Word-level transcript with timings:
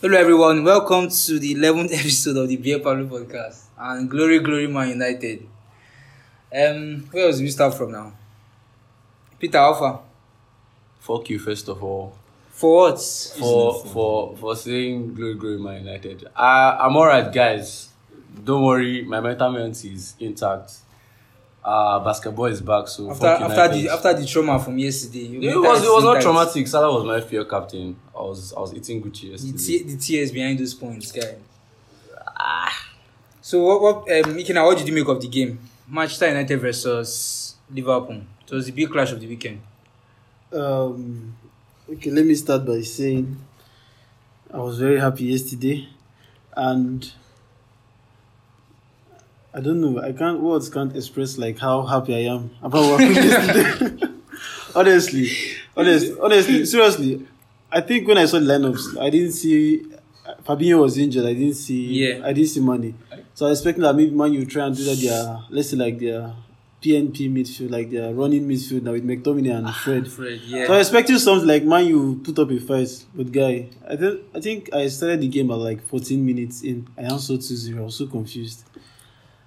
Hello, 0.00 0.16
everyone. 0.16 0.64
Welcome 0.64 1.08
to 1.08 1.38
the 1.38 1.54
11th 1.54 1.92
episode 1.98 2.36
of 2.36 2.48
the 2.48 2.56
Beer 2.56 2.78
Parlour 2.78 3.04
podcast 3.06 3.64
and 3.78 4.08
Glory, 4.10 4.38
Glory 4.40 4.66
Man 4.66 4.90
United. 4.90 5.46
Um, 6.54 7.08
where 7.10 7.30
do 7.32 7.38
we 7.40 7.50
start 7.50 7.74
from 7.74 7.92
now? 7.92 8.12
Peter 9.38 9.58
Alpha. 9.58 10.00
Fuck 11.00 11.30
you, 11.30 11.38
first 11.38 11.68
of 11.68 11.82
all, 11.82 12.14
For 12.50 12.90
what? 12.90 13.00
for 13.38 13.84
for 13.84 14.36
for 14.36 14.56
saying 14.56 15.14
glory, 15.14 15.34
glory, 15.34 15.58
Man 15.58 15.84
United. 15.84 16.28
I 16.36 16.78
I'm 16.80 16.96
alright, 16.96 17.32
guys. 17.32 17.88
Don't 18.44 18.62
worry, 18.64 19.02
my 19.02 19.20
mental 19.20 19.52
health 19.52 19.84
is 19.84 20.14
intact. 20.20 20.72
Uh 21.64 21.98
basketball 22.04 22.46
is 22.46 22.60
back, 22.60 22.88
so 22.88 23.10
After 23.10 23.26
after 23.26 23.68
the 23.74 23.88
after 23.90 24.14
the 24.14 24.24
trauma 24.26 24.58
from 24.58 24.78
yesterday, 24.78 25.26
you 25.26 25.50
it 25.50 25.56
was 25.56 25.84
it 25.84 25.88
was 25.90 26.04
not 26.04 26.22
traumatic. 26.22 26.66
Salah 26.66 26.92
was 26.94 27.04
my 27.04 27.20
fear 27.20 27.44
captain. 27.44 27.96
I 28.16 28.22
was 28.22 28.52
I 28.54 28.60
was 28.60 28.74
eating 28.74 29.02
Gucci 29.02 29.32
The, 29.32 29.58
t- 29.58 29.82
the 29.82 29.96
tears 29.96 30.30
behind 30.32 30.58
those 30.58 30.72
points, 30.74 31.12
guy. 31.12 31.34
Ah. 32.38 32.72
So 33.42 33.64
what 33.64 33.82
what 33.82 33.96
um 34.02 34.36
Ikena, 34.36 34.64
what 34.64 34.78
did 34.78 34.86
you 34.88 34.94
make 34.94 35.08
of 35.08 35.20
the 35.20 35.28
game? 35.28 35.58
Manchester 35.88 36.28
United 36.28 36.58
versus 36.60 37.56
Liverpool. 37.70 38.22
So 38.46 38.54
it 38.54 38.56
was 38.56 38.66
the 38.66 38.72
big 38.72 38.90
clash 38.90 39.10
of 39.12 39.20
the 39.20 39.26
weekend. 39.26 39.60
Um, 40.52 41.34
okay, 41.90 42.10
let 42.10 42.24
me 42.24 42.34
start 42.34 42.64
by 42.64 42.80
saying 42.82 43.36
I 44.52 44.58
was 44.58 44.78
very 44.78 44.98
happy 45.00 45.24
yesterday, 45.24 45.88
and 46.56 47.10
I 49.54 49.60
don't 49.60 49.80
know. 49.80 50.00
I 50.00 50.12
can't 50.12 50.40
words 50.40 50.68
can't 50.68 50.94
express 50.94 51.38
like 51.38 51.58
how 51.58 51.82
happy 51.82 52.14
I 52.14 52.32
am 52.34 52.50
about 52.62 52.90
what 52.90 53.00
happened 53.00 53.16
yesterday. 53.16 54.12
honestly, 54.74 55.30
honestly, 55.76 56.16
honestly, 56.20 56.66
seriously, 56.66 57.26
I 57.72 57.80
think 57.80 58.06
when 58.06 58.18
I 58.18 58.26
saw 58.26 58.38
the 58.38 58.46
lineups, 58.46 59.00
I 59.00 59.10
didn't 59.10 59.32
see 59.32 59.86
Fabinho 60.44 60.80
was 60.80 60.98
injured. 60.98 61.24
I 61.24 61.32
didn't 61.34 61.54
see. 61.54 61.86
Yeah. 61.86 62.26
I 62.26 62.32
didn't 62.32 62.50
see 62.50 62.60
money. 62.60 62.94
So 63.34 63.46
I 63.46 63.50
expected 63.52 63.84
that 63.84 63.94
maybe 63.94 64.10
Man 64.10 64.32
U 64.32 64.44
try 64.46 64.66
and 64.66 64.76
do 64.76 64.84
that. 64.84 64.96
Their 64.96 65.44
let's 65.50 65.70
say 65.70 65.76
like 65.76 65.98
their 65.98 66.34
PNP 66.82 67.32
midfield, 67.32 67.70
like 67.70 67.90
their 67.90 68.12
running 68.14 68.48
midfield 68.48 68.82
now 68.82 68.92
with 68.92 69.04
McTominay 69.04 69.56
and 69.56 69.66
ah, 69.66 69.80
Fred. 69.84 70.10
Fred, 70.10 70.40
yeah. 70.42 70.66
So 70.66 70.74
I 70.74 70.78
expected 70.80 71.18
something 71.18 71.48
like 71.48 71.64
man 71.64 71.86
you 71.86 72.20
put 72.22 72.38
up 72.38 72.50
a 72.50 72.58
fight 72.58 73.04
with 73.14 73.32
guy. 73.32 73.68
I 73.88 73.96
think 73.96 74.20
I 74.34 74.40
think 74.40 74.74
I 74.74 74.88
started 74.88 75.20
the 75.20 75.28
game 75.28 75.50
at 75.50 75.58
like 75.58 75.86
14 75.88 76.24
minutes 76.24 76.62
in. 76.62 76.86
I 76.96 77.02
answered 77.02 77.40
2-0. 77.40 77.78
I 77.78 77.82
was 77.82 77.96
so 77.96 78.06
confused. 78.06 78.64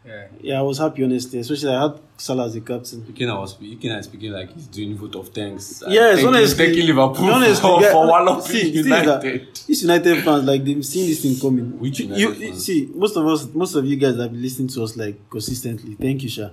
Yeah. 0.06 0.28
Yeah, 0.42 0.60
I 0.60 0.62
was 0.64 0.78
happy 0.80 1.04
honestly, 1.04 1.40
especially 1.40 1.74
I 1.76 1.82
had 1.84 2.00
Salah 2.18 2.46
as 2.46 2.54
the 2.54 2.62
captain. 2.62 3.02
Ikena 3.02 3.40
was 3.40 3.56
Ikena 3.58 4.04
speaking 4.04 4.32
like 4.32 4.52
he's 4.54 4.68
doing 4.68 4.96
vote 4.96 5.16
of 5.16 5.30
thanks. 5.30 5.84
Yes, 5.88 6.16
Thank- 6.18 6.28
honestly, 6.28 6.66
thanking 6.66 6.88
Liverpool 6.88 7.32
honestly, 7.32 7.62
for, 7.62 7.82
yeah, 7.82 7.92
for 7.92 8.08
walloping 8.08 8.46
see, 8.46 8.74
see 8.84 8.90
that- 8.90 9.24
United. 9.24 9.48
These 9.68 9.82
United 9.84 10.24
fans 10.24 10.44
like 10.46 10.64
they've 10.64 10.86
seen 10.86 11.08
this 11.08 11.22
thing 11.22 11.40
coming. 11.40 11.80
Which 11.80 12.00
you, 12.00 12.06
United 12.08 12.40
you 12.42 12.50
fans? 12.52 12.66
see 12.66 12.90
most 12.94 13.16
of 13.16 13.26
us, 13.28 13.48
most 13.54 13.76
of 13.76 13.86
you 13.86 13.96
guys 13.96 14.18
have 14.18 14.32
been 14.32 14.42
listening 14.42 14.68
to 14.70 14.84
us 14.84 14.98
like 14.98 15.30
consistently. 15.30 15.96
Thank 15.96 16.24
you, 16.24 16.30
Sha. 16.30 16.50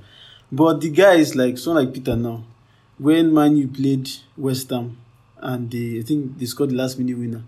But 0.52 0.80
the 0.80 0.90
guy 0.90 1.14
is 1.14 1.34
like 1.36 1.58
someone 1.58 1.84
like 1.86 1.94
Peter 1.94 2.16
now. 2.16 2.44
When 2.98 3.32
Man 3.32 3.56
U 3.56 3.68
played 3.68 4.08
West 4.36 4.70
Ham 4.70 4.96
and 5.40 5.70
they, 5.70 6.00
I 6.00 6.02
think 6.02 6.38
they 6.38 6.46
scored 6.46 6.70
the 6.70 6.74
last 6.76 6.98
minute 6.98 7.16
winner. 7.16 7.44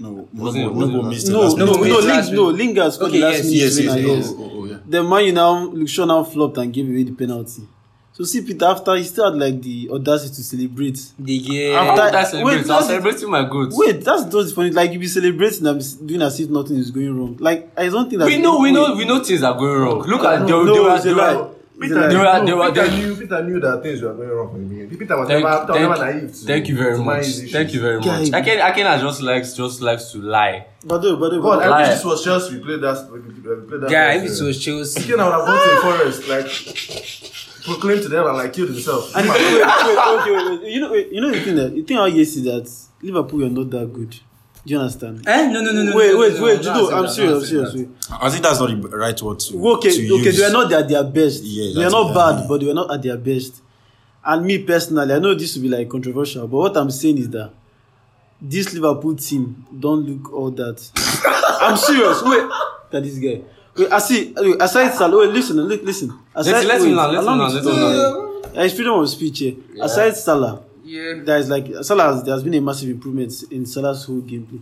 No, 0.00 0.28
Wasn't 0.32 0.72
wasn't 0.74 0.94
Noble 0.94 1.06
it 1.06 1.10
missed 1.10 1.28
No, 1.28 1.48
no, 1.48 1.56
no, 1.56 1.72
no, 1.72 1.80
wait, 1.80 1.88
no, 1.90 1.98
last 1.98 2.32
no. 2.32 2.44
Lingard 2.46 2.92
scored 2.92 3.10
Okay, 3.10 3.20
the 3.20 3.26
last 3.26 3.44
yes, 3.44 3.44
minute 3.44 3.56
yes, 3.56 3.78
yes, 3.78 3.96
yes. 3.96 4.06
yes. 4.06 4.34
Oh, 4.38 4.50
oh, 4.54 4.64
yeah. 4.66 4.76
The 4.88 5.02
man 5.02 5.24
you 5.24 5.32
now 5.32 5.64
Luke 5.64 5.88
now 5.98 6.22
flopped 6.24 6.58
and 6.58 6.72
gave 6.72 6.88
away 6.88 7.02
the 7.02 7.12
penalty. 7.12 7.62
So 8.12 8.24
see 8.24 8.42
Peter 8.42 8.64
after 8.66 8.96
he 8.96 9.04
still 9.04 9.30
had 9.30 9.38
like 9.40 9.62
the 9.62 9.88
audacity 9.92 10.34
to 10.34 10.42
celebrate. 10.42 10.98
The 11.20 11.38
game. 11.38 11.74
How 11.74 11.82
After- 11.90 12.02
would 12.04 12.14
I 12.14 12.24
celebrate? 12.24 12.44
wait, 12.44 12.54
I 12.54 12.58
was 12.58 12.66
that's- 12.68 12.86
celebrating 12.88 13.30
my 13.30 13.44
goods. 13.48 13.76
Wait, 13.78 14.04
that's 14.04 14.24
just 14.24 14.54
funny. 14.56 14.70
Like 14.70 14.92
you 14.92 14.98
be 14.98 15.06
celebrating 15.06 15.66
and 15.66 16.06
doing 16.06 16.22
as 16.22 16.40
if 16.40 16.50
nothing 16.50 16.76
is 16.78 16.90
going 16.90 17.16
wrong. 17.16 17.36
Like 17.38 17.70
I 17.76 17.88
don't 17.88 18.08
think 18.08 18.18
that 18.20 18.26
we 18.26 18.38
know, 18.38 18.58
we 18.58 18.72
know, 18.72 18.94
we 18.96 19.04
know 19.04 19.22
things 19.22 19.42
are 19.44 19.54
going 19.56 19.80
wrong. 19.82 20.00
Look 20.02 20.22
uh, 20.24 20.30
at 20.30 20.40
No, 20.42 20.64
they, 20.64 20.70
no, 20.70 20.74
they 20.74 20.80
were, 20.80 20.96
it's 20.96 21.04
a 21.04 21.08
they 21.08 21.14
lie. 21.14 21.36
were, 21.36 21.42
It's 21.42 21.54
a 21.54 21.57
Peter, 21.80 21.94
lie. 21.94 22.08
They 22.08 22.16
were- 22.16 22.40
they 22.40 22.50
no, 22.50 22.56
were- 22.56 22.68
Peter 22.72 22.86
they- 22.88 22.96
knew 22.98 23.16
Peter 23.16 23.42
knew 23.44 23.60
that 23.60 23.82
things 23.82 24.02
were 24.02 24.14
going 24.14 24.28
wrong 24.28 24.50
from 24.50 24.62
the 24.62 24.68
beginning. 24.74 24.98
Peter 24.98 25.16
was 25.18 25.28
Thank, 25.28 25.44
never, 25.44 25.60
Peter 25.60 25.72
was 25.72 25.78
thank, 25.78 25.90
never 25.98 26.12
naive. 26.20 26.30
To, 26.32 26.46
thank 26.46 26.68
you 26.68 26.76
very 26.76 26.96
to 26.96 27.02
much. 27.02 27.20
issues. 27.22 27.52
Thank 27.52 27.74
you 27.74 27.80
very 27.80 27.98
much. 28.00 28.30
Guy. 28.30 28.38
I 28.38 28.42
can, 28.42 28.60
I 28.60 28.70
can 28.72 29.00
just 29.00 29.22
likes 29.22 29.54
just 29.54 29.80
likes 29.80 30.12
to 30.12 30.18
lie. 30.22 30.66
But 30.84 30.98
though, 31.02 31.16
but 31.16 31.30
though, 31.30 31.42
God, 31.42 31.62
I 31.62 31.80
wish 31.80 31.88
this 31.96 32.04
was 32.04 32.24
Chelsea. 32.24 32.58
We 32.58 32.64
played 32.64 32.80
that. 32.80 33.10
We 33.12 33.20
played 33.20 33.80
that. 33.82 33.90
Guy, 33.90 34.16
match, 34.18 34.26
if 34.26 34.32
it 34.32 34.42
uh, 34.42 34.46
was 34.46 34.64
Chelsea. 34.64 35.04
Again, 35.04 35.20
I 35.20 35.24
would 35.24 35.34
have 35.34 35.46
gone 35.46 35.68
to 35.68 35.74
the 35.74 35.80
forest, 35.82 36.28
like 36.28 37.64
proclaimed 37.64 38.02
to 38.02 38.08
them 38.08 38.26
and 38.26 38.36
like 38.36 38.52
killed 38.52 38.70
himself. 38.70 39.14
and 39.16 39.28
wait, 39.28 39.40
wait, 39.40 39.52
wait, 39.52 39.98
okay, 40.20 40.30
wait, 40.32 40.60
wait. 40.62 40.72
You 40.72 40.80
know, 40.80 40.92
wait, 40.92 41.12
you 41.12 41.20
know 41.20 41.30
the 41.30 41.40
thing 41.40 41.56
that 41.56 41.74
the 41.74 41.82
thing 41.82 41.98
I 41.98 42.06
yes 42.06 42.36
is 42.36 42.44
that 42.44 42.70
Liverpool 43.02 43.44
are 43.44 43.50
not 43.50 43.70
that 43.70 43.92
good. 43.92 44.16
Do 44.66 44.74
you 44.74 44.80
understand? 44.80 45.26
Eh? 45.26 45.46
No, 45.50 45.62
no, 45.62 45.72
no, 45.72 45.82
no. 45.82 45.96
wait, 45.96 46.12
no, 46.12 46.18
wait, 46.18 46.34
no, 46.34 46.42
wait. 46.44 46.62
no, 46.64 46.90
no, 46.90 46.96
I'm 46.96 47.08
serious. 47.08 47.38
I'm 47.38 47.46
serious. 47.46 47.74
Wait. 47.74 47.88
I 48.10 48.28
think 48.30 48.42
that's 48.42 48.60
not 48.60 48.68
the 48.68 48.96
right 48.96 49.22
word 49.22 49.40
to. 49.40 49.68
Okay, 49.76 49.90
to 49.90 50.14
okay, 50.14 50.24
use. 50.24 50.36
they 50.36 50.46
were 50.46 50.52
not 50.52 50.72
at 50.72 50.88
their 50.88 51.04
best. 51.04 51.42
Yeah, 51.44 51.74
they 51.74 51.84
are 51.86 51.90
not 51.90 52.10
I 52.10 52.14
bad, 52.14 52.38
mean. 52.40 52.48
but 52.48 52.60
they 52.60 52.66
were 52.66 52.74
not 52.74 52.92
at 52.92 53.02
their 53.02 53.16
best. 53.16 53.62
And 54.24 54.44
me 54.44 54.62
personally, 54.62 55.14
I 55.14 55.18
know 55.20 55.34
this 55.34 55.54
will 55.56 55.62
be 55.62 55.68
like 55.68 55.88
controversial, 55.88 56.46
but 56.48 56.56
what 56.58 56.76
I'm 56.76 56.90
saying 56.90 57.18
is 57.18 57.30
that 57.30 57.50
this 58.40 58.74
Liverpool 58.74 59.16
team 59.16 59.66
don't 59.78 60.04
look 60.06 60.32
all 60.32 60.50
that. 60.50 60.90
I'm 61.62 61.76
serious. 61.76 62.22
Wait, 62.22 62.42
look 62.42 62.94
at 62.94 63.02
this 63.02 63.18
guy. 63.18 63.40
Wait, 63.76 63.90
I 63.92 63.98
see. 64.00 64.34
Wait, 64.36 64.60
aside 64.60 64.92
Salah, 64.94 65.18
wait, 65.18 65.30
listen, 65.32 65.56
look, 65.56 65.82
listen. 65.82 66.12
Aside, 66.34 66.52
Let, 66.52 66.66
let 66.66 66.80
wait, 66.82 66.90
him 66.90 66.96
land, 66.96 67.12
let 67.12 67.20
him 67.20 67.24
to 67.24 67.44
let 67.44 67.54
him 67.54 67.62
talk. 67.64 68.44
land. 68.44 68.54
There 68.54 68.64
is 68.64 68.74
freedom 68.74 68.94
of 68.98 69.08
speech 69.08 69.38
here. 69.38 69.54
Aside 69.80 70.16
Salah, 70.16 70.62
Yeah. 70.88 71.14
there 71.24 71.38
is 71.38 71.48
like 71.48 71.66
Salah 71.82 72.14
has, 72.14 72.22
there 72.24 72.34
has 72.34 72.42
been 72.42 72.54
a 72.54 72.60
massive 72.60 72.88
improvement 72.90 73.32
in 73.50 73.66
Salah's 73.66 74.04
whole 74.04 74.22
gameplay, 74.22 74.60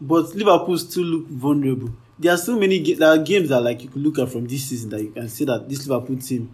but 0.00 0.34
Liverpool 0.34 0.78
still 0.78 1.04
look 1.04 1.26
vulnerable. 1.28 1.90
There 2.18 2.32
are 2.32 2.38
so 2.38 2.58
many 2.58 2.80
ga- 2.80 2.94
there 2.94 3.08
are 3.10 3.18
games 3.18 3.48
that 3.48 3.60
like 3.60 3.82
you 3.82 3.88
could 3.88 4.02
look 4.02 4.18
at 4.18 4.28
from 4.28 4.46
this 4.46 4.64
season 4.64 4.90
that 4.90 5.02
you 5.02 5.10
can 5.10 5.28
see 5.28 5.44
that 5.44 5.68
this 5.68 5.86
Liverpool 5.86 6.16
team, 6.18 6.50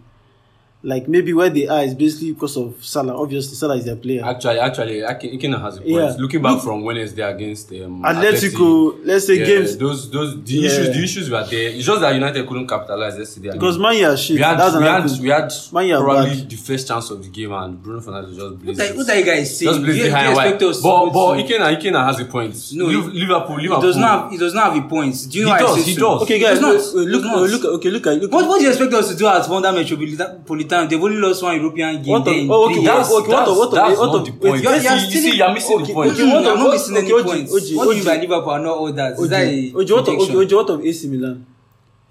like 0.81 1.09
maybe 1.09 1.33
where 1.33 1.49
they 1.49 1.67
are 1.67 1.83
is 1.83 1.93
basically 1.93 2.31
because 2.31 2.55
of 2.55 2.81
Salah. 2.85 3.21
Obviously, 3.21 3.53
Salah 3.55 3.75
is 3.75 3.83
their 3.83 3.97
player. 3.97 4.23
Actually, 4.23 4.59
actually, 4.59 5.01
Ikena 5.01 5.59
has 5.61 5.75
a 5.77 5.81
point. 5.81 5.91
Yeah. 5.91 6.15
Looking 6.17 6.41
back 6.41 6.53
Look- 6.55 6.63
from 6.63 6.83
Wednesday 6.85 7.21
against 7.21 7.69
um, 7.73 8.01
Atletico, 8.01 8.97
let's 9.03 9.27
say 9.27 9.39
yeah, 9.39 9.45
games 9.45 9.77
those 9.77 10.09
those 10.09 10.41
the 10.43 10.53
Yeah. 10.53 10.67
issues 10.69 10.87
the 10.95 11.03
issues 11.03 11.29
were 11.29 11.43
there. 11.43 11.69
It's 11.69 11.85
just 11.85 11.99
that 11.99 12.13
United 12.13 12.47
couldn't 12.47 12.67
capitalize 12.67 13.17
yesterday. 13.17 13.49
I 13.49 13.53
because 13.53 13.77
mean, 13.77 13.83
Man 13.83 14.11
U 14.11 14.17
shit. 14.17 14.35
we 14.37 14.41
had 14.41 14.57
That's 14.57 14.75
we 14.77 14.85
had 14.85 15.21
we 15.21 15.29
had 15.29 15.51
Man 15.73 15.87
U 15.87 15.95
are 15.97 16.03
probably 16.03 16.35
bad. 16.37 16.49
the 16.49 16.55
first 16.55 16.87
chance 16.87 17.09
of 17.11 17.23
the 17.23 17.29
game 17.29 17.51
and 17.51 17.81
Bruno 17.83 17.99
Fernandes 17.99 18.29
just 18.35 18.39
What 18.39 18.59
blazed. 18.61 18.81
are, 18.81 18.95
what 18.95 19.09
are 19.09 19.19
you 19.19 19.25
guys 19.25 19.57
saying? 19.57 19.69
just 19.71 19.79
Do 19.79 19.85
blazed 19.85 19.97
you, 19.97 20.03
do 20.03 20.09
you 20.09 20.15
behind 20.15 20.37
expect 20.37 20.61
us 20.63 20.81
But 20.81 21.05
to, 21.05 21.11
but 21.11 21.37
Ikena 21.39 21.77
Ikena 21.77 22.05
has 22.05 22.19
a 22.21 22.25
point. 22.25 22.55
No, 22.73 22.85
Liv- 22.85 23.11
he- 23.11 23.19
Liverpool 23.25 23.57
he 23.57 23.63
Liverpool. 23.63 23.81
does 23.81 23.97
not 23.97 24.21
have, 24.23 24.31
he 24.31 24.37
does 24.37 24.53
not 24.53 24.73
have 24.73 24.85
a 24.85 24.87
point. 24.87 25.15
Do 25.29 25.37
you 25.39 25.43
know 25.45 25.55
He 25.55 25.63
why 25.63 25.69
I 25.69 25.75
does, 25.75 25.75
say 25.75 25.91
he 25.91 25.95
so? 25.95 26.01
does. 26.13 26.21
Okay, 26.23 26.39
guys, 26.39 26.59
Does 26.59 26.61
not, 26.61 26.95
wait, 26.95 27.05
wait, 27.05 27.11
look, 27.11 27.23
does 27.23 27.31
not. 27.31 27.41
wait, 27.41 27.51
look, 27.51 27.65
okay, 27.65 27.89
look 27.89 28.07
at 28.07 28.21
look. 28.21 28.31
What, 28.31 28.47
what 28.47 28.57
do 28.59 28.63
you 28.63 28.69
expect 28.69 28.93
us 28.93 29.09
to 29.11 29.15
do 29.17 29.27
at 29.27 29.49
Wanda 29.49 29.71
Metropolitan? 29.73 30.41
They've 30.69 31.01
only 31.03 31.17
lost 31.17 31.41
one 31.43 31.55
European 31.55 32.01
game. 32.01 32.11
What 32.13 32.25
there 32.25 32.33
of, 32.35 32.39
in 32.39 32.51
oh, 32.51 32.67
three 32.67 32.75
okay, 32.77 32.83
years. 32.83 32.85
That's- 32.95 33.11
what, 33.11 33.23
okay, 33.23 33.31
what 33.33 33.47
of, 33.47 33.57
what 33.57 33.67
of, 33.67 33.73
that's 33.75 33.99
what 33.99 34.05
not 34.05 34.15
of, 34.15 34.25
the 34.25 34.31
wait, 34.31 34.39
point. 34.41 34.63
You're, 34.63 34.75
You 34.75 34.81
you're 34.81 34.97
see- 34.99 35.05
you 35.05 35.09
still 35.09 35.21
see, 35.31 35.37
you're 35.37 35.53
missing 35.53 35.77
the 35.77 35.83
okay, 35.83 35.93
point. 35.93 36.11
okay, 36.11 36.21
Mm, 36.21 36.27
what 36.33 36.37
I'm 36.37 36.45
of- 36.53 36.57
not 36.59 36.65
what- 36.65 36.73
missing 36.73 36.97
okay, 36.97 37.05
any 37.05 37.13
Oji, 37.13 37.23
points. 37.25 37.51
Oji, 37.53 37.75
what 37.75 37.83
do 37.83 37.89
you 37.89 37.93
Oji. 37.93 37.95
mean 37.95 38.05
by 38.05 38.17
Liverpool 38.21 38.49
are 38.51 38.59
not 38.59 38.77
all 38.77 38.91
that? 38.93 39.11
Is 39.13 39.19
Oji, 39.19 39.29
that 39.29 39.41
a 39.41 39.49
Oji, 39.49 39.73
what 39.73 39.99
of, 39.99 40.05
prediction? 40.05 40.35
Oji, 40.35 40.45
Oji, 40.47 40.55
what 40.55 40.69
of 40.69 40.85
AC 40.85 41.07
Milan? 41.07 41.45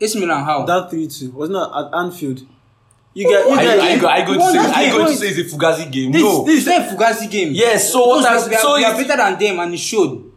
AC 0.01 0.21
Milan 0.21 0.45
how? 0.45 0.65
That 0.67 0.91
three 0.91 1.07
two 1.09 1.31
wasn't 1.31 1.59
that 1.59 1.71
at 1.79 1.99
Anfield? 1.99 2.41
You 3.15 3.25
get, 3.29 3.47
you 3.49 3.53
Are 3.53 3.63
you, 3.63 3.69
get, 3.69 3.79
are 3.81 3.97
you, 3.97 4.07
are 4.07 4.19
you 4.21 4.27
going 4.27 4.39
to 4.39 4.45
One 4.45 4.53
say? 4.53 4.59
of 4.59 4.65
Are 4.77 4.83
you 4.85 4.91
the 4.91 4.97
going 4.97 5.01
to 5.01 5.05
points- 5.07 5.21
say 5.21 5.29
it's 5.41 5.53
a 5.53 5.57
Fugazi 5.57 5.91
game? 5.91 6.13
this, 6.13 6.23
no. 6.23 6.45
this 6.45 6.59
is 6.61 6.67
not 6.67 6.81
a 6.81 6.85
Fugazi 6.95 7.31
game. 7.31 7.51
Yes, 7.53 7.93
so 7.93 8.07
what 8.07 8.19
Because 8.19 8.45
I'm 8.45 8.51
we 8.51 8.57
are, 8.57 8.61
so 8.61 8.77
we 8.77 8.85
are 8.85 8.91
it's- 8.93 9.07
better 9.09 9.23
than 9.23 9.39
them 9.39 9.59
and 9.61 9.75
it 9.75 9.79
showed. 9.79 10.28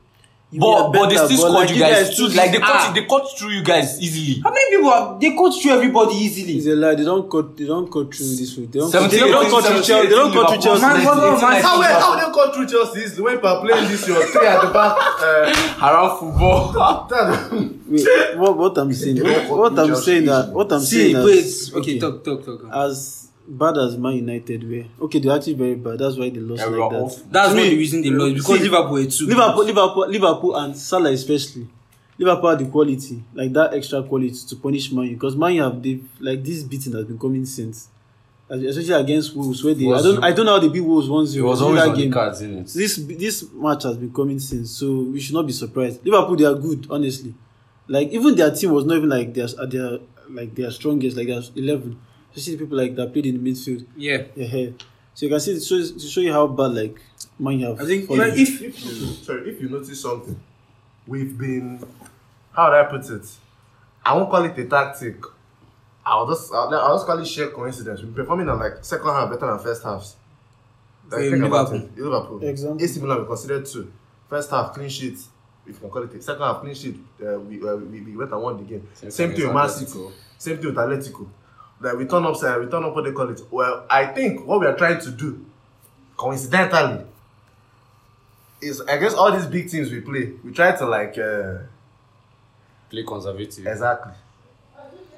But 0.53 0.91
but 0.91 1.07
they 1.09 1.15
still 1.15 1.37
scored 1.37 1.53
like 1.53 1.69
you 1.69 1.79
guys 1.79 2.09
guys 2.09 2.17
too. 2.17 2.27
Like 2.27 2.51
they 2.51 2.59
cut 2.59 2.69
Ah. 2.75 2.91
they 2.93 3.05
cut 3.05 3.23
through 3.37 3.51
you 3.51 3.63
guys 3.63 4.01
easily. 4.01 4.41
How 4.43 4.49
many 4.51 4.75
people 4.75 4.89
are, 4.89 5.17
they 5.19 5.31
cut 5.33 5.53
through 5.55 5.71
everybody 5.71 6.15
It's 6.15 6.37
easily? 6.37 6.73
a 6.73 6.75
lie. 6.75 6.95
They 6.95 7.05
don't 7.05 7.31
cut. 7.31 7.55
They 7.55 7.65
don't 7.65 7.87
cut 7.89 8.13
through 8.13 8.35
this 8.35 8.57
way. 8.57 8.65
They 8.65 8.79
don't. 8.79 8.91
Cut, 8.91 9.09
cut 9.11 9.63
through 9.63 9.81
Chelsea. 9.81 10.07
They 10.09 10.15
don't 10.15 10.33
cut 10.33 10.49
through. 10.51 10.61
Chelsea. 10.61 10.81
Man, 10.81 11.01
about 11.01 11.41
man? 11.41 11.61
How 11.63 11.79
well, 11.79 11.99
how 12.01 12.15
they 12.19 12.33
got 12.35 12.53
through 12.53 12.67
Chelsea 12.67 13.21
when 13.21 13.39
per 13.39 13.61
playing 13.61 13.87
this 13.87 14.05
your 14.07 14.25
three 14.27 14.45
at 14.47 14.61
the 14.61 14.67
back. 14.73 14.97
Uh, 15.23 15.87
Around 15.87 16.19
football. 16.19 17.07
Wait, 17.87 18.37
what, 18.37 18.57
what 18.57 18.77
I'm 18.77 18.91
saying, 18.93 19.17
cut 19.23 19.49
what 19.49 19.77
I'm 19.79 19.95
saying 19.95 20.25
that, 20.25 20.41
easily. 20.43 20.53
what 20.55 20.71
I'm 20.71 20.79
See, 20.81 21.13
saying 21.13 21.13
that, 21.15 21.25
wait. 21.25 21.71
Okay, 21.81 21.99
talk, 21.99 22.23
talk, 22.23 22.45
talk. 22.45 22.61
as 22.73 23.27
bad 23.47 23.77
as 23.77 23.97
Man 23.97 24.15
United 24.15 24.63
were, 24.69 25.05
okay, 25.05 25.19
they're 25.19 25.35
actually 25.35 25.53
very 25.53 25.75
bad. 25.75 25.99
That's 25.99 26.17
why 26.17 26.29
they 26.29 26.39
lost 26.39 26.61
Yeah, 26.61 26.67
like 26.67 26.91
that. 26.91 26.97
off. 26.97 27.15
That's 27.29 27.53
not 27.53 27.63
the 27.63 27.77
reason 27.77 28.01
they 28.01 28.09
lost 28.09 28.35
because 28.35 28.57
see, 28.59 28.69
Liverpool 28.69 28.91
were 28.93 29.05
too. 29.05 29.25
Liverpool, 29.27 29.65
Liverpool, 29.65 30.07
Liverpool, 30.07 30.55
and 30.55 30.75
Salah 30.77 31.11
especially. 31.11 31.67
Liverpool 32.17 32.49
had 32.51 32.59
the 32.59 32.65
quality, 32.65 33.23
like 33.33 33.51
that 33.53 33.73
extra 33.73 34.03
quality 34.03 34.35
to 34.49 34.55
punish 34.55 34.91
Man 34.91 35.05
U 35.05 35.13
because 35.15 35.35
Man 35.35 35.53
U 35.55 35.63
have 35.63 35.81
they 35.81 35.99
like 36.19 36.43
this 36.43 36.61
beating 36.63 36.93
has 36.93 37.05
been 37.05 37.17
coming 37.17 37.45
since, 37.45 37.87
especially 38.49 38.93
against 38.93 39.35
Wolves 39.35 39.63
where 39.63 39.73
they. 39.73 39.91
I 39.91 40.01
don't, 40.01 40.23
I 40.23 40.31
don't 40.31 40.45
know 40.45 40.53
how 40.53 40.59
they 40.59 40.69
beat 40.69 40.81
Wolves 40.81 41.09
one 41.09 41.25
It 41.25 41.41
was 41.41 41.61
always 41.61 41.81
on 41.81 41.95
the 41.97 42.09
cards, 42.11 42.41
innit? 42.41 42.69
So 42.69 42.77
this 42.79 42.95
this 42.97 43.51
match 43.53 43.83
has 43.83 43.97
been 43.97 44.13
coming 44.13 44.39
since, 44.39 44.71
so 44.71 45.01
we 45.03 45.19
should 45.19 45.33
not 45.33 45.47
be 45.47 45.53
surprised. 45.53 46.05
Liverpool 46.05 46.35
they 46.35 46.45
are 46.45 46.53
good, 46.55 46.85
honestly. 46.89 47.33
Like 47.87 48.09
even 48.09 48.35
their 48.35 48.51
team 48.53 48.71
was 48.71 48.85
not 48.85 48.97
even 48.97 49.09
like 49.09 49.33
their 49.33 49.47
their 49.67 49.99
like 50.29 50.53
their 50.53 50.69
strongest, 50.69 51.17
like 51.17 51.27
their 51.27 51.41
eleven. 51.55 51.99
You 52.33 52.41
see 52.41 52.57
people 52.57 52.77
like 52.77 52.95
that 52.95 53.11
played 53.11 53.25
in 53.25 53.43
the 53.43 53.51
midfield. 53.51 53.85
Yeah. 53.95 54.23
Yeah, 54.35 54.69
so 55.13 55.25
you 55.25 55.29
can 55.29 55.39
see 55.41 55.51
it 55.51 55.63
shows, 55.63 55.91
to 55.91 56.07
show 56.07 56.21
you 56.21 56.31
how 56.31 56.47
bad 56.47 56.73
like 56.73 57.01
Man 57.37 57.59
U 57.59 57.67
have. 57.67 57.81
I 57.81 57.85
think 57.85 58.07
fallen. 58.07 58.31
if 58.33 58.61
if 58.61 58.85
you 58.85 58.91
sorry, 59.27 59.49
if 59.49 59.61
you 59.61 59.69
notice 59.69 60.01
something, 60.01 60.39
we've 61.05 61.37
been 61.37 61.83
how 62.53 62.69
would 62.69 62.79
I 62.79 62.83
put 62.85 63.09
it? 63.09 63.25
I 64.05 64.15
won't 64.15 64.29
call 64.31 64.43
it 64.45 64.57
a 64.57 64.65
tactic. 64.65 65.17
I'll 66.05 66.27
just 66.27 66.51
I'll, 66.53 66.73
I'll 66.73 66.95
just 66.95 67.05
call 67.05 67.19
it 67.19 67.27
sheer 67.27 67.49
coincidence. 67.49 68.01
We're 68.01 68.11
performing 68.11 68.47
on 68.49 68.59
like 68.59 68.83
second 68.83 69.07
half 69.07 69.29
better 69.29 69.47
than 69.47 69.59
first 69.59 69.83
halves. 69.83 70.15
Like, 71.09 71.25
For 71.25 71.29
think 71.31 71.43
about 71.43 71.71
Liverpool. 71.71 71.89
it. 71.97 72.03
Liverpool. 72.03 72.43
Example. 72.43 72.83
AC 72.83 72.99
Milan 73.01 73.19
we 73.21 73.25
considered 73.27 73.65
two. 73.65 73.91
First 74.29 74.49
half 74.49 74.73
clean 74.73 74.87
sheet, 74.89 75.15
if 75.67 75.67
you 75.67 75.73
can 75.73 75.89
call 75.89 76.03
it. 76.03 76.13
it. 76.13 76.23
Second 76.23 76.41
half 76.43 76.61
clean 76.61 76.73
sheet. 76.73 76.97
Uh, 77.21 77.37
we, 77.39 77.61
uh, 77.61 77.75
we 77.75 77.99
we 78.01 78.15
went 78.15 78.31
and 78.31 78.41
won 78.41 78.55
the 78.57 78.63
game. 78.63 78.87
Same 78.93 79.11
Same, 79.11 79.29
thing 79.29 79.37
thing 79.39 79.47
with 79.47 79.55
with 79.55 79.61
Man 79.63 79.69
City. 79.69 79.91
Atletico. 79.91 80.11
Same 80.37 80.57
thing 80.57 80.65
with 80.67 80.75
Atletico. 80.75 81.27
Like 81.81 81.95
we 81.97 82.05
turn 82.05 82.23
up, 82.25 82.35
uh, 82.41 82.57
we 82.59 82.67
turn 82.69 82.83
up 82.83 82.93
what 82.95 83.03
they 83.05 83.11
call 83.11 83.29
it. 83.29 83.41
Well, 83.49 83.85
I 83.89 84.05
think 84.05 84.45
what 84.45 84.59
we 84.59 84.67
are 84.67 84.75
trying 84.77 84.99
to 85.01 85.11
do, 85.11 85.43
coincidentally, 86.15 87.03
is 88.61 88.81
I 88.81 88.97
guess 88.97 89.13
all 89.15 89.31
these 89.31 89.47
big 89.47 89.69
teams 89.69 89.91
we 89.91 90.01
play, 90.01 90.33
we 90.43 90.51
try 90.53 90.71
to 90.75 90.85
like 90.85 91.17
uh, 91.17 91.57
Play 92.89 93.03
conservative. 93.03 93.65
exactly. 93.65 94.11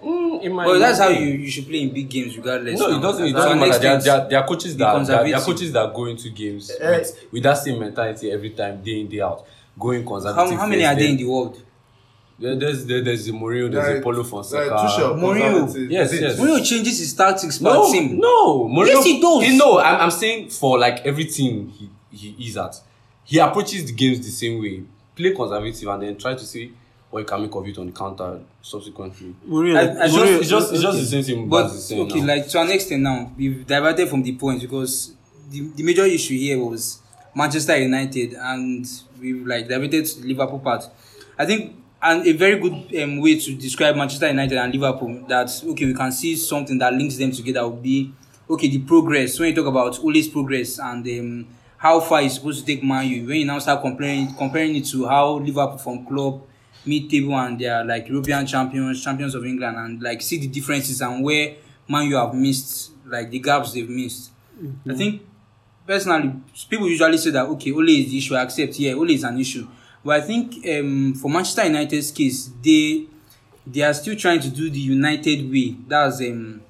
Mm, 0.03 0.41
in 0.43 0.53
my 0.53 0.65
Well, 0.65 0.79
that's 0.79 0.99
how 0.99 1.07
you, 1.09 1.25
you 1.25 1.49
should 1.49 1.65
play 1.67 1.81
in 1.81 1.93
big 1.93 2.09
games 2.09 2.35
regardless. 2.37 2.79
No, 2.79 2.97
it 2.97 3.01
doesn't. 3.01 3.25
It 3.25 3.31
doesn't 3.33 3.51
an 3.53 3.59
matter. 3.59 3.79
There, 3.79 3.91
are- 3.97 4.01
there, 4.01 4.29
there 4.29 4.39
are 4.39 4.47
coaches 4.47 4.75
that 4.77 5.05
there, 5.05 5.15
are- 5.19 5.23
there 5.25 5.35
are 5.35 5.41
coaches 5.41 5.71
that 5.71 5.93
go 5.93 6.05
into 6.05 6.29
games 6.29 6.71
Eh. 6.79 6.97
with, 6.97 7.25
with 7.31 7.43
that 7.43 7.55
same 7.57 7.79
mentality 7.79 8.29
every 8.31 8.51
time, 8.51 8.81
day 8.83 8.99
in 9.01 9.07
day 9.07 9.21
out, 9.21 9.45
going 9.79 10.05
conservative. 10.05 10.57
how 10.59 10.67
many 10.67 10.85
are 10.85 10.95
there 10.95 11.07
in 11.09 11.17
the 11.17 11.25
world? 11.25 11.61
There, 12.39 12.55
there's 12.55 12.85
there, 12.85 13.01
there's 13.01 13.25
the 13.25 13.31
Mourinho, 13.31 13.71
there's 13.71 13.87
the 13.87 13.93
Like- 13.95 14.03
Paulo 14.03 14.21
like 14.21 14.27
Fonseca. 14.27 14.69
Tuchel, 14.69 15.19
Mourinho. 15.19 15.89
Yes, 15.89 16.11
Is 16.13 16.21
yes. 16.21 16.39
Mourinho 16.39 16.65
changes 16.65 16.99
his 16.99 17.13
tactics 17.13 17.57
per 17.59 17.65
no, 17.65 17.91
team. 17.91 18.19
no, 18.19 18.67
Mourinho. 18.67 18.87
Yes, 18.87 19.05
he 19.05 19.21
does. 19.21 19.43
Eh, 19.43 19.55
No, 19.55 19.79
I'm, 19.79 20.01
I'm 20.01 20.11
saying 20.11 20.49
for 20.49 20.79
like 20.79 21.05
every 21.05 21.25
team 21.25 21.69
he, 21.69 21.89
he 22.11 22.47
is 22.47 22.57
at, 22.57 22.75
he 23.23 23.39
approaches 23.39 23.85
the 23.85 23.93
games 23.93 24.19
the 24.19 24.31
same 24.31 24.61
way. 24.61 24.83
Play 25.15 25.31
conservative 25.33 25.87
and 25.89 26.01
then 26.03 26.17
try 26.17 26.33
to 26.33 26.43
see 26.45 26.73
what 27.11 27.19
you 27.19 27.25
can 27.25 27.41
make 27.43 27.53
of 27.53 27.67
it 27.67 27.77
on 27.77 27.85
the 27.85 27.91
counter 27.91 28.39
subsequently. 28.61 29.35
Mourinho, 29.47 29.77
I- 29.77 30.01
I 30.01 30.05
It's 30.05 30.15
Mourinho- 30.15 30.39
just, 30.39 30.41
it's 30.41 30.49
just, 30.49 30.73
it's 30.73 30.81
just 30.81 30.93
okay. 30.97 30.99
the 31.01 31.05
same 31.05 31.23
thing. 31.23 31.47
But 31.49 31.63
Baz 31.63 31.75
is 31.75 31.85
saying 31.85 32.11
okay, 32.11 32.19
now. 32.21 32.25
like 32.35 32.47
to 32.49 32.61
an 32.61 32.71
extent 32.71 33.01
now, 33.03 33.31
we've 33.37 33.65
diverted 33.67 34.09
from 34.09 34.23
the 34.23 34.31
point 34.35 34.59
because 34.61 35.13
the, 35.51 35.69
the 35.75 35.83
major 35.83 36.05
issue 36.05 36.35
here 36.35 36.57
was 36.57 36.99
Manchester 37.35 37.77
United, 37.77 38.33
and 38.33 38.85
we've 39.21 39.45
like 39.45 39.67
diverted 39.67 40.03
to 40.07 40.21
the 40.21 40.27
Liverpool 40.29 40.59
part. 40.59 40.83
I 41.37 41.45
think, 41.45 41.75
and 42.03 42.27
a 42.27 42.33
very 42.33 42.59
good 42.59 42.93
um, 43.01 43.19
way 43.19 43.39
to 43.39 43.55
describe 43.55 43.95
Manchester 43.95 44.27
United 44.27 44.57
and 44.57 44.73
Liverpool 44.73 45.25
that 45.29 45.49
okay, 45.65 45.85
we 45.85 45.93
can 45.93 46.11
see 46.11 46.35
something 46.35 46.77
that 46.77 46.93
links 46.93 47.17
them 47.17 47.31
together 47.31 47.67
would 47.67 47.81
be 47.81 48.11
okay 48.49 48.67
the 48.67 48.79
progress. 48.79 49.39
When 49.39 49.49
you 49.49 49.55
talk 49.55 49.67
about 49.67 49.97
Ole's 50.03 50.27
progress 50.27 50.79
and 50.79 51.07
um, 51.07 51.47
how 51.77 52.01
far 52.01 52.21
he's 52.21 52.35
supposed 52.35 52.59
to 52.59 52.65
take 52.65 52.83
Man 52.83 53.07
U, 53.07 53.25
when 53.25 53.37
you 53.37 53.45
now 53.45 53.57
start 53.59 53.81
comparing 53.81 54.33
comparing 54.35 54.75
it 54.75 54.85
to 54.87 55.05
how 55.07 55.35
Liverpool 55.35 55.77
from 55.77 56.05
club 56.05 56.41
mid 56.85 57.09
table 57.09 57.35
and 57.37 57.57
they 57.57 57.67
are 57.67 57.85
like 57.85 58.09
European 58.09 58.45
champions, 58.45 59.01
champions 59.01 59.33
of 59.33 59.45
England, 59.45 59.77
and 59.77 60.03
like 60.03 60.21
see 60.21 60.39
the 60.39 60.47
differences 60.47 61.01
and 61.01 61.23
where 61.23 61.55
Man 61.87 62.07
U 62.07 62.17
have 62.17 62.33
missed, 62.33 62.91
like 63.05 63.29
the 63.29 63.39
gaps 63.39 63.71
they've 63.73 63.89
missed. 63.89 64.31
I 64.89 64.93
think 64.93 65.21
personally, 65.87 66.33
people 66.69 66.89
usually 66.89 67.17
say 67.17 67.29
that 67.31 67.45
okay, 67.45 67.71
Ole 67.71 67.89
is 67.89 68.11
the 68.11 68.17
issue. 68.17 68.35
I 68.35 68.43
accept, 68.43 68.77
yeah, 68.79 68.93
Ole 68.93 69.11
is 69.11 69.23
an 69.23 69.39
issue. 69.39 69.67
But 70.03 70.21
I 70.21 70.25
think 70.25 70.65
um, 70.67 71.13
for 71.15 71.29
Manchester 71.29 71.63
United's 71.65 72.11
case, 72.11 72.49
they 72.61 73.05
they 73.65 73.81
are 73.81 73.93
still 73.93 74.15
trying 74.15 74.41
to 74.41 74.49
do 74.49 74.69
the 74.69 74.79
United 74.79 75.49
way. 75.49 75.75
That's 75.87 76.19
um, 76.21 76.61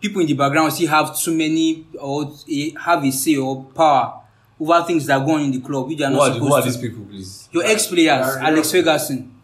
people 0.00 0.20
in 0.20 0.26
the 0.26 0.34
background 0.34 0.72
still 0.72 0.88
have 0.88 1.16
too 1.18 1.34
many 1.36 1.86
or 2.00 2.32
have 2.80 3.04
a 3.04 3.10
say 3.10 3.36
or 3.36 3.64
power 3.74 4.20
over 4.60 4.82
things 4.84 5.06
that 5.06 5.24
go 5.24 5.32
on 5.34 5.42
in 5.42 5.52
the 5.52 5.60
club. 5.60 5.86
Which 5.88 5.98
they 5.98 6.04
are 6.04 6.10
who 6.10 6.16
not 6.16 6.22
are, 6.22 6.28
the- 6.30 6.34
supposed 6.34 6.48
who 6.50 6.54
are 6.54 6.62
to. 6.62 6.66
these 6.70 6.76
people, 6.76 7.04
please? 7.04 7.48
Your 7.52 7.64
ex-players, 7.64 8.36
Alex 8.36 8.72
Ferguson, 8.72 9.34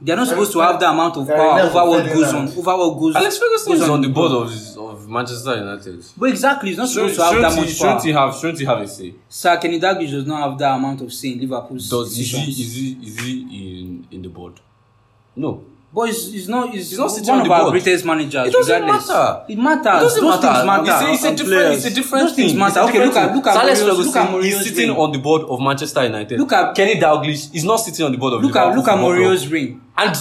they 0.00 0.12
are 0.12 0.16
not 0.16 0.26
supposed 0.26 0.52
to 0.52 0.58
have 0.60 0.80
that 0.80 0.90
amount 0.92 1.16
of 1.16 1.28
power 1.28 1.60
over 1.60 1.84
what 1.90 2.12
goes 2.12 2.34
on, 2.34 2.48
over 2.48 2.76
what 2.76 2.98
goes. 2.98 3.14
Alex 3.16 3.38
Ferguson 3.38 3.72
is 3.74 3.88
on 3.88 4.00
the 4.02 4.08
board 4.08 4.32
of, 4.32 4.50
of 4.78 4.93
Manchester 5.08 5.56
United. 5.56 6.04
But 6.16 6.30
exactly, 6.30 6.68
he's 6.70 6.78
not 6.78 6.88
supposed 6.88 7.14
Shouldn't, 7.16 7.16
to 7.16 7.22
have 7.24 7.42
that 7.42 7.48
shouldn't, 7.50 7.56
much 7.60 7.68
he, 7.68 7.74
shouldn't 7.74 7.98
power. 7.98 8.06
he 8.06 8.12
have 8.12 8.34
shouldn't 8.36 8.58
he 8.60 8.64
have 8.64 8.80
a 8.80 8.88
say? 8.88 9.14
Sir 9.28 9.56
Kenny 9.58 9.80
Dalglish 9.80 10.10
does 10.10 10.26
not 10.26 10.48
have 10.50 10.58
that 10.58 10.74
amount 10.76 11.00
of 11.02 11.12
say 11.12 11.32
in 11.32 11.40
Liverpool's 11.40 11.88
Does 11.88 12.18
is 12.18 12.30
he 12.30 12.50
is 12.50 12.74
he 12.76 12.98
is 13.06 13.18
he 13.20 13.80
in 13.80 14.06
in 14.10 14.22
the 14.22 14.28
board? 14.28 14.60
No. 15.36 15.64
But 15.92 16.06
he's, 16.06 16.32
he's 16.32 16.48
not. 16.48 16.70
He's, 16.70 16.90
He's 16.90 16.98
not 16.98 17.06
sitting 17.08 17.28
one 17.28 17.38
on 17.38 17.42
of 17.42 17.48
the 17.48 17.54
our 17.54 17.60
board. 17.70 17.72
greatest 17.84 18.04
managers. 18.04 18.48
It 18.48 18.52
doesn't 18.52 18.82
regardless. 18.82 19.08
matter. 19.08 19.44
It 19.48 19.58
matters. 19.58 19.84
It 19.86 19.86
doesn't 19.86 20.24
Those 20.24 20.42
matter. 20.42 20.54
things 20.54 20.66
matter. 20.66 20.82
It's 20.82 20.90
a, 20.90 21.12
it's 21.12 21.24
a 21.24 21.28
And 21.28 21.38
different 21.38 21.60
it's 21.62 21.78
a 21.78 21.80
players. 21.82 21.94
different 21.94 22.24
Those 22.26 22.34
things 22.36 22.50
thing. 22.50 22.58
matter. 22.58 22.80
Okay, 22.80 23.04
look 23.06 23.14
at- 23.16 23.34
look 23.36 23.46
at 23.46 23.54
So 23.54 23.60
Alex 23.60 23.78
Mourinho's- 23.80 23.86
Ferguson 23.86 24.06
look 24.06 24.16
at 24.16 24.34
is 24.34 24.34
Mourinho's 24.54 24.64
sitting 24.66 24.90
reign. 24.90 24.98
on 24.98 25.12
the 25.12 25.18
board 25.18 25.42
of 25.42 25.60
Manchester 25.60 26.02
United. 26.04 26.40
Look 26.40 26.52
at- 26.52 26.74
Kenny 26.74 26.94
Dalglish 27.00 27.54
is 27.54 27.64
not 27.64 27.76
sitting 27.76 28.04
on 28.06 28.10
the 28.10 28.18
board 28.18 28.32
of 28.32 28.42
Look 28.42 28.56
at 28.56 28.74
look 28.76 28.88
at 28.88 28.94
Football 28.98 29.10
Mourinho's 29.12 29.46
ring. 29.46 29.80
And 29.96 30.16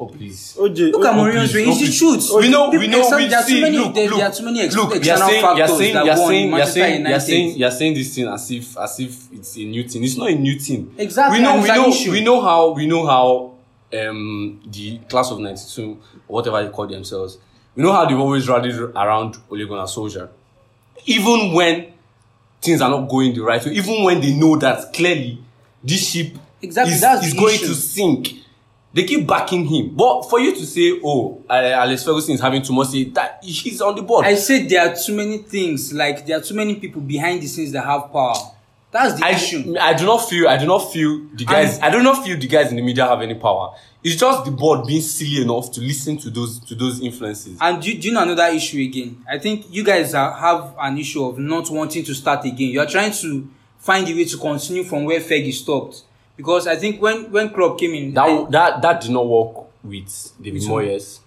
oh 0.00 0.06
please. 0.06 0.54
OJ, 0.58 0.92
Look 0.92 1.04
at 1.04 1.14
oh, 1.14 1.18
Mourinho's 1.18 1.50
please, 1.52 1.54
ring. 1.56 1.68
oh, 1.68 1.70
It's 1.72 1.80
the 1.80 1.98
truth. 1.98 2.30
We 2.42 2.48
know, 2.50 2.70
we 2.70 2.86
know, 2.86 3.00
except 3.00 3.16
we 3.22 3.28
there 3.28 3.38
are 3.38 3.42
too 3.42 3.48
see. 3.48 3.60
many- 3.60 3.78
Look, 3.78 3.94
there, 3.94 4.08
look, 4.08 4.18
there 4.18 4.28
are 4.28 4.32
too 4.32 4.44
many 4.44 4.60
ex- 4.60 4.76
look. 4.76 4.88
You're 4.90 4.96
external 4.98 5.28
saying, 5.28 5.40
you're 5.44 5.56
factors 5.56 5.78
saying, 5.78 5.94
that 5.94 6.04
you're 6.06 6.16
saying, 6.16 6.40
you're 6.48 6.50
Manchester 6.58 6.72
saying, 6.80 6.92
you're 6.92 7.08
United. 7.08 7.20
saying, 7.26 7.56
you're 7.58 7.70
saying 7.70 7.94
this 7.94 8.14
thing 8.14 8.28
as 8.28 8.50
if, 8.50 8.78
as 8.78 9.00
if 9.00 9.32
it's 9.32 9.56
a 9.56 9.60
new 9.64 9.88
thing. 9.88 10.04
It's 10.04 10.16
not 10.16 10.30
a 10.30 10.34
new 10.34 10.58
thing. 10.58 10.94
Exactly, 10.98 11.38
We 11.38 11.42
know, 11.44 11.60
we 11.60 11.68
know, 11.68 12.10
we 12.12 12.20
know 12.24 12.40
how, 12.40 12.70
we 12.72 12.86
know 12.86 13.06
how, 13.06 13.54
um, 13.98 14.60
the 14.70 14.98
class 15.08 15.30
of 15.30 15.38
'92, 15.40 15.90
or 16.28 16.34
whatever 16.36 16.62
they 16.62 16.70
call 16.70 16.86
themselves, 16.86 17.38
we 17.74 17.82
know 17.82 17.92
how 17.92 18.04
they've 18.06 18.18
always 18.18 18.48
rallied 18.48 18.74
around 18.74 19.36
Ole 19.50 19.64
Gunnar 19.66 19.84
Solskjaer, 19.86 20.28
even 21.06 21.52
when 21.52 21.92
things 22.60 22.80
are 22.80 22.90
not 22.90 23.08
going 23.08 23.34
the 23.34 23.40
right 23.40 23.64
way, 23.64 23.72
even 23.72 24.02
when 24.04 24.20
they 24.20 24.34
know 24.34 24.56
that 24.56 24.92
clearly 24.92 25.38
this 25.82 26.10
ship 26.10 26.34
Exactly, 26.60 26.94
is, 26.94 27.00
that's 27.00 27.26
is 27.26 27.34
going 27.34 27.54
issue. 27.54 27.66
to 27.68 27.74
sink. 27.74 28.28
They 28.98 29.04
keep 29.04 29.28
backing 29.28 29.64
him, 29.64 29.94
but 29.94 30.22
for 30.28 30.40
you 30.40 30.52
to 30.56 30.66
say, 30.66 30.98
"Oh, 31.04 31.40
uh, 31.48 31.52
Alex 31.52 32.02
Ferguson 32.02 32.34
is 32.34 32.40
having 32.40 32.62
too 32.62 32.72
much," 32.72 32.88
say 32.88 33.04
that 33.04 33.38
he's 33.44 33.80
on 33.80 33.94
the 33.94 34.02
board. 34.02 34.26
I 34.26 34.34
said 34.34 34.68
there 34.68 34.88
are 34.88 34.92
too 34.96 35.14
many 35.14 35.38
things. 35.38 35.92
Like 35.92 36.26
there 36.26 36.36
are 36.36 36.40
too 36.40 36.54
many 36.54 36.74
people 36.74 37.00
behind 37.00 37.40
the 37.40 37.46
scenes 37.46 37.70
that 37.70 37.84
have 37.84 38.10
power. 38.12 38.34
That's 38.90 39.20
the 39.20 39.24
I, 39.24 39.30
issue. 39.30 39.76
I 39.80 39.94
do 39.94 40.04
not 40.04 40.28
feel 40.28 40.48
I 40.48 40.56
do 40.56 40.66
not 40.66 40.92
feel 40.92 41.20
the 41.32 41.44
guys 41.44 41.76
And- 41.76 41.84
I 41.84 41.90
do 41.90 42.02
not 42.02 42.24
feel 42.24 42.36
the 42.36 42.48
guys 42.48 42.70
in 42.70 42.76
the 42.76 42.82
media 42.82 43.06
have 43.06 43.22
any 43.22 43.34
power. 43.34 43.72
It's 44.02 44.16
just 44.16 44.44
the 44.44 44.50
board 44.50 44.84
being 44.88 45.00
silly 45.02 45.42
enough 45.42 45.70
to 45.74 45.80
listen 45.80 46.16
to 46.18 46.30
those 46.30 46.58
to 46.60 46.74
those 46.74 47.00
influences. 47.00 47.56
And 47.60 47.80
do, 47.80 47.96
do 47.96 48.08
you 48.08 48.14
know 48.14 48.22
another 48.24 48.46
issue 48.46 48.80
again? 48.80 49.24
I 49.30 49.38
think 49.38 49.66
you 49.70 49.84
guys 49.84 50.12
are, 50.12 50.32
have 50.32 50.74
an 50.80 50.98
issue 50.98 51.24
of 51.24 51.38
not 51.38 51.70
wanting 51.70 52.02
to 52.02 52.14
start 52.14 52.44
again. 52.46 52.70
You 52.70 52.80
are 52.80 52.86
trying 52.86 53.12
to 53.12 53.48
find 53.78 54.08
a 54.08 54.12
way 54.12 54.24
to 54.24 54.36
continue 54.38 54.82
from 54.82 55.04
where 55.04 55.20
Fergie 55.20 55.52
stopped. 55.52 56.02
Because 56.38 56.66
I 56.68 56.76
think 56.76 57.02
when 57.02 57.30
when 57.32 57.50
Klopp 57.50 57.78
came 57.78 57.92
in, 57.94 58.14
That 58.14 58.24
I- 58.30 58.46
that 58.50 58.80
that 58.82 59.00
did 59.02 59.10
not 59.10 59.26
work 59.26 59.66
with 59.84 60.32
David 60.40 60.62
With? 60.62 60.70
Moyes. 60.70 61.18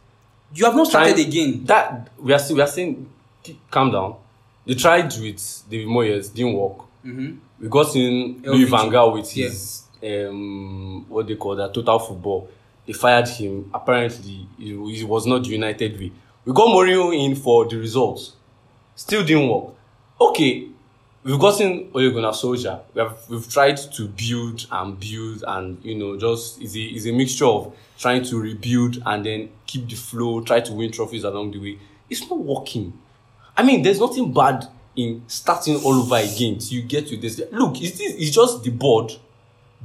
you 0.55 0.65
have 0.65 0.75
not 0.75 0.87
started 0.87 1.13
Trying- 1.15 1.27
again. 1.27 1.65
That 1.65 2.09
we 2.17 2.33
are 2.33 2.39
still 2.39 2.55
we 2.55 2.61
are 2.63 2.67
saying 2.67 3.05
calm 3.69 3.91
down. 3.91 4.15
They 4.65 4.73
tried 4.75 5.11
with 5.21 5.63
David 5.69 5.87
Moyes, 5.87 6.33
didn't 6.33 6.53
work. 6.53 6.77
Mhm. 7.05 7.37
We 7.59 7.67
got 7.67 7.95
in 7.95 8.41
Louis 8.43 8.65
Van 8.65 8.89
Gaal 8.89 9.13
with 9.13 9.35
Yeah. 9.37 9.47
his 9.49 9.83
um 10.03 11.05
what 11.09 11.27
they 11.27 11.35
call 11.35 11.55
that 11.57 11.73
total 11.73 11.99
football. 11.99 12.47
They 12.87 12.93
fired 12.93 13.27
him. 13.27 13.69
Apparently, 13.73 14.47
he, 14.57 14.95
he 14.95 15.03
was 15.03 15.27
not 15.27 15.43
the 15.43 15.49
United 15.49 15.99
way. 15.99 16.11
We 16.45 16.53
got 16.53 16.67
Mourinho 16.69 17.13
in 17.13 17.35
for 17.35 17.65
the 17.67 17.77
results. 17.77 18.33
Still 18.95 19.23
didn't 19.23 19.47
work. 19.49 19.73
Okay, 20.19 20.67
we've 21.23 21.39
gotten 21.39 21.89
Ole 21.93 22.11
Gunnar 22.11 22.31
Solskjaer. 22.31 22.81
We 22.93 23.01
have 23.01 23.17
we've 23.29 23.49
tried 23.49 23.77
to 23.77 24.07
build 24.07 24.67
and 24.71 24.99
build 24.99 25.43
and 25.47 25.83
you 25.83 25.95
know 25.95 26.17
just 26.17 26.61
is 26.61 26.75
a 26.75 26.81
is 26.81 27.07
a 27.07 27.11
mixture 27.11 27.45
of 27.45 27.73
trying 27.97 28.23
to 28.23 28.39
rebuild 28.41 29.01
and 29.05 29.25
then 29.25 29.49
keep 29.65 29.87
the 29.87 29.95
flow, 29.95 30.41
try 30.41 30.59
to 30.59 30.73
win 30.73 30.91
trophies 30.91 31.23
along 31.23 31.51
the 31.51 31.59
way. 31.59 31.79
It's 32.09 32.21
not 32.29 32.39
working. 32.39 32.93
I 33.55 33.63
mean, 33.63 33.83
there's 33.83 33.99
nothing 33.99 34.33
bad 34.33 34.67
in 34.95 35.23
starting 35.27 35.75
all 35.77 35.93
over 35.93 36.15
again 36.15 36.57
till 36.57 36.73
you 36.79 36.81
get 36.83 37.07
to 37.07 37.17
this. 37.17 37.39
Look, 37.51 37.81
it's, 37.81 37.99
it's 37.99 38.31
just 38.31 38.63
the 38.63 38.71
board 38.71 39.11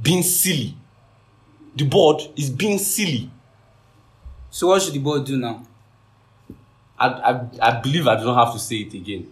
being 0.01 0.23
silly. 0.23 0.75
The 1.75 1.85
board 1.85 2.21
is 2.35 2.49
being 2.49 2.79
silly. 2.79 3.29
So 4.49 4.67
what 4.67 4.81
should 4.81 4.93
the 4.93 4.99
board 4.99 5.25
do 5.25 5.37
now? 5.37 5.65
I, 6.99 7.07
I, 7.07 7.47
I 7.61 7.81
believe 7.81 8.07
I 8.07 8.15
don't 8.15 8.35
have 8.35 8.53
to 8.53 8.59
say 8.59 8.77
it 8.77 8.93
again. 8.93 9.31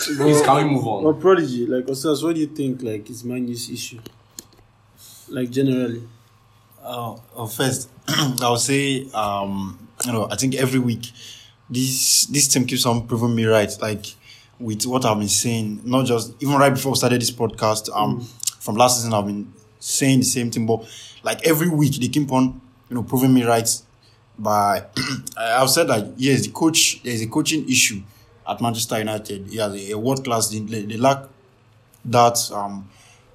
Please, 0.00 0.40
can 0.42 0.56
we 0.56 0.64
move 0.64 0.86
on? 0.86 1.04
But 1.04 1.20
Prodigy, 1.20 1.66
like 1.66 1.84
Osas, 1.86 2.22
what 2.24 2.34
do 2.34 2.40
you 2.40 2.46
think 2.46 2.82
like 2.82 3.10
is 3.10 3.22
Man 3.24 3.46
U's 3.48 3.70
issue? 3.70 4.00
Like 5.28 5.50
generally. 5.50 6.02
Uh, 6.82 7.16
uh, 7.36 7.46
first, 7.46 7.90
I 8.08 8.48
would 8.50 8.60
say, 8.60 9.08
um, 9.12 9.88
you 10.06 10.12
know, 10.12 10.26
I 10.30 10.36
think 10.36 10.54
every 10.54 10.78
week, 10.80 11.10
this 11.68 12.26
this 12.26 12.48
team 12.48 12.64
keeps 12.66 12.86
on 12.86 13.06
proving 13.06 13.34
me 13.34 13.44
right. 13.44 13.70
Like 13.80 14.06
with 14.58 14.84
what 14.86 15.04
I've 15.04 15.18
been 15.18 15.28
saying, 15.28 15.82
not 15.84 16.06
just 16.06 16.34
even 16.40 16.54
right 16.56 16.72
before 16.72 16.92
we 16.92 16.98
started 16.98 17.20
this 17.20 17.30
podcast. 17.30 17.94
Um, 17.94 18.26
from 18.58 18.76
last 18.76 18.96
season, 18.96 19.12
I've 19.12 19.26
been 19.26 19.52
saying 19.78 20.20
the 20.20 20.24
same 20.24 20.50
thing, 20.50 20.66
but 20.66 20.84
like 21.22 21.46
every 21.46 21.68
week, 21.68 22.00
they 22.00 22.08
keep 22.08 22.32
on, 22.32 22.60
you 22.88 22.96
know, 22.96 23.02
proving 23.02 23.34
me 23.34 23.44
right. 23.44 23.68
By 24.38 24.84
I've 25.36 25.68
said 25.68 25.88
that 25.88 26.14
yes, 26.16 26.46
the 26.46 26.52
coach 26.52 27.02
there 27.02 27.12
is 27.12 27.20
a 27.20 27.26
coaching 27.28 27.68
issue 27.68 28.00
at 28.48 28.60
Manchester 28.60 28.98
United. 28.98 29.48
He 29.48 29.56
has 29.58 29.72
a, 29.72 29.92
a 29.92 29.98
world 29.98 30.24
class. 30.24 30.48
They, 30.48 30.60
they 30.60 30.96
lack 30.96 31.24
that 32.04 32.38
um, 32.52 32.88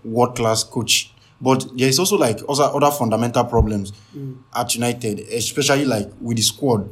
world 0.03 0.35
class 0.35 0.63
coach 0.63 1.11
But 1.41 1.65
there 1.77 1.89
is 1.89 1.99
also 1.99 2.17
like 2.17 2.39
other 2.47 2.63
other 2.63 2.91
fundamental 2.91 3.43
problems 3.45 3.91
at 4.53 4.73
United, 4.75 5.19
especially 5.19 5.85
like 5.85 6.09
with 6.21 6.37
the 6.37 6.43
squad. 6.43 6.89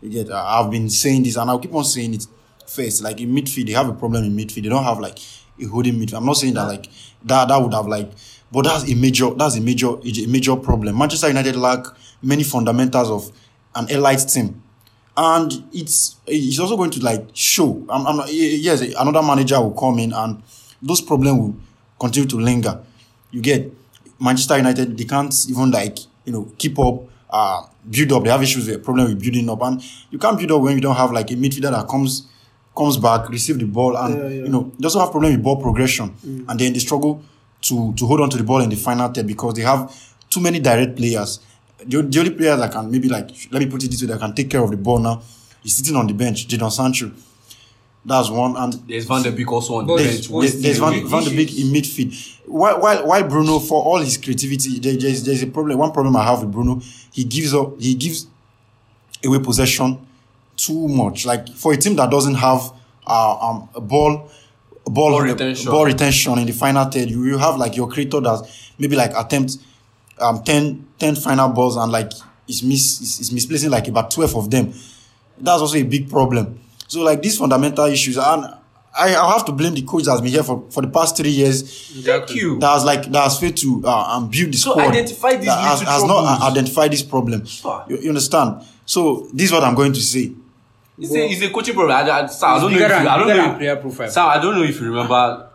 You 0.00 0.10
get, 0.10 0.30
I- 0.30 0.60
I've 0.60 0.70
been 0.70 0.90
saying 0.90 1.22
this 1.24 1.36
and 1.36 1.50
I'll 1.50 1.58
keep 1.58 1.74
on 1.74 1.84
saying 1.84 2.14
it 2.14 2.26
first. 2.66 3.02
Like 3.02 3.20
in 3.20 3.32
midfield, 3.34 3.66
they 3.66 3.72
have 3.72 3.88
a 3.88 3.92
problem 3.94 4.24
in 4.24 4.36
midfield. 4.36 4.62
They 4.62 4.68
don't 4.68 4.84
have 4.84 5.00
like 5.00 5.18
a 5.60 5.64
holding 5.66 5.94
midfield. 5.94 6.18
I'm 6.18 6.26
not 6.26 6.36
saying 6.36 6.54
that 6.54 6.64
like 6.66 6.86
that 7.24 7.48
that 7.48 7.56
would 7.60 7.72
have 7.74 7.86
like, 7.86 8.10
but 8.52 8.62
that's 8.64 8.90
a 8.90 8.94
major 8.94 9.30
that's 9.34 9.56
a 9.56 9.60
major 9.60 9.96
a 10.04 10.26
major 10.26 10.56
problem. 10.56 10.96
Manchester 10.98 11.28
United 11.28 11.56
lack 11.56 11.86
many 12.22 12.42
fundamentals 12.44 13.10
of 13.10 13.32
an 13.74 13.88
elite 13.90 14.28
team, 14.28 14.61
and 15.16 15.64
it's 15.72 16.16
it's 16.26 16.58
also 16.58 16.76
going 16.76 16.90
to 16.90 17.00
like 17.00 17.26
show. 17.34 17.84
I'm, 17.88 18.06
I'm 18.06 18.26
yes, 18.30 18.80
another 18.80 19.22
manager 19.22 19.60
will 19.60 19.72
come 19.72 19.98
in 19.98 20.12
and 20.12 20.42
those 20.80 21.00
problems 21.00 21.38
will 21.38 21.54
continue 22.00 22.28
to 22.28 22.36
linger. 22.36 22.80
You 23.30 23.40
get 23.40 23.72
Manchester 24.20 24.56
United, 24.56 24.96
they 24.96 25.04
can't 25.04 25.34
even 25.48 25.70
like 25.70 25.98
you 26.24 26.32
know 26.32 26.50
keep 26.58 26.78
up, 26.78 27.02
uh, 27.30 27.62
build 27.88 28.12
up. 28.12 28.24
They 28.24 28.30
have 28.30 28.42
issues 28.42 28.66
with 28.66 28.76
a 28.76 28.78
problem 28.78 29.08
with 29.08 29.20
building 29.20 29.48
up, 29.50 29.62
and 29.62 29.82
you 30.10 30.18
can't 30.18 30.38
build 30.38 30.52
up 30.52 30.62
when 30.62 30.74
you 30.74 30.80
don't 30.80 30.96
have 30.96 31.12
like 31.12 31.30
a 31.30 31.34
midfielder 31.34 31.70
that 31.72 31.88
comes 31.88 32.28
comes 32.76 32.96
back, 32.96 33.28
receive 33.28 33.58
the 33.58 33.66
ball, 33.66 33.96
and 33.96 34.14
Yeah, 34.16 34.22
yeah. 34.28 34.44
you 34.44 34.48
know 34.48 34.72
they 34.78 34.86
also 34.86 35.00
have 35.00 35.10
problem 35.10 35.32
with 35.32 35.42
ball 35.42 35.60
progression, 35.60 36.14
and 36.48 36.58
then 36.58 36.72
they 36.72 36.78
struggle 36.78 37.22
to 37.62 37.92
to 37.94 38.06
hold 38.06 38.20
on 38.20 38.30
to 38.30 38.36
the 38.38 38.44
ball 38.44 38.60
in 38.60 38.70
the 38.70 38.76
final 38.76 39.08
third 39.08 39.26
because 39.26 39.54
they 39.54 39.62
have 39.62 39.92
too 40.30 40.40
many 40.40 40.58
direct 40.58 40.96
players. 40.96 41.40
The, 41.86 42.02
the 42.02 42.18
only 42.18 42.30
player 42.30 42.56
that 42.56 42.72
can 42.72 42.90
maybe 42.90 43.08
like 43.08 43.30
let 43.50 43.60
me 43.60 43.66
put 43.66 43.82
it 43.84 43.90
this 43.90 44.02
way 44.02 44.08
that 44.08 44.20
can 44.20 44.34
take 44.34 44.50
care 44.50 44.62
of 44.62 44.70
the 44.70 44.76
ball 44.76 44.98
now 44.98 45.22
is 45.64 45.76
sitting 45.76 45.96
on 45.96 46.06
the 46.06 46.14
bench, 46.14 46.46
Jadon 46.48 46.70
Sancho. 46.72 47.10
That's 48.04 48.30
one, 48.30 48.56
and 48.56 48.72
There's 48.88 49.04
Van 49.04 49.22
de 49.22 49.30
Beek 49.30 49.50
also 49.52 49.74
on 49.76 49.86
the 49.86 49.94
bench. 49.94 50.08
there's, 50.08 50.28
what's 50.28 50.52
there's, 50.52 50.62
there's 50.62 50.78
the 50.80 51.00
Van, 51.00 51.08
Van 51.08 51.24
de 51.24 51.30
Beek 51.36 51.56
in 51.58 51.66
midfield. 51.68 52.38
While, 52.46 52.80
while 52.80 53.06
while 53.06 53.22
Bruno, 53.28 53.60
for 53.60 53.80
all 53.82 53.98
his 53.98 54.16
creativity, 54.16 54.80
there, 54.80 54.96
there's 54.96 55.22
there's 55.24 55.42
a 55.42 55.46
problem. 55.46 55.78
One 55.78 55.92
problem 55.92 56.16
I 56.16 56.24
have 56.24 56.40
with 56.42 56.50
Bruno, 56.50 56.80
he 57.12 57.22
gives 57.24 57.54
up, 57.54 57.80
he 57.80 57.94
gives 57.94 58.26
away 59.24 59.38
possession 59.38 60.04
too 60.56 60.88
much. 60.88 61.24
Like 61.26 61.48
for 61.54 61.72
a 61.72 61.76
team 61.76 61.94
that 61.96 62.10
doesn't 62.10 62.34
have 62.34 62.72
uh, 63.06 63.36
um 63.48 63.68
a 63.76 63.80
ball, 63.80 64.28
a 64.84 64.90
ball, 64.90 65.10
Ball 65.12 65.22
retention. 65.22 65.70
ball 65.70 65.84
retention 65.84 66.38
in 66.38 66.46
the 66.46 66.52
final 66.52 66.84
third, 66.90 67.08
you 67.08 67.20
will 67.20 67.38
have 67.38 67.56
like 67.56 67.76
your 67.76 67.88
creator 67.88 68.20
that's 68.20 68.72
maybe 68.78 68.96
like 68.96 69.12
attempt 69.16 69.58
um 70.22 70.42
10, 70.42 70.86
10 70.98 71.16
final 71.16 71.48
balls 71.50 71.76
and 71.76 71.90
like 71.92 72.10
is 72.48 72.62
miss 72.62 73.00
is, 73.00 73.20
is 73.20 73.32
misplacing 73.32 73.70
like 73.70 73.88
about 73.88 74.10
twelve 74.10 74.34
of 74.36 74.50
them. 74.50 74.72
That's 75.38 75.60
also 75.60 75.76
a 75.76 75.82
big 75.82 76.08
problem. 76.08 76.58
So 76.88 77.02
like 77.02 77.22
these 77.22 77.38
fundamental 77.38 77.84
issues 77.86 78.16
and. 78.16 78.46
I, 78.94 79.16
I 79.16 79.32
have 79.32 79.46
to 79.46 79.52
blame 79.52 79.72
the 79.72 79.80
coach 79.80 80.04
that's 80.04 80.20
been 80.20 80.32
here 80.32 80.42
for, 80.42 80.66
for 80.70 80.82
the 80.82 80.88
past 80.88 81.16
three 81.16 81.30
years 81.30 81.62
Thank 82.04 82.34
you. 82.34 82.58
that 82.58 82.74
has 82.74 82.84
like 82.84 83.04
that 83.10 83.22
has 83.24 83.40
failed 83.40 83.56
to 83.56 83.82
uh, 83.86 84.16
um, 84.18 84.28
build 84.28 84.52
the 84.52 84.58
So 84.58 84.72
squad. 84.72 84.88
identify 84.90 85.34
these 85.36 85.46
that 85.46 85.58
has, 85.62 85.80
has 85.80 86.04
not 86.04 86.24
uh, 86.42 86.46
identified 86.50 86.92
this 86.92 87.00
problem. 87.02 87.42
You, 87.88 87.96
you 88.02 88.08
understand? 88.10 88.60
So 88.84 89.30
this 89.32 89.46
is 89.46 89.52
what 89.52 89.64
I'm 89.64 89.74
going 89.74 89.94
to 89.94 90.00
say. 90.02 90.32
It's, 90.98 91.10
a, 91.14 91.24
it's 91.26 91.40
a 91.40 91.48
coaching 91.48 91.72
problem. 91.74 91.96
I, 91.96 92.02
I, 92.10 92.26
Sir, 92.26 92.46
I 92.46 92.60
don't 92.60 92.70
know 92.70 92.78
if 92.78 92.90
you, 92.90 93.08
I 93.08 93.18
don't 93.18 93.28
know 93.28 93.52
if- 93.52 93.56
player 93.58 93.76
profile. 93.76 94.10
Sir, 94.10 94.20
I 94.20 94.42
don't 94.42 94.56
know 94.56 94.62
if 94.62 94.78
you 94.78 94.86
remember 94.88 95.48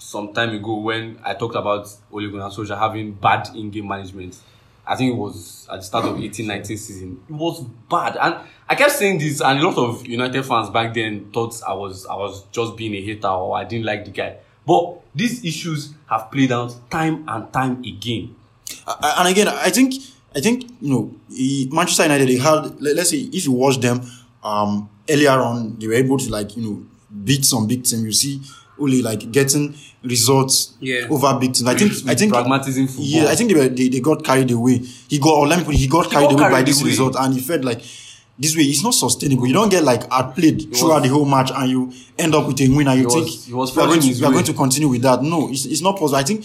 some 0.00 0.32
time 0.32 0.50
ago 0.50 0.76
when 0.76 1.18
I 1.22 1.34
talked 1.34 1.54
about 1.54 1.88
Ole 2.10 2.28
Gunnar 2.30 2.48
Solskjaer 2.50 2.78
having 2.78 3.12
bad 3.12 3.48
in-game 3.54 3.86
management. 3.86 4.38
I 4.86 4.96
think 4.96 5.12
it 5.12 5.16
was 5.16 5.68
at 5.70 5.76
the 5.76 5.82
start 5.82 6.06
of 6.06 6.16
18-19 6.16 6.66
season. 6.66 7.20
It 7.28 7.32
was 7.32 7.62
bad, 7.88 8.16
and 8.20 8.36
I 8.68 8.74
kept 8.74 8.92
saying 8.92 9.18
this, 9.18 9.40
and 9.40 9.60
a 9.60 9.62
lot 9.68 9.76
of 9.76 10.06
United 10.06 10.42
fans 10.44 10.70
back 10.70 10.94
then 10.94 11.30
thought 11.32 11.60
I 11.66 11.74
was 11.74 12.06
I 12.06 12.16
was 12.16 12.44
just 12.50 12.76
being 12.76 12.94
a 12.94 13.00
hater 13.00 13.28
or 13.28 13.56
I 13.56 13.64
didn't 13.64 13.84
like 13.84 14.04
the 14.04 14.10
guy. 14.10 14.38
But 14.66 15.00
these 15.14 15.44
issues 15.44 15.94
have 16.08 16.30
played 16.32 16.50
out 16.50 16.74
time 16.90 17.24
and 17.28 17.52
time 17.52 17.84
again. 17.84 18.34
And 19.02 19.28
again, 19.28 19.48
I 19.48 19.70
think 19.70 19.94
I 20.34 20.40
think 20.40 20.70
you 20.80 20.90
know 20.92 21.14
he- 21.28 21.68
Manchester 21.70 22.04
United. 22.04 22.28
They 22.28 22.36
had 22.38 22.80
let, 22.80 22.98
us 22.98 23.10
say 23.10 23.18
if 23.18 23.44
you 23.44 23.52
watch 23.52 23.78
them 23.78 24.00
um, 24.42 24.88
earlier 25.08 25.30
on, 25.30 25.78
they 25.78 25.86
were 25.86 25.94
able 25.94 26.18
to 26.18 26.30
like 26.30 26.56
you 26.56 26.62
know 26.62 26.86
beat 27.24 27.44
some 27.44 27.66
big 27.66 27.84
team. 27.84 28.04
You 28.04 28.12
see 28.12 28.40
only 28.80 29.02
like 29.02 29.30
getting 29.32 29.74
results 30.02 30.74
Yeah. 30.80 31.06
over 31.10 31.38
big 31.38 31.52
teams. 31.54 31.68
I 31.68 31.74
think 31.76 31.92
I 32.08 32.14
think 32.14 32.32
pragmatism 32.32 32.86
football. 32.86 33.04
Yeah, 33.06 33.26
I 33.28 33.34
think 33.36 33.52
they 33.52 33.58
were 33.60 33.68
they, 33.68 33.88
they 33.88 34.00
got 34.00 34.24
carried 34.24 34.50
away. 34.50 34.78
He 35.08 35.18
got 35.18 35.34
or 35.34 35.46
let 35.46 35.58
me 35.58 35.64
put 35.64 35.74
it, 35.74 35.78
he 35.78 35.86
got 35.88 36.10
carried 36.10 36.30
got 36.30 36.40
away 36.40 36.50
by 36.50 36.62
this 36.62 36.80
away. 36.80 36.90
result, 36.90 37.16
and 37.18 37.34
he 37.34 37.40
felt 37.40 37.62
like 37.64 37.80
this 38.38 38.56
way 38.56 38.62
it's 38.62 38.82
not 38.82 38.94
sustainable. 38.94 39.46
You 39.46 39.52
don't 39.52 39.68
get 39.68 39.84
like 39.84 40.02
outplayed 40.10 40.74
throughout 40.74 41.02
the 41.02 41.08
whole 41.08 41.26
match, 41.26 41.50
and 41.54 41.70
you 41.70 41.92
end 42.18 42.34
up 42.34 42.46
with 42.46 42.60
a 42.60 42.68
win, 42.68 42.88
and 42.88 43.00
you 43.00 43.08
He 43.08 43.14
think 43.14 43.26
was- 43.26 43.44
he 43.46 43.52
was 43.52 43.76
we 43.76 43.82
are 43.82 43.86
going 43.86 44.00
to 44.00 44.08
we 44.08 44.24
are 44.24 44.32
going 44.32 44.44
to 44.44 44.54
continue 44.54 44.88
with 44.88 45.02
that. 45.02 45.22
No, 45.22 45.50
it's, 45.50 45.66
it's 45.66 45.82
not 45.82 45.98
possible. 45.98 46.16
I 46.16 46.22
think 46.22 46.44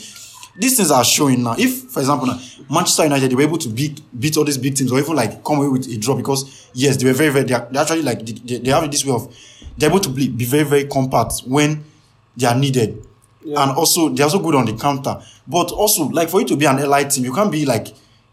these 0.57 0.75
things 0.77 0.91
are 0.91 1.03
showing 1.03 1.43
now. 1.43 1.55
If, 1.57 1.91
for 1.91 1.99
example, 1.99 2.27
now, 2.27 2.39
Manchester 2.69 3.03
United 3.03 3.29
they 3.31 3.35
were 3.35 3.41
able 3.43 3.57
to 3.57 3.69
beat 3.69 4.01
beat 4.19 4.35
all 4.37 4.43
these 4.43 4.57
big 4.57 4.75
teams, 4.75 4.91
or 4.91 4.99
even 4.99 5.15
like 5.15 5.43
come 5.43 5.57
away 5.59 5.69
with 5.69 5.87
a 5.87 5.97
draw, 5.97 6.15
because 6.15 6.67
yes, 6.73 6.97
they 6.97 7.05
were 7.05 7.13
very 7.13 7.29
very. 7.31 7.45
They, 7.45 7.53
are, 7.53 7.67
they 7.71 7.79
actually 7.79 8.01
like 8.03 8.25
they, 8.25 8.57
they 8.57 8.71
have 8.71 8.89
this 8.91 9.05
way 9.05 9.13
of 9.13 9.33
they're 9.77 9.89
able 9.89 9.99
to 10.01 10.09
be, 10.09 10.27
be 10.29 10.45
very 10.45 10.63
very 10.63 10.85
compact 10.85 11.41
when 11.45 11.83
they 12.37 12.47
are 12.47 12.55
needed, 12.57 13.05
and 13.45 13.71
also 13.71 14.09
they're 14.09 14.25
also 14.25 14.39
good 14.39 14.55
on 14.55 14.65
the 14.65 14.73
counter. 14.73 15.21
But 15.47 15.71
also 15.71 16.05
like 16.09 16.29
for 16.29 16.41
you 16.41 16.47
to 16.47 16.55
be 16.57 16.65
an 16.65 16.79
elite 16.79 17.11
team, 17.11 17.25
you 17.25 17.33
can't 17.33 17.51
be 17.51 17.65
like 17.65 17.87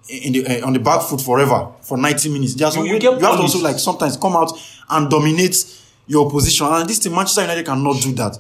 in 0.09 0.33
the 0.33 0.47
uh, 0.63 0.67
on 0.67 0.73
the 0.73 0.79
back 0.81 1.03
foot 1.03 1.21
forever 1.21 1.73
for 1.83 1.97
90 1.99 2.29
minutes. 2.31 2.55
There's 2.55 2.77
You- 2.77 2.85
you 2.85 2.99
you, 3.01 3.11
have 3.13 3.37
to 3.37 3.43
also 3.43 3.59
like 3.61 3.79
sometimes 3.79 4.17
come 4.17 4.35
out 4.37 4.53
and 4.91 5.11
dominate 5.11 5.65
your 6.07 6.27
opposition. 6.27 6.67
And 6.67 6.89
this 6.89 6.99
team, 6.99 7.13
Manchester 7.15 7.43
United 7.43 7.65
cannot 7.67 8.01
do 8.03 8.13
that 8.15 8.39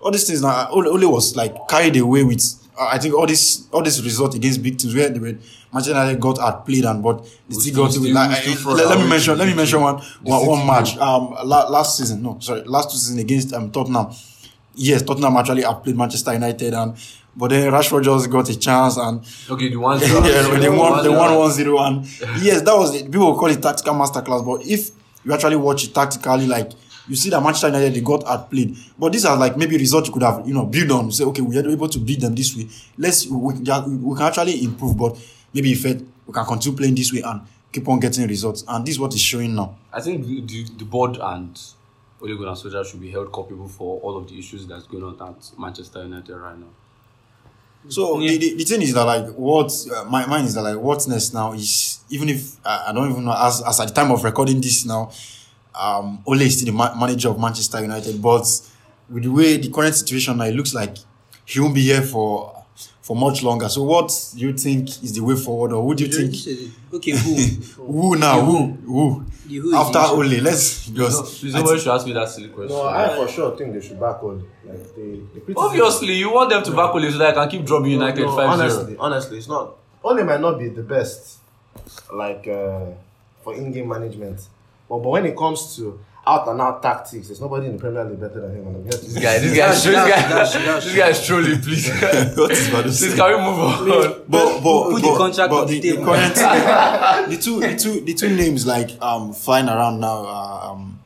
all 0.00 0.10
these 0.10 0.26
things 0.26 0.42
now 0.42 0.68
Ole, 0.70 0.86
Ole 0.88 1.10
was 1.10 1.34
like 1.34 1.56
carried 1.68 1.96
away 1.96 2.22
with 2.24 2.42
uh, 2.78 2.88
I 2.92 2.98
think 2.98 3.14
all 3.14 3.26
this 3.26 3.66
all 3.72 3.82
this 3.82 4.02
result 4.02 4.34
against 4.34 4.62
big 4.62 4.78
teams 4.78 4.94
where 4.94 5.08
they 5.08 5.18
were 5.18 5.38
Manchester 5.72 5.90
United 5.98 6.20
got 6.20 6.38
outplayed 6.38 6.84
and 6.84 7.02
but 7.02 7.24
they 7.48 7.56
still 7.56 7.86
got 7.86 7.96
it. 7.96 8.12
Like, 8.12 8.36
still 8.42 8.72
let, 8.74 8.86
let 8.88 8.98
me 8.98 9.08
mention 9.08 9.38
let 9.38 9.48
me 9.48 9.54
mention 9.54 9.80
one 9.80 9.96
one, 10.22 10.46
one 10.46 10.66
match 10.66 10.96
um 10.98 11.34
la, 11.44 11.68
last 11.68 11.96
season 11.96 12.22
no 12.22 12.38
sorry 12.40 12.62
last 12.64 12.90
two 12.90 12.98
seasons 12.98 13.18
against 13.18 13.52
um 13.54 13.70
Tottenham 13.70 14.08
yes 14.74 15.02
Tottenham 15.02 15.36
actually 15.36 15.64
outplayed 15.64 15.96
Manchester 15.96 16.32
United 16.32 16.74
and 16.74 16.96
but 17.36 17.50
then 17.50 17.72
Rashford 17.72 18.04
just 18.04 18.30
got 18.30 18.48
a 18.48 18.58
chance 18.58 18.96
and 18.96 19.20
Okay, 19.50 19.68
the 19.68 19.76
ones 19.76 20.02
yeah, 20.08 20.48
when 20.48 20.60
they 20.60 20.68
won, 20.68 21.02
they 21.02 21.08
won 21.08 21.34
1 21.34 21.50
0. 21.50 21.78
And 21.78 22.04
yes, 22.40 22.62
that 22.62 22.76
was 22.76 22.94
it. 22.94 23.10
People 23.10 23.36
call 23.36 23.48
it 23.48 23.60
tactical 23.60 23.94
masterclass. 23.94 24.44
But 24.44 24.66
if 24.66 24.90
you 25.24 25.32
actually 25.32 25.56
watch 25.56 25.84
it 25.84 25.94
tactically, 25.94 26.46
like 26.46 26.70
you 27.08 27.16
see 27.16 27.30
that 27.30 27.42
Manchester 27.42 27.68
United, 27.68 27.94
they 27.94 28.00
got 28.00 28.24
outplayed. 28.26 28.76
But 28.98 29.12
these 29.12 29.24
are 29.24 29.36
like 29.36 29.56
maybe 29.56 29.76
results 29.76 30.08
you 30.08 30.14
could 30.14 30.22
have, 30.22 30.46
you 30.46 30.54
know, 30.54 30.66
build 30.66 30.90
on. 30.92 31.10
Say, 31.10 31.24
okay, 31.24 31.42
we 31.42 31.58
are 31.58 31.68
able 31.68 31.88
to 31.88 31.98
beat 31.98 32.20
them 32.20 32.34
this 32.34 32.56
way. 32.56 32.68
Let's, 32.96 33.26
we, 33.26 33.54
we, 33.54 34.16
can 34.16 34.26
actually 34.26 34.62
improve. 34.62 34.96
But 34.96 35.18
maybe 35.52 35.72
if 35.72 35.84
it, 35.86 36.02
we 36.26 36.32
can 36.32 36.44
continue 36.44 36.76
playing 36.76 36.94
this 36.94 37.12
way 37.12 37.22
and 37.22 37.40
keep 37.72 37.88
on 37.88 37.98
getting 37.98 38.26
results. 38.28 38.64
And 38.68 38.86
this 38.86 38.94
is 38.94 39.00
what 39.00 39.12
is 39.12 39.20
showing 39.20 39.54
now. 39.56 39.76
I 39.92 40.00
think 40.00 40.24
the, 40.24 40.64
the 40.78 40.84
board 40.84 41.18
and 41.20 41.60
Ole 42.24 42.36
Gunnar 42.38 42.54
Solskjaer 42.56 42.84
should 42.90 43.00
be 43.00 43.10
held 43.10 43.30
culpable 43.32 43.68
for 43.68 44.00
all 44.00 44.16
of 44.16 44.28
the 44.28 44.38
issues 44.38 44.66
that's 44.66 44.86
going 44.86 45.04
on 45.04 45.14
at 45.28 45.58
Manchester 45.58 46.02
United 46.02 46.34
right 46.36 46.58
now. 46.58 46.72
So 47.88 48.18
Yeah. 48.18 48.30
the, 48.32 48.38
the, 48.38 48.54
the 48.56 48.64
thing 48.64 48.82
is 48.82 48.94
that 48.94 49.04
like 49.04 49.26
what 49.34 49.70
uh, 49.94 50.04
my 50.04 50.24
mind 50.26 50.46
is 50.48 50.54
that 50.54 50.62
like 50.62 50.78
what's 50.78 51.06
next 51.06 51.34
now 51.34 51.52
is 51.52 51.98
even 52.08 52.30
if 52.30 52.56
uh, 52.64 52.86
I 52.88 52.92
don't 52.92 53.10
even 53.10 53.24
know 53.26 53.34
as 53.36 53.62
as 53.62 53.78
at 53.80 53.88
the 53.88 53.94
time 53.94 54.10
of 54.10 54.24
recording 54.24 54.58
this 54.60 54.86
now, 54.86 55.10
um, 55.74 56.22
Ole 56.26 56.40
is 56.42 56.56
still 56.56 56.72
the 56.72 56.72
ma- 56.72 56.94
manager 56.98 57.28
of 57.28 57.38
Manchester 57.38 57.80
United, 57.82 58.22
but 58.22 58.46
with 59.10 59.24
the 59.24 59.28
way 59.30 59.58
the 59.58 59.68
current 59.70 59.94
situation 59.94 60.38
now, 60.38 60.44
it 60.44 60.54
looks 60.54 60.72
like 60.72 60.96
he 61.44 61.60
won't 61.60 61.74
be 61.74 61.82
here 61.82 62.00
for 62.00 62.63
for 63.02 63.14
much 63.14 63.42
longer. 63.42 63.68
So 63.68 63.82
what 63.82 64.08
do 64.34 64.40
you 64.40 64.52
think 64.54 64.88
is 65.02 65.12
the 65.12 65.20
way 65.20 65.36
forward, 65.36 65.72
or 65.72 65.82
who 65.84 65.94
do 65.94 66.06
you 66.06 66.10
think? 66.12 66.72
Okay, 66.92 67.10
who? 67.12 67.34
Who 67.92 68.16
now? 68.16 68.40
Who? 68.40 68.66
Who? 68.86 69.26
The 69.46 69.56
who 69.56 69.68
is 69.68 69.74
After 69.74 69.98
the 69.98 70.04
issue. 70.04 70.14
Ole, 70.14 70.40
let's 70.42 70.88
because 70.88 71.38
Please, 71.40 71.54
I 71.54 71.58
nobody 71.60 71.80
should 71.80 71.92
ask 71.94 72.06
me 72.06 72.12
that 72.14 72.28
silly 72.30 72.48
question. 72.48 72.76
No, 72.76 72.86
I 72.86 73.14
for 73.14 73.28
sure 73.28 73.56
think 73.56 73.74
they 73.74 73.80
should 73.86 74.00
back 74.00 74.22
Ole. 74.22 74.42
Like 74.64 74.94
they, 74.96 75.20
the 75.34 75.54
Obviously, 75.56 76.14
you 76.14 76.32
want 76.32 76.48
them 76.50 76.62
to 76.62 76.70
back 76.70 76.94
Ole 76.94 77.10
so 77.10 77.18
that 77.18 77.36
I 77.36 77.46
can 77.46 77.58
keep 77.58 77.66
dropping 77.66 77.90
United 77.90 78.22
No, 78.22 78.36
5 78.36 78.48
honestly, 78.48 78.96
honestly, 78.98 79.38
it's 79.38 79.48
not. 79.48 79.76
Ole 80.02 80.24
might 80.24 80.40
not 80.40 80.58
be 80.58 80.68
the 80.68 80.82
best, 80.82 81.38
like 82.12 82.48
uh, 82.48 82.86
for 83.42 83.54
in-game 83.54 83.88
management, 83.88 84.40
but 84.88 84.98
but 84.98 85.10
when 85.10 85.26
it 85.26 85.36
comes 85.36 85.76
to 85.76 86.00
out 86.26 86.48
and 86.48 86.60
out 86.60 86.82
tactics, 86.82 87.26
there's 87.28 87.40
nobody 87.40 87.66
in 87.66 87.72
the 87.74 87.78
Premier 87.78 88.04
League 88.04 88.18
better 88.20 88.40
than 88.40 88.56
him. 88.56 88.66
And 88.68 88.76
I'm 88.76 88.82
here 88.82 88.92
to 88.92 88.98
This 88.98 89.14
guy, 89.22 89.38
this 89.38 89.56
guy, 89.56 89.72
is- 89.72 89.84
this 89.84 89.94
guy, 89.94 90.04
That's- 90.08 90.52
that's- 90.54 90.84
this 90.84 90.96
guy 90.96 91.08
is 91.08 91.26
trolling, 91.26 91.60
please. 91.60 91.88
what 92.36 92.50
is 92.50 92.68
about 92.68 92.76
to 92.78 92.88
Please, 92.88 93.10
say? 93.10 93.16
can 93.16 93.30
we 93.32 93.38
move 93.44 93.58
on? 93.60 93.88
but 94.28 94.30
but 94.30 94.90
Put 94.90 95.02
the 95.02 95.14
contract 95.18 95.50
but 95.50 95.60
on 95.62 95.66
the 95.66 95.80
the, 95.80 95.90
the 95.90 95.96
table. 95.96 96.04
current 96.06 96.34
the 97.30 97.36
two 97.36 97.60
the 97.60 97.76
two 97.76 98.00
the 98.00 98.14
two 98.14 98.34
names 98.34 98.66
like 98.66 98.90
um 99.02 99.32
flying 99.34 99.68
around 99.68 100.00
now 100.00 100.24
are 100.26 100.70
um 100.72 100.98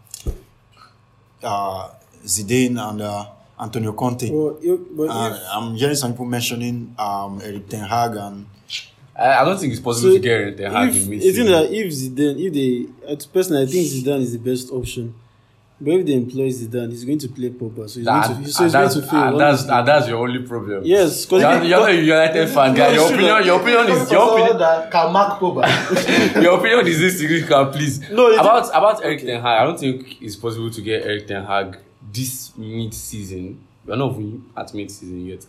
uh 1.42 1.90
Zidane 2.24 2.78
and 2.78 3.00
uh, 3.00 3.26
Antonio 3.60 3.92
Conte. 3.92 4.28
But, 4.28 4.62
you, 4.62 4.86
but 4.92 5.08
and 5.10 5.34
if, 5.34 5.40
I'm 5.52 5.74
hearing 5.74 5.96
some 5.96 6.12
people 6.12 6.26
mentioning 6.26 6.94
um 6.98 7.40
Eric 7.42 7.68
Ten 7.68 7.84
Hag 7.88 8.14
and 8.16 8.46
I, 9.18 9.40
I 9.40 9.44
don't 9.44 9.58
think 9.58 9.72
it's 9.72 9.82
possible 9.82 10.10
so 10.10 10.14
to 10.16 10.20
get 10.20 10.56
the 10.56 10.70
hard 10.70 10.90
if, 10.90 11.06
in 11.06 11.12
it 11.14 11.22
seems 11.22 11.38
mid 11.38 11.46
that 11.48 11.72
if 11.72 11.86
Zidane, 11.92 12.46
if 12.46 12.52
they, 12.54 13.26
personally, 13.32 13.62
I 13.64 13.66
think 13.66 13.86
Zidane 13.86 14.20
is 14.20 14.32
the 14.32 14.38
best 14.38 14.70
option. 14.70 15.14
But 15.80 15.90
if 15.92 16.06
they 16.06 16.14
employ 16.14 16.48
Zidane, 16.50 16.90
he's 16.90 17.04
going 17.04 17.18
to 17.20 17.28
play 17.28 17.50
Pogba, 17.50 17.88
so 17.88 18.00
he's 18.00 18.04
That- 18.04 18.28
going 18.28 18.44
to, 18.44 18.52
so 18.52 18.64
he's 18.64 18.72
going 18.72 18.84
that's, 18.84 18.94
to 18.96 19.02
fail. 19.02 19.22
and 19.28 19.40
that's, 19.40 19.62
and 19.64 19.86
that's 19.88 20.08
your 20.08 20.18
only 20.26 20.42
problem. 20.42 20.82
Yes, 20.84 21.24
'cause 21.24 21.40
you're, 21.40 21.52
if 21.52 21.62
they- 21.62 21.68
you're 21.68 21.80
not 21.80 21.90
a 21.90 21.94
United 21.94 22.48
fan 22.54 22.74
guy. 22.74 22.92
Your 22.94 23.06
opinion, 23.06 23.44
your 23.44 23.60
opinion 23.60 23.88
is 23.96 24.10
your 24.10 24.32
opinion. 24.38 24.58
that 24.58 24.90
can 24.90 25.12
mark 25.12 25.38
Pogba. 25.40 26.42
Your 26.42 26.58
opinion 26.58 26.86
is 26.86 27.00
insignificant, 27.02 27.72
please. 27.72 28.00
No, 28.10 28.26
it's- 28.30 28.40
about 28.40 28.68
about 28.70 29.04
Eric 29.04 29.20
Ten 29.20 29.40
Hag, 29.40 29.62
I 29.62 29.64
don't 29.64 29.78
think 29.78 30.20
it's 30.20 30.34
possible 30.36 30.70
to 30.70 30.80
get 30.82 31.02
Eric 31.04 31.26
Ten 31.28 31.44
Hag 31.44 31.78
this 32.12 32.56
mid-season. 32.56 33.60
We're 33.86 33.96
not 33.96 34.12
even 34.14 34.46
at 34.56 34.74
mid-season 34.74 35.26
yet, 35.26 35.46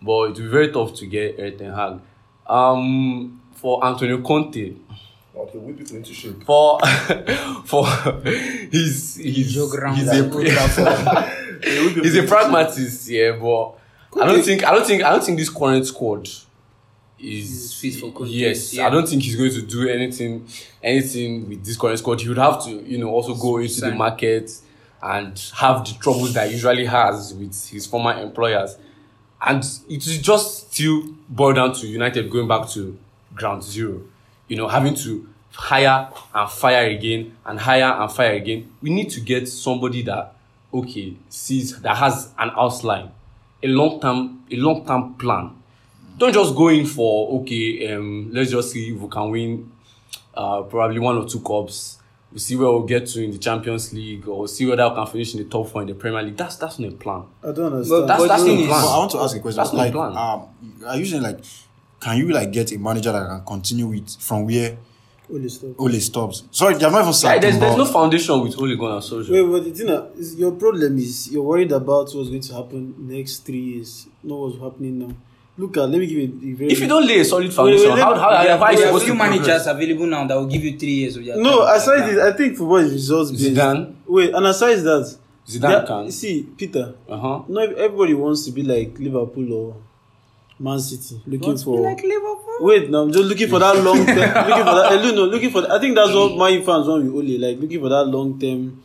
but 0.00 0.12
it 0.12 0.28
will 0.28 0.32
be 0.32 0.46
very 0.46 0.70
tough 0.72 0.94
to 0.94 1.06
get 1.06 1.36
Eric 1.38 1.58
Ten 1.58 1.72
Hag. 1.72 2.00
Um, 2.46 3.40
for 3.54 3.84
Antonio 3.84 4.20
Conte, 4.22 4.74
okay, 5.36 5.58
we 5.58 5.72
people 5.72 5.96
into 5.96 6.12
shape. 6.12 6.42
for 6.44 6.80
for 7.64 7.86
he's 8.70 9.16
he's 9.16 9.54
Jog 9.54 9.74
round 9.74 9.98
he's 9.98 10.08
a 10.08 10.24
Old 10.24 10.44
he's 12.04 12.16
a 12.16 12.24
pragmatist, 12.24 13.08
yeah, 13.08 13.32
but 13.32 13.74
I 14.20 14.26
don't 14.26 14.42
think 14.42 14.64
I 14.64 14.72
don't 14.72 14.86
think 14.86 15.02
I 15.02 15.10
don't 15.10 15.24
think 15.24 15.38
this 15.38 15.48
current 15.48 15.86
squad 15.86 16.28
is 17.18 17.50
Is 17.50 17.74
fit 17.74 17.94
for 17.94 18.10
contest, 18.12 18.32
Yes, 18.34 18.74
yeah. 18.74 18.86
I 18.86 18.90
don't 18.90 19.08
think 19.08 19.22
he's 19.22 19.36
going 19.36 19.52
to 19.52 19.62
do 19.62 19.88
anything 19.88 20.46
anything 20.82 21.48
with 21.48 21.64
this 21.64 21.76
current 21.76 21.98
squad. 21.98 22.20
He 22.20 22.28
would 22.28 22.38
have 22.38 22.64
to, 22.64 22.70
you 22.70 22.98
know, 22.98 23.10
also 23.10 23.34
go 23.34 23.58
into 23.58 23.80
the 23.80 23.92
market 23.94 24.50
and 25.00 25.40
have 25.54 25.84
the 25.84 25.94
troubles 26.00 26.34
that 26.34 26.48
he 26.48 26.54
usually 26.54 26.84
has 26.84 27.32
with 27.34 27.68
his 27.68 27.86
former 27.86 28.20
employers. 28.20 28.76
And 29.44 29.64
it 29.88 30.06
is 30.06 30.18
just 30.18 30.72
still 30.72 31.02
boiled 31.28 31.56
down 31.56 31.74
to 31.74 31.86
United 31.86 32.30
going 32.30 32.46
back 32.46 32.68
to 32.70 32.96
ground 33.34 33.62
zero. 33.64 34.02
You 34.48 34.56
know, 34.56 34.68
having 34.68 34.94
to 34.96 35.28
hire 35.52 36.08
and 36.34 36.50
fire 36.50 36.86
again 36.86 37.36
and 37.44 37.58
hire 37.58 38.00
and 38.00 38.10
fire 38.10 38.32
again. 38.32 38.70
We 38.80 38.90
need 38.90 39.10
to 39.10 39.20
get 39.20 39.48
somebody 39.48 40.02
that 40.02 40.34
okay 40.72 41.16
sees 41.28 41.80
that 41.82 41.96
has 41.96 42.30
an 42.38 42.50
outline, 42.56 43.10
a 43.62 43.68
long 43.68 44.00
term, 44.00 44.44
a 44.50 44.56
long 44.56 44.86
term 44.86 45.14
plan. 45.14 45.50
Don't 46.18 46.32
just 46.32 46.54
go 46.54 46.68
in 46.68 46.86
for 46.86 47.40
okay. 47.40 47.92
Um, 47.92 48.30
let's 48.32 48.50
just 48.50 48.70
see 48.70 48.94
if 48.94 49.00
we 49.00 49.08
can 49.08 49.30
win, 49.30 49.72
uh, 50.34 50.62
probably 50.62 50.98
one 50.98 51.16
or 51.16 51.28
two 51.28 51.40
cups. 51.40 51.98
We 52.32 52.38
see 52.38 52.56
where 52.56 52.68
we'll 52.70 52.84
get 52.84 53.06
to 53.08 53.22
in 53.22 53.30
the 53.30 53.38
Champions 53.38 53.92
League, 53.92 54.26
or 54.26 54.48
see 54.48 54.64
whether 54.66 54.88
we 54.88 54.94
can 54.94 55.06
finish 55.06 55.34
in 55.34 55.42
the 55.42 55.48
top 55.48 55.68
four 55.68 55.82
in 55.82 55.88
the 55.88 55.94
Premier 55.94 56.22
League. 56.22 56.36
That's 56.36 56.56
that's 56.56 56.78
not 56.78 56.92
a 56.92 56.96
plan. 56.96 57.24
I 57.42 57.52
don't 57.52 57.72
understand. 57.72 58.08
That's 58.08 58.22
But 58.22 58.28
that's 58.28 58.42
the 58.44 58.54
not 58.54 58.64
a 58.64 58.66
plan. 58.66 58.82
But 58.82 58.94
I 58.94 58.98
want 58.98 59.10
to 59.10 59.18
ask 59.18 59.36
a 59.36 59.40
question. 59.40 59.56
That's 59.58 59.72
not 59.72 59.78
like, 59.78 59.92
the 59.92 59.98
plan. 59.98 60.16
um, 60.16 60.84
are 60.86 60.96
you 60.96 61.04
saying 61.04 61.22
like, 61.22 61.40
can 62.00 62.16
you 62.16 62.28
like 62.30 62.50
get 62.50 62.72
a 62.72 62.78
manager 62.78 63.12
that 63.12 63.26
can 63.26 63.44
continue 63.44 63.86
with 63.86 64.16
from 64.18 64.46
where 64.46 64.78
Ole, 65.30 65.48
stop. 65.48 65.70
Ole 65.78 66.00
stops? 66.00 66.44
Sorry, 66.50 66.74
they 66.74 66.84
have 66.84 66.92
not 66.92 67.02
even 67.02 67.14
Yeah, 67.22 67.38
there's, 67.38 67.58
there's 67.58 67.76
no 67.76 67.84
foundation 67.84 68.40
with 68.40 68.58
Ole 68.58 68.76
Gunnar 68.76 69.00
Solskjaer. 69.00 69.30
Wait, 69.30 69.52
but 69.52 69.64
the 69.64 69.70
thing 69.70 69.86
that 69.86 70.12
is 70.16 70.34
your 70.36 70.52
problem 70.52 70.98
is 70.98 71.30
you're 71.30 71.42
worried 71.42 71.72
about 71.72 72.14
what's 72.14 72.28
going 72.28 72.40
to 72.40 72.54
happen 72.54 72.94
next 72.98 73.44
three 73.46 73.60
years, 73.60 74.08
not 74.22 74.36
what's 74.36 74.58
happening 74.58 74.98
now. 74.98 75.14
Look 75.58 75.76
at 75.76 75.88
let 75.90 75.98
me 76.00 76.06
give 76.06 76.18
you 76.42 76.56
very 76.56 76.70
If 76.72 76.80
you 76.80 76.88
don't 76.88 77.06
lay 77.06 77.20
a 77.20 77.24
solid 77.24 77.52
foundation, 77.52 77.90
wait, 77.90 77.96
let- 77.96 78.04
how, 78.04 78.14
how, 78.14 78.20
how 78.20 78.26
are 78.28 78.34
are 78.36 78.72
you 78.72 78.78
there 78.78 78.92
are 78.94 79.00
few 79.00 79.14
managers 79.14 79.66
available 79.66 80.06
now 80.06 80.26
that 80.26 80.34
will 80.34 80.46
give 80.46 80.64
you 80.64 80.78
three 80.78 80.94
years 81.04 81.16
of 81.16 81.24
their 81.24 81.36
No, 81.36 81.64
time. 81.66 81.76
aside 81.76 82.00
Like 82.00 82.10
this. 82.10 82.18
I 82.24 82.32
think 82.32 82.56
football 82.56 82.76
is 82.78 82.92
results 82.92 83.30
based. 83.32 83.44
Zidane? 83.44 83.94
Wait, 84.06 84.34
and 84.34 84.46
aside 84.46 84.76
that, 84.76 85.14
Zidane 85.46 85.60
there- 85.60 85.86
can. 85.86 86.10
see 86.10 86.42
Peter. 86.56 86.94
Uh-huh. 87.08 87.42
Not 87.48 87.74
everybody 87.74 88.14
wants 88.14 88.44
to 88.46 88.50
be 88.52 88.62
like 88.62 88.98
Liverpool 88.98 89.52
or 89.52 89.76
Man 90.58 90.78
City, 90.80 91.20
looking 91.26 91.58
for. 91.58 91.80
like 91.80 92.02
Liverpool. 92.02 92.38
Wait, 92.60 92.88
no, 92.88 93.02
I'm 93.02 93.12
just 93.12 93.24
looking 93.24 93.48
for 93.48 93.58
that 93.58 93.76
long 93.82 94.06
term. 94.06 94.16
looking 94.48 94.64
for 94.64 94.74
that. 94.74 94.92
eh, 95.04 95.10
no, 95.12 95.24
looking 95.26 95.50
for. 95.50 95.70
I 95.70 95.78
think 95.80 95.96
that's 95.96 96.14
what 96.14 96.36
my 96.36 96.60
fans 96.62 96.86
want 96.88 97.04
with 97.04 97.14
Ole. 97.14 97.38
Like 97.38 97.60
looking 97.60 97.80
for 97.80 97.88
that 97.90 98.04
long 98.06 98.38
term. 98.40 98.82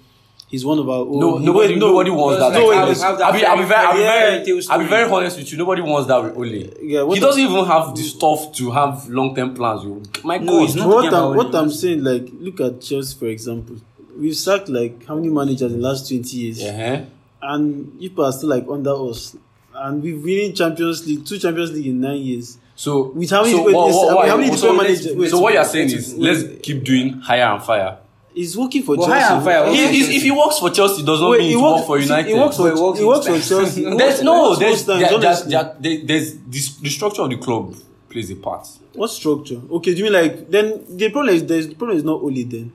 He's 0.50 0.66
one 0.66 0.80
of 0.80 0.88
our 0.88 1.00
own. 1.02 1.20
No, 1.20 1.38
He- 1.40 1.46
nobody, 1.46 1.76
nobody 1.76 2.10
wants 2.10 2.40
that. 2.40 2.54
No, 2.54 2.68
Like, 2.68 2.78
I'll, 2.78 2.88
let's 2.88 3.02
have 3.04 3.18
that 3.18 3.26
I'll 3.28 3.34
be, 3.34 3.46
I'll 3.46 3.58
be 3.58 3.64
very, 3.66 3.86
I'll 3.86 3.94
be 3.94 4.00
very, 4.00 4.62
I'll 4.70 4.80
be 4.80 4.86
very 4.86 5.12
honest 5.12 5.38
with 5.38 5.52
you. 5.52 5.58
Nobody 5.58 5.82
wants 5.82 6.08
that 6.08 6.24
with 6.24 6.38
Ole. 6.38 6.46
Yeah, 6.82 7.06
he 7.14 7.20
doesn't 7.20 7.42
even 7.42 7.66
have 7.66 7.94
the 7.96 8.02
stuff 8.04 8.54
to 8.54 8.72
have 8.72 9.10
long-term 9.10 9.56
plans. 9.56 9.84
With. 9.84 10.24
My 10.24 10.38
No, 10.38 10.66
God, 10.66 10.78
what 10.88 11.14
I'm, 11.14 11.36
what 11.36 11.54
I'm 11.56 11.70
saying, 11.70 12.02
like, 12.04 12.30
look 12.40 12.62
at 12.62 12.80
Chelsea 12.82 13.18
for 13.20 13.28
example. 13.28 13.76
We've 14.18 14.36
sacked 14.36 14.70
like 14.70 15.06
how 15.06 15.16
many 15.16 15.30
managers 15.30 15.72
in 15.74 15.82
the 15.82 15.88
last 15.88 16.08
20 16.08 16.38
years, 16.38 16.64
Uh-huh. 16.64 17.02
and 17.42 18.00
people 18.00 18.24
are 18.26 18.32
still 18.32 18.50
like 18.50 18.66
under 18.70 18.96
us. 19.10 19.36
And 19.76 20.02
we've 20.02 20.24
winning 20.24 20.54
Champions 20.56 21.06
League, 21.06 21.26
two 21.26 21.38
Champions 21.38 21.72
League 21.74 21.88
in 21.88 22.00
nine 22.02 22.20
years. 22.22 22.58
So, 22.76 23.10
With 23.10 23.30
how 23.30 23.42
many 23.42 23.52
so, 23.52 23.58
different- 23.58 23.76
what, 23.78 23.92
what, 23.94 24.16
what, 24.16 24.28
how 24.30 24.38
many 24.38 24.48
so, 24.56 24.74
different 24.74 24.78
managers- 24.78 25.32
so 25.32 25.40
what 25.40 25.54
you're 25.54 25.66
saying 25.66 25.90
is 25.92 26.16
let's 26.16 26.44
keep 26.64 26.84
doing 26.84 27.20
hire 27.20 27.44
and 27.54 27.62
fire. 27.64 27.98
He's 28.38 28.56
working 28.56 28.84
for 28.84 28.96
But 28.98 29.08
Chelsea. 29.08 29.44
hire 29.46 29.66
He- 29.74 29.88
he's- 29.96 30.16
if 30.18 30.22
he 30.24 30.32
works 30.32 30.58
for 30.60 30.70
Chelsea, 30.70 31.02
it 31.02 31.06
does 31.06 31.20
not 31.22 31.32
Wait, 31.32 31.40
mean 31.40 31.50
he 31.50 31.56
he 31.58 31.62
works- 31.66 31.76
works 31.76 31.88
for 31.88 31.98
United. 32.00 32.28
He 32.34 32.40
works 32.44 32.58
for, 32.58 32.68
he 32.76 32.82
works 32.86 33.00
he 33.00 33.06
works 33.06 33.26
for 33.28 33.40
Chelsea. 33.50 33.82
There's 34.02 34.22
no, 34.22 34.34
works 34.50 34.60
there's, 34.60 34.72
most 34.74 34.86
times, 34.88 35.10
there, 35.10 35.20
there's, 35.20 35.44
there, 35.54 35.76
there, 35.80 35.98
there's 36.10 36.28
this, 36.54 36.66
the 36.86 36.90
structure 36.90 37.24
of 37.24 37.30
the 37.32 37.38
club 37.38 37.74
plays 38.10 38.30
a 38.32 38.36
part. 38.36 38.68
What 38.94 39.10
structure? 39.10 39.60
Okay, 39.78 39.92
do 39.94 39.98
you 39.98 40.04
mean 40.06 40.14
like 40.14 40.50
then 40.52 40.66
the 40.90 41.10
problem 41.10 41.36
is 41.36 41.46
there's 41.46 41.68
the 41.68 41.76
problem 41.76 41.98
is 41.98 42.04
not 42.04 42.22
only 42.22 42.44
then. 42.44 42.72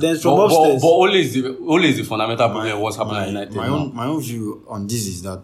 Then 0.00 0.16
from 0.18 0.36
But, 0.36 0.48
but, 0.48 0.54
upstairs. 0.56 0.82
but 0.82 0.88
Ole 0.88 1.14
is 1.14 1.34
the 1.34 1.56
Ole 1.66 1.84
is 1.84 1.96
the 1.98 2.02
fundamental 2.04 2.48
problem. 2.48 2.72
of 2.76 2.80
what's 2.80 2.96
happening 2.96 3.18
at 3.18 3.22
my, 3.26 3.28
United 3.28 3.54
my 3.56 3.66
now. 3.68 3.74
own 3.76 3.94
my 3.94 4.06
own 4.06 4.20
view 4.20 4.62
on 4.68 4.86
this 4.86 5.06
is 5.06 5.22
that 5.22 5.40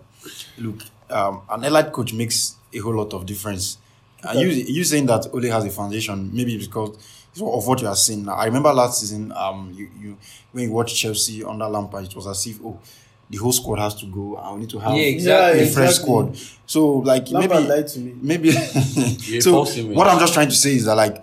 look, 0.58 0.78
um, 1.10 1.42
an 1.50 1.62
elite 1.64 1.92
coach 1.92 2.12
makes 2.12 2.56
a 2.74 2.78
whole 2.78 2.94
lot 2.94 3.12
of 3.14 3.24
difference. 3.26 3.78
And 4.24 4.40
you 4.40 4.48
you 4.48 4.82
saying 4.84 5.06
that 5.06 5.26
Ole 5.34 5.48
has 5.50 5.64
a 5.64 5.70
foundation, 5.70 6.30
maybe 6.32 6.56
because 6.58 6.90
of 7.40 7.66
what 7.66 7.80
you 7.80 7.88
are 7.88 7.96
seeing 7.96 8.24
now. 8.24 8.34
I 8.34 8.44
remember 8.46 8.72
last 8.72 9.00
season, 9.00 9.32
um, 9.32 9.72
you, 9.74 9.88
you 10.00 10.16
when 10.52 10.64
you 10.64 10.72
watch 10.72 10.94
Chelsea 10.94 11.42
under 11.44 11.66
Lampard, 11.66 12.04
it 12.04 12.14
was 12.14 12.26
as 12.26 12.46
if 12.46 12.58
oh, 12.64 12.78
the 13.30 13.38
whole 13.38 13.52
squad 13.52 13.78
has 13.78 13.94
to 13.94 14.06
go, 14.06 14.36
and 14.36 14.54
we 14.54 14.60
need 14.60 14.70
to 14.70 14.78
have 14.78 14.94
Yeah, 14.94 15.04
exactly. 15.04 15.62
a 15.62 15.66
fresh 15.66 15.88
exactly. 15.90 16.02
squad. 16.34 16.36
So 16.66 16.86
like 16.98 17.30
Lampard 17.30 17.50
maybe 17.62 17.68
lied 17.68 17.88
to 17.88 17.98
me. 18.00 18.14
maybe 18.20 18.48
a 18.50 18.52
so 19.40 19.52
false 19.52 19.78
what 19.78 20.06
i'm 20.06 20.18
just 20.18 20.32
trying 20.34 20.48
to 20.48 20.54
say 20.54 20.74
is 20.74 20.84
that 20.86 20.94
like 20.94 21.16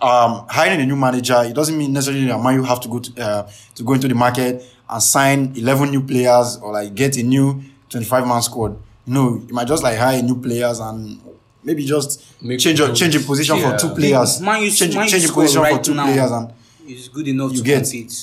um 0.00 0.44
hiring 0.48 0.80
a 0.80 0.86
new 0.86 0.96
manager 0.96 1.42
it 1.44 1.54
doesn't 1.54 1.76
mean 1.78 1.92
necessarily 1.92 2.26
that 2.26 2.38
man 2.40 2.54
you 2.54 2.62
have 2.62 2.80
to 2.80 2.88
go 2.88 2.98
to 2.98 3.22
uh, 3.22 3.50
to 3.74 3.82
go 3.82 3.94
into 3.94 4.08
the 4.08 4.14
market 4.14 4.62
and 4.88 5.02
sign 5.02 5.52
11 5.56 5.90
new 5.90 6.02
players 6.02 6.56
or 6.58 6.72
like 6.72 6.94
get 6.94 7.16
a 7.16 7.22
new 7.22 7.62
25 7.88 8.26
man 8.26 8.42
squad 8.42 8.76
no 9.06 9.36
you 9.46 9.54
might 9.54 9.66
just 9.66 9.82
like 9.82 9.96
hire 9.98 10.20
new 10.22 10.40
players 10.40 10.80
and 10.80 11.20
maybe 11.66 11.84
just 11.84 12.22
Make 12.40 12.58
change 12.60 12.78
your 12.78 12.94
change 12.94 13.14
a 13.16 13.20
position 13.20 13.56
Yeah. 13.56 13.70
for 13.72 13.88
two 13.88 13.94
players 13.94 14.40
Man 14.40 14.62
U- 14.62 14.70
change, 14.70 14.94
Man 14.94 15.08
change 15.08 15.24
a 15.24 15.28
squad 15.28 15.42
position 15.42 15.64
for 15.76 15.82
two 15.82 15.94
now. 15.94 16.04
players 16.06 16.30
and 16.30 16.52
It's 16.88 17.08
good 17.08 17.28
enough 17.28 17.50
You 17.52 17.58
to 17.58 17.64
get. 17.64 17.82
compete. 17.82 18.14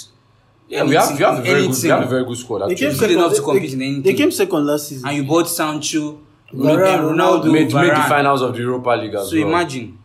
Yeah, 0.69 0.83
we 0.85 0.95
have, 0.95 1.11
we 1.17 1.23
have 1.23 1.39
a 1.39 1.41
very 1.43 1.67
good, 1.67 1.83
we 1.83 1.89
have 1.89 2.03
a 2.03 2.07
very 2.07 2.23
good 2.25 2.37
squad. 2.37 2.59
They 2.69 2.75
came 2.75 2.89
good 2.89 2.97
second. 2.99 3.15
enough 3.17 3.35
to 3.35 3.41
they- 3.41 3.57
in 3.57 3.81
anything. 3.81 4.01
they 4.01 4.13
came 4.13 4.31
second 4.31 4.65
last 4.65 4.87
season. 4.87 5.07
And 5.07 5.17
you 5.17 5.23
bought 5.25 5.47
Sancho, 5.49 6.19
Varane, 6.53 6.99
Ronaldo, 6.99 7.43
Ronaldo, 7.43 7.51
made, 7.51 7.73
made 7.73 7.91
the 7.91 8.05
finals 8.15 8.41
of 8.41 8.53
the 8.53 8.59
Europa 8.59 8.89
League 8.91 9.13
as 9.13 9.29
So 9.29 9.35
well. 9.35 9.43
So 9.43 9.47
imagine. 9.49 9.97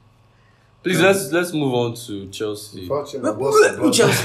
Please 0.83 1.01
let's 1.01 1.31
let's 1.33 1.53
move 1.53 1.73
on 1.75 1.95
to 1.95 2.27
Chelsea. 2.29 2.87
Fucking 2.89 3.23
the 3.23 3.33
Boston, 3.33 3.93
Chelsea. 3.93 4.25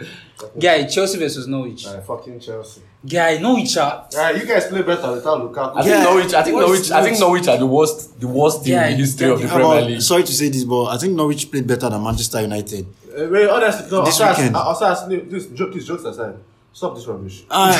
Guy, 0.60 0.84
Chelsea 0.84 1.18
versus 1.18 1.46
Norwich. 1.46 1.86
Uh, 1.86 2.00
fucking 2.00 2.40
Chelsea. 2.40 2.80
Guy, 3.08 3.38
Norwich 3.38 3.76
are 3.76 4.06
Yeah, 4.12 4.30
you 4.30 4.46
guys 4.46 4.66
play 4.66 4.82
better 4.82 5.12
without 5.12 5.40
Lukaku. 5.40 5.76
I 5.76 5.82
think 5.82 5.94
Yeah. 5.94 6.02
Norwich. 6.04 6.34
I 6.34 6.42
think 6.42 6.56
What's- 6.56 6.68
Norwich. 6.68 6.90
I 6.92 7.02
think 7.02 7.18
Norwich 7.18 7.48
are 7.48 7.58
the 7.58 7.66
worst, 7.66 8.20
the 8.20 8.28
worst 8.28 8.64
team 8.64 8.74
Yeah, 8.74 8.86
in 8.86 8.92
the 8.92 8.98
history 9.04 9.30
of 9.30 9.40
the 9.42 9.48
Premier 9.48 9.66
about- 9.66 9.86
League. 9.86 10.02
sorry 10.02 10.22
to 10.24 10.32
say 10.32 10.48
this 10.48 10.64
but 10.64 10.84
i 10.86 10.96
think 10.98 11.14
norwich 11.14 11.50
played 11.50 11.66
better 11.66 11.88
than 11.90 12.02
manchester 12.02 12.40
united 12.40 12.86
Uh, 13.08 13.26
wait, 13.30 13.48
honestly, 13.48 13.86
no. 13.90 14.04
This 14.04 14.20
also, 14.20 14.28
weekend. 14.28 14.56
As, 14.56 14.62
also, 14.62 14.84
as, 14.92 15.08
no, 15.08 15.16
this, 15.32 15.46
joke, 15.46 15.72
please, 15.72 15.86
jokes 15.86 16.04
aside. 16.04 16.34
Stop 16.72 16.94
this 16.94 17.06
rubbish. 17.06 17.42
no 17.50 17.72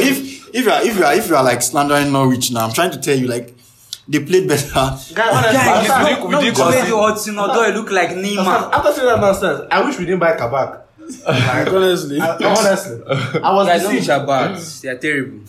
if 0.00 0.48
if 0.54 0.64
you 0.64 0.70
are 0.70 0.82
if 0.82 0.96
you 0.96 1.04
are 1.04 1.14
if 1.14 1.28
you 1.28 1.36
are 1.36 1.44
like 1.44 1.62
slandering 1.62 2.12
norwich 2.12 2.50
now 2.52 2.64
i'm 2.66 2.72
trying 2.72 2.90
to 2.90 2.98
tell 2.98 3.16
you 3.16 3.26
like 3.26 3.54
they 4.08 4.20
played 4.20 4.48
better 4.48 4.66
Guy, 5.14 5.28
honestly, 5.28 5.56
Guy, 5.58 5.78
least 5.80 5.90
after, 5.90 6.04
we 6.04 6.14
did- 6.14 6.24
we 6.24 6.30
no, 6.30 6.40
did 6.40 6.56
no, 6.58 6.64
concede. 6.64 6.86
the 6.92 6.96
Hudson 6.96 7.34
Odoi 7.36 7.74
look 7.74 7.90
like 7.90 8.10
Neymar. 8.10 8.72
after 8.72 8.92
saying 8.92 9.06
that 9.08 9.20
nonsense, 9.20 9.60
I 9.70 9.84
wish 9.84 9.98
we 9.98 10.04
didn't 10.06 10.20
buy 10.20 10.32
Kabak. 10.36 10.84
Like, 11.26 11.68
Honestly. 11.72 12.20
I, 12.20 12.36
honestly, 12.36 13.40
I 13.42 13.54
was 13.54 13.66
Guys, 13.66 13.82
deceived. 13.82 14.10
are 14.10 14.26
bad. 14.26 14.56
They 14.82 14.88
are 14.88 14.98
terrible. 14.98 15.40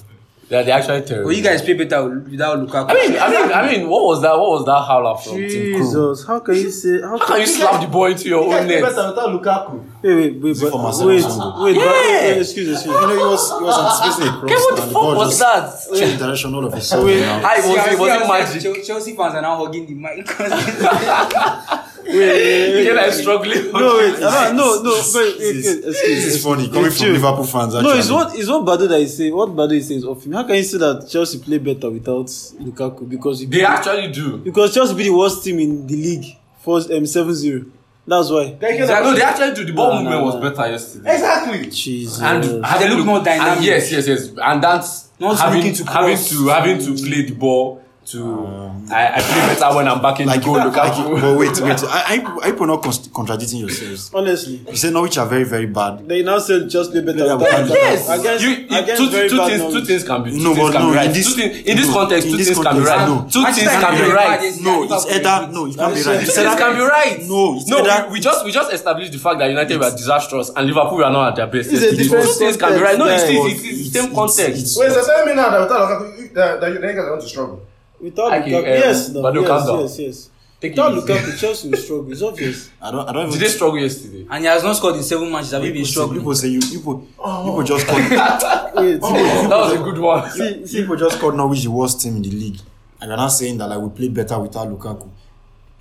They're, 0.49 0.63
they're 0.63 0.77
actually 0.79 1.01
terrible. 1.03 1.29
But 1.29 1.37
you 1.37 1.43
guys 1.43 1.61
play 1.61 1.73
better 1.75 2.09
without 2.09 2.57
Lukaku. 2.57 2.89
I 2.89 2.93
mean, 2.95 3.19
I 3.19 3.29
mean, 3.29 3.51
I 3.53 3.71
mean, 3.71 3.87
what 3.87 4.03
was 4.03 4.21
that? 4.23 4.33
What 4.37 4.49
was 4.49 4.65
that 4.65 4.81
howler 4.81 5.15
from 5.15 5.33
Tim 5.35 5.45
Krul? 5.47 5.77
Jesus, 5.77 6.25
how 6.25 6.39
can 6.39 6.55
you 6.55 6.71
say? 6.71 7.01
How 7.01 7.17
How 7.19 7.25
can 7.27 7.39
you 7.41 7.45
slap 7.45 7.81
the 7.81 7.87
ball 7.87 8.05
into 8.05 8.27
your 8.27 8.43
You 8.45 8.49
guys 8.49 8.61
own 8.61 8.67
play 8.67 8.81
net? 8.81 8.95
better 8.95 9.09
without 9.09 9.29
Lukaku. 9.29 9.85
Wait, 10.01 10.15
wait, 10.15 10.41
wait, 10.41 10.49
Is 10.51 10.63
it 10.63 10.65
for 10.65 10.71
but, 10.77 10.81
Marcelo 10.83 11.07
wait, 11.09 11.23
Songo? 11.23 11.63
wait, 11.63 11.75
but, 11.75 11.81
Yeah. 11.85 11.91
wait, 11.91 12.37
excuse, 12.39 12.69
excuse. 12.73 12.85
you 12.85 12.91
know 12.91 13.09
he 13.09 13.17
was 13.17 13.43
he 13.59 13.63
was 13.63 13.77
anticipating 13.77 14.33
a 14.33 14.39
cross 14.39 14.49
Okay, 14.49 14.55
what 14.55 14.75
the 14.75 14.81
and 14.81 14.91
fuck 14.91 15.01
ball 15.03 15.15
was 15.17 15.37
just 15.39 15.89
that? 15.91 15.99
changed 15.99 16.17
direction 16.19 16.55
all 16.55 16.65
of 16.65 16.73
a 16.73 16.81
sudden 16.81 17.05
Wait. 17.05 17.19
now. 17.21 17.39
Hi, 17.41 17.55
was 17.57 17.65
See, 17.65 17.77
I 17.77 17.85
it 17.85 17.89
see 17.93 17.99
was 18.01 18.09
how 18.09 18.23
it 18.23 18.27
magic? 18.27 18.61
Chel- 18.63 18.83
Chelsea 18.83 19.15
fans 19.15 19.35
are 19.35 19.41
now 19.43 19.55
hugging 19.63 19.85
the 19.85 19.93
mic. 19.93 20.25
You're 22.05 22.95
like 22.95 23.13
struggling. 23.13 23.71
No, 23.71 23.97
wait, 23.97 24.15
I 24.23 24.51
no, 24.51 24.81
no, 24.81 24.91
wait, 24.91 25.13
wait, 25.15 25.39
wait, 25.39 25.55
excuse. 25.57 25.93
This 26.01 26.25
is 26.35 26.43
funny 26.43 26.67
coming 26.67 26.83
Wait, 26.83 26.93
from 26.93 26.97
chill. 27.05 27.13
Liverpool 27.13 27.43
fans. 27.45 27.75
Actually. 27.75 27.93
No, 27.93 27.97
it's 27.99 28.09
what 28.11 28.35
it's 28.35 28.47
what 28.49 28.65
Bado 28.65 28.87
that 28.87 28.99
is 28.99 29.15
saying. 29.17 29.35
What 29.35 29.49
Badu 29.49 29.73
is 29.73 29.87
saying 29.87 29.99
is 29.99 30.05
off 30.05 30.25
him. 30.25 30.33
How 30.33 30.43
can 30.43 30.55
you 30.55 30.63
say 30.63 30.77
that 30.79 31.07
Chelsea 31.09 31.39
play 31.39 31.57
better 31.57 31.89
without 31.89 32.25
Lukaku? 32.27 33.07
Because 33.07 33.41
you 33.41 33.47
They 33.47 33.63
actually 33.63 34.11
do. 34.11 34.37
because 34.37 34.73
Chelsea 34.73 34.95
be 34.95 35.03
the 35.05 35.09
worst 35.13 35.43
team 35.43 35.59
in 35.59 35.85
the 35.87 35.95
league 35.95 36.37
for 36.61 36.77
um 36.77 36.83
7-0. 37.05 37.71
That's 38.07 38.29
why. 38.31 38.53
They 38.59 38.77
can 38.77 38.87
No, 38.87 39.13
they 39.13 39.21
actually 39.21 39.53
do. 39.53 39.65
The 39.65 39.73
ball 39.73 39.93
No, 39.95 40.09
no, 40.09 40.09
movement 40.09 40.41
was 40.43 40.51
better 40.55 40.71
yesterday. 40.71 41.13
exactly. 41.13 41.69
Jesus. 41.69 42.21
And 42.21 42.43
they 42.43 42.89
look 42.89 43.05
more 43.05 43.19
dynamic. 43.23 43.57
And 43.57 43.65
yes, 43.65 43.91
yes, 43.91 44.07
yes. 44.07 44.29
And 44.41 44.63
that's 44.63 45.09
Not 45.19 45.37
having 45.39 45.73
to 45.73 45.83
having 45.85 46.17
to 46.17 46.47
having 46.47 46.79
to 46.79 46.93
play 47.03 47.21
the 47.23 47.35
ball. 47.35 47.83
To 48.09 48.23
um, 48.23 48.87
I, 48.89 49.17
I 49.17 49.21
play 49.21 49.53
better 49.53 49.75
when 49.75 49.87
I'm 49.87 50.01
back 50.01 50.19
in 50.19 50.25
Like, 50.25 50.39
the 50.39 50.45
goal. 50.45 50.57
like, 50.57 50.73
Lukaku. 50.73 51.21
but 51.21 51.37
wait, 51.37 51.49
wait. 51.61 51.83
I, 51.83 52.17
I, 52.41 52.49
I 52.49 52.65
not 52.65 52.81
cons- 52.81 53.07
contradicting 53.13 53.59
yourselves. 53.59 54.09
Honestly, 54.11 54.61
You 54.67 54.75
say 54.77 54.89
Norwich 54.89 55.19
are 55.19 55.27
very, 55.27 55.43
very 55.43 55.67
bad. 55.67 56.07
they 56.09 56.23
now 56.23 56.39
say 56.39 56.65
just 56.65 56.89
play 56.91 57.01
better. 57.01 57.19
Yeah, 57.25 57.35
without 57.35 57.67
but- 57.69 57.69
Against, 57.69 58.09
Yes, 58.09 58.41
you, 58.41 58.49
you, 58.49 58.65
against 58.65 58.97
two, 58.97 59.09
very 59.11 59.29
two 59.29 59.37
bad 59.37 59.47
things. 59.61 59.73
Two 59.73 59.85
things 59.85 60.03
can 60.03 60.23
be. 60.23 60.31
Two 60.31 60.37
No, 60.41 60.55
things 60.55 60.59
but 60.59 60.71
can 60.73 60.81
no, 60.81 60.89
be 60.89 60.95
right. 60.97 61.05
in 61.05 61.13
this- 61.13 61.27
two 61.35 61.39
things, 61.39 61.57
in 61.69 61.77
this 61.77 61.87
no, 61.87 61.93
context, 61.93 62.25
in 62.25 62.31
two 62.31 62.37
this 62.37 62.47
things 62.49 62.59
can 62.65 62.75
be 62.75 62.81
right. 62.81 63.07
no. 63.07 63.27
Two 63.29 63.43
Manchester 63.43 63.69
things 63.69 63.83
can 63.83 63.93
be 63.93 64.11
right. 64.11 64.41
No, 64.61 64.83
it's 64.89 65.05
either 65.05 65.51
no, 65.53 65.65
it 65.69 65.75
can't 65.77 65.93
be 65.93 66.01
right. 66.01 66.19
Two 66.25 66.31
things 66.33 66.55
can 66.57 66.73
be 66.73 66.81
right. 66.81 67.17
No, 67.29 67.61
no. 67.69 68.05
We, 68.09 68.13
we 68.13 68.19
just 68.19 68.39
we 68.45 68.51
just 68.51 68.73
established 68.73 69.11
the 69.11 69.19
fact 69.19 69.37
that 69.37 69.49
United 69.53 69.77
were 69.77 69.91
disastrous 69.91 70.49
and 70.49 70.65
Liverpool 70.65 70.97
were 70.97 71.13
not 71.13 71.29
at 71.29 71.35
their 71.37 71.45
best. 71.45 71.69
It's 71.69 71.77
a 71.85 71.93
yesterday. 71.93 72.03
different 72.09 72.25
Two 72.25 72.33
things 72.41 72.57
can 72.57 72.73
be 72.73 72.81
right. 72.81 72.97
No, 72.97 73.05
it's, 73.05 73.21
context, 73.21 73.37
it's, 73.37 73.61
guys. 73.61 73.69
it's, 73.69 73.79
it's 73.85 73.93
the 73.93 73.99
same 74.01 74.15
context. 74.17 74.79
Wait, 74.81 74.91
so 74.97 75.05
tell 75.05 75.25
me 75.29 75.33
now 75.37 75.49
that 75.53 75.61
without 75.61 75.85
Lukaku, 75.85 76.33
that, 76.33 76.57
that 76.61 76.73
you 76.73 76.79
niggas 76.81 77.05
are 77.05 77.09
going 77.13 77.21
to 77.21 77.27
struggle. 77.29 77.61
Without 78.01 78.33
Okay, 78.33 78.51
Lukaku, 78.51 78.57
um, 78.59 78.65
yes, 78.65 79.09
no, 79.09 79.21
no, 79.31 79.39
yes, 79.41 79.47
calm 79.47 79.67
down. 79.67 79.79
yes, 79.81 79.99
yes. 79.99 80.29
Take 80.61 80.73
it 80.73 80.77
Without. 80.77 81.03
Lukaku, 81.07 81.39
Chelsea 81.39 81.69
will 81.69 81.77
struggle. 81.77 82.11
It's 82.11 82.21
obvious. 82.21 82.69
I 82.81 82.91
don't, 82.91 83.09
I 83.09 83.13
don't 83.13 83.25
Did 83.25 83.29
even. 83.35 83.39
they 83.39 83.47
struggle 83.49 83.79
yesterday? 83.79 84.27
And 84.29 84.43
he 84.43 84.47
has 84.49 84.63
not 84.63 84.75
scored 84.75 84.95
in 84.95 85.03
seven 85.03 85.31
matches. 85.31 85.51
Have 85.51 85.63
you 85.63 85.73
been 85.73 85.83
People 85.83 85.85
say, 85.85 85.91
struggling? 85.91 86.19
people 86.19 86.35
say 86.35 86.47
you, 86.49 86.59
people, 86.59 86.99
people 86.99 87.63
just 87.63 87.87
call, 87.87 87.97
Wait, 87.99 89.01
That 89.01 89.49
was 89.49 89.73
a 89.73 89.83
good 89.83 89.97
one. 89.99 90.29
see, 90.31 90.67
see, 90.67 90.81
people 90.81 90.95
just 90.95 91.19
called 91.19 91.35
Norwich 91.35 91.63
the 91.63 91.71
worst 91.71 92.01
team 92.01 92.15
in 92.17 92.21
the 92.21 92.31
league, 92.31 92.59
and 93.01 93.09
you're 93.09 93.17
not 93.17 93.29
saying 93.29 93.57
that 93.57 93.67
like 93.67 93.79
we 93.79 93.89
play 93.89 94.09
better 94.09 94.39
without 94.39 94.67
Lukaku. 94.67 95.09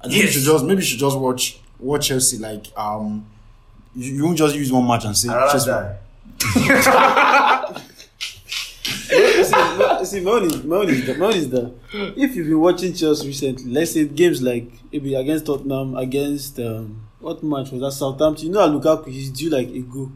I 0.01 0.03
think 0.03 0.15
you 0.15 0.23
Yes. 0.25 0.33
should 0.33 0.43
just 0.45 0.65
maybe 0.65 0.81
you 0.83 0.87
should 0.87 0.99
just 1.01 1.19
watch 1.19 1.59
watch 1.79 2.09
Chelsea 2.09 2.39
like 2.39 2.67
um. 2.77 3.27
You, 3.97 4.15
you 4.15 4.25
won't 4.25 4.39
just 4.39 4.55
use 4.55 4.71
one 4.71 4.87
match 4.87 5.05
and 5.07 5.17
say 5.17 5.29
Chelsea. 5.29 5.71
see, 10.05 10.21
my- 10.21 10.31
own 10.33 10.45
is, 10.45 10.65
my 10.65 11.29
is 11.29 11.51
that, 11.51 11.73
if 11.93 12.35
you've 12.37 12.47
been 12.49 12.61
watching 12.61 12.93
Chelsea 12.95 13.27
recently, 13.27 13.71
let's 13.73 13.93
say 13.93 14.07
games 14.07 14.43
like 14.43 14.71
maybe 14.93 15.15
against 15.15 15.47
Tottenham, 15.47 15.97
against 15.97 16.59
um, 16.61 17.07
what 17.21 17.43
match 17.43 17.71
was 17.71 17.81
that 17.81 17.93
Southampton? 17.93 18.47
You 18.47 18.53
know, 18.53 18.69
Lukaku 18.69 19.09
he's 19.09 19.31
due 19.31 19.51
like 19.51 19.69
a 19.69 19.81
goal. 19.81 20.11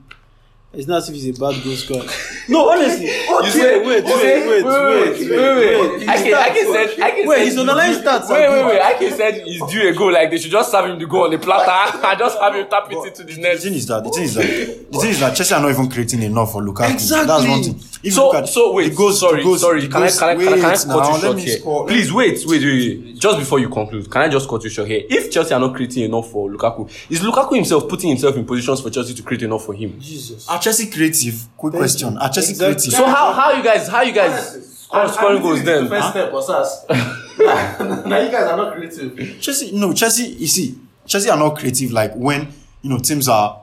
It's 0.75 0.89
not 0.89 0.99
as 0.99 1.09
if 1.11 1.15
he's 1.15 1.29
a 1.29 1.33
bad 1.41 1.63
goal 1.63 1.75
scorer. 1.77 2.05
No, 2.49 2.69
honestly. 2.71 3.07
Okay, 3.33 3.51
say- 3.51 3.79
wait, 3.87 4.05
wait, 4.05 4.05
you 4.05 4.19
say- 4.19 4.49
wait, 4.49 4.65
wait, 4.65 5.31
wait, 5.31 5.31
wait, 5.31 5.99
wait. 6.01 6.09
I 6.09 6.17
can, 6.17 6.35
I 6.35 6.49
can 6.51 6.73
said, 6.73 7.01
I 7.01 7.11
can 7.13 7.29
Wait, 7.29 7.37
said 7.39 7.45
his 7.47 7.59
underlying 7.59 7.95
stats 8.03 8.29
Wait, 8.29 8.49
wait, 8.51 8.67
wait. 8.67 8.81
I 8.81 8.95
can 8.95 9.17
said 9.17 9.43
he's 9.47 9.63
due 9.71 9.89
a 9.89 9.95
goal. 9.95 10.13
Like 10.13 10.31
they 10.31 10.39
should 10.39 10.51
just 10.51 10.71
serve 10.73 10.91
him 10.91 10.99
the 10.99 11.07
goal 11.07 11.25
on 11.25 11.31
the 11.31 11.39
platter 11.39 11.99
and 12.07 12.19
just 12.19 12.39
have 12.41 12.55
him 12.55 12.67
tap 12.69 12.91
it 12.91 12.99
into 13.07 13.23
the 13.23 13.41
net. 13.41 13.55
The 13.57 13.61
thing 13.63 13.75
is 13.75 13.87
that 13.87 14.03
the 14.05 14.11
thing 14.11 14.25
is 14.25 14.35
that 14.35 14.43
the 14.91 14.99
thing 14.99 15.11
is 15.11 15.21
that 15.21 15.37
Chelsea 15.37 15.55
are 15.55 15.61
not 15.63 15.71
even 15.71 15.89
creating 15.89 16.23
enough 16.23 16.53
for 16.53 16.63
Lukaku. 16.63 16.93
Exactly. 16.95 17.27
That's 17.29 17.47
one 17.49 17.63
thing. 17.63 17.81
If 18.03 18.15
So, 18.15 18.35
at 18.35 18.49
so 18.49 18.73
wait. 18.73 18.97
goals, 18.97 19.21
sorry, 19.21 19.45
goals, 19.45 19.61
sorry. 19.61 19.83
Can 19.87 19.95
I, 20.03 20.07
goals- 20.07 20.19
can 20.19 20.29
I, 20.31 20.35
can 20.35 20.49
I, 20.49 20.57
can 20.57 20.65
I 20.65 20.75
cut 20.75 21.15
you 21.15 21.21
short 21.21 21.39
here? 21.39 21.59
score. 21.59 21.87
Please 21.87 22.13
wait, 22.13 22.39
wait, 22.47 22.63
wait, 22.65 23.05
wait. 23.05 23.19
Just 23.21 23.39
before 23.39 23.61
you 23.61 23.69
conclude, 23.69 24.11
can 24.11 24.23
I 24.23 24.29
just 24.29 24.49
cut 24.49 24.65
you 24.65 24.71
short 24.71 24.89
here? 24.89 25.03
If 25.09 25.31
Chelsea 25.31 25.55
are 25.55 25.61
not 25.61 25.75
creating 25.77 26.03
enough 26.05 26.29
for 26.29 26.51
Lukaku, 26.51 26.91
is 27.09 27.21
Lukaku 27.21 27.55
himself 27.55 27.89
putting 27.89 28.09
himself 28.11 28.37
in 28.37 28.45
positions 28.45 28.81
for 28.81 28.91
Chelsea 28.91 29.15
to 29.15 29.23
create 29.23 29.43
enough 29.45 29.65
for 29.65 29.73
him? 29.75 30.01
Jesus. 30.01 30.49
Chelsea 30.63 30.87
creative? 30.91 31.35
Quick 31.57 31.75
question. 31.75 32.17
Are 32.19 32.29
Chelsea 32.31 32.53
Exactly. 32.53 32.75
creative? 32.75 32.93
So 32.95 33.05
how 33.07 33.33
how 33.33 33.53
you 33.53 33.63
guys 33.63 33.89
how 33.89 34.03
you 34.03 34.13
guys 34.13 34.79
score 34.85 35.09
scoring 35.09 35.43
goals 35.43 35.63
then? 35.65 35.85
The 35.85 35.91
first 35.91 36.05
Huh? 36.05 36.11
step 36.11 36.33
was 36.33 36.49
us. 36.51 36.85
now 38.07 38.19
you 38.21 38.31
guys 38.31 38.47
are 38.49 38.57
not 38.57 38.75
creative. 38.75 39.41
Chelsea, 39.41 39.73
no, 39.73 39.93
Chelsea. 39.93 40.25
You 40.25 40.47
see, 40.47 40.79
Chelsea 41.07 41.31
are 41.31 41.37
not 41.39 41.57
creative. 41.59 41.91
Like 41.93 42.15
when 42.15 42.49
you 42.83 42.91
know 42.91 42.99
teams 42.99 43.29
are 43.29 43.61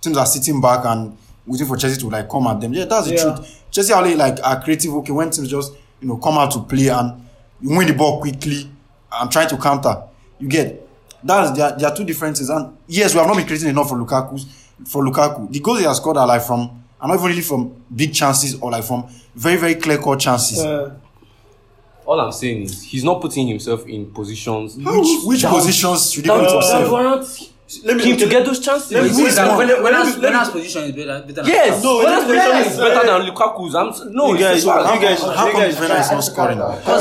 teams 0.00 0.16
are 0.16 0.26
sitting 0.26 0.60
back 0.60 0.84
and 0.84 1.16
waiting 1.46 1.66
for 1.66 1.76
Chelsea 1.76 2.00
to 2.00 2.08
like 2.08 2.28
come 2.28 2.46
at 2.46 2.60
them. 2.60 2.72
Yeah, 2.74 2.86
that's 2.86 3.08
the 3.08 3.14
Yeah. 3.14 3.22
truth. 3.34 3.62
Chelsea 3.70 3.92
are 3.92 4.02
only 4.02 4.16
like 4.16 4.38
are 4.42 4.60
creative. 4.62 4.92
Okay, 4.94 5.12
when 5.12 5.30
teams 5.30 5.48
just 5.48 5.72
you 6.00 6.08
know 6.08 6.16
come 6.16 6.38
out 6.38 6.50
to 6.52 6.60
play 6.60 6.88
and 6.88 7.22
you 7.60 7.76
win 7.76 7.86
the 7.86 7.94
ball 7.94 8.20
quickly 8.20 8.70
and 9.12 9.30
trying 9.30 9.48
to 9.48 9.56
counter, 9.56 10.02
you 10.38 10.48
get 10.48 10.88
that's 11.22 11.56
there. 11.56 11.74
There 11.78 11.90
are 11.90 11.96
two 11.96 12.04
differences. 12.04 12.48
And 12.48 12.76
yes, 12.86 13.12
we 13.14 13.18
have 13.18 13.26
not 13.28 13.36
been 13.36 13.46
creating 13.46 13.68
enough 13.68 13.88
for 13.88 13.96
Lukaku. 13.98 14.44
For 14.86 15.04
Lukaku, 15.04 15.50
the 15.50 15.60
goals 15.60 15.78
he 15.80 15.84
has 15.84 15.96
scored 15.96 16.16
are 16.16 16.26
like 16.26 16.42
from 16.42 16.82
I'm 17.00 17.08
not 17.08 17.14
even 17.18 17.26
really 17.26 17.42
from 17.42 17.74
big 17.94 18.12
chances 18.12 18.54
or 18.60 18.70
like 18.70 18.84
from 18.84 19.06
very 19.34 19.56
very 19.56 19.74
clear 19.76 19.98
cut 19.98 20.18
chances. 20.20 20.58
Uh, 20.60 20.94
All 22.06 22.18
I'm 22.20 22.32
saying 22.32 22.62
is 22.62 22.82
he's 22.82 23.04
not 23.04 23.20
putting 23.20 23.46
himself 23.48 23.86
in 23.86 24.06
positions. 24.12 24.76
which 24.76 25.24
which 25.24 25.42
that- 25.42 25.52
positions 25.52 26.12
should 26.12 26.24
he 26.24 26.30
put 26.30 26.40
would- 26.40 26.48
that 26.48 26.52
himself? 26.54 26.90
warrant 26.90 27.50
let 27.84 27.96
me 27.98 28.02
him 28.02 28.16
to 28.16 28.26
get 28.30 28.46
those 28.46 28.60
chances. 28.60 28.90
Let 28.92 29.02
me- 29.04 29.10
Who 29.10 29.26
is 29.26 29.36
that? 29.36 29.46
Let 29.46 29.58
me- 29.68 29.74
When- 29.74 29.82
when 29.82 29.92
let 29.92 30.06
me- 30.16 30.22
when 30.22 30.32
me- 30.32 30.52
position 30.52 30.84
is 30.84 30.92
better. 30.92 31.20
better 31.20 31.32
than- 31.34 31.46
Yes, 31.46 31.84
No, 31.84 32.00
no, 32.00 32.08
let 32.08 32.22
position 32.26 32.56
is 32.72 32.76
better 32.78 33.06
than 33.06 33.20
Lukaku's. 33.28 33.74
I'm 33.74 33.92
no, 34.14 34.32
You 34.32 34.38
guys- 34.38 34.64
a 34.64 34.94
you 34.94 35.00
guys- 35.02 35.20
How 35.20 35.46
you 35.46 35.52
come 35.52 35.60
guys- 35.60 35.74
is 35.74 36.10
not 36.10 36.24
scoring? 36.24 36.58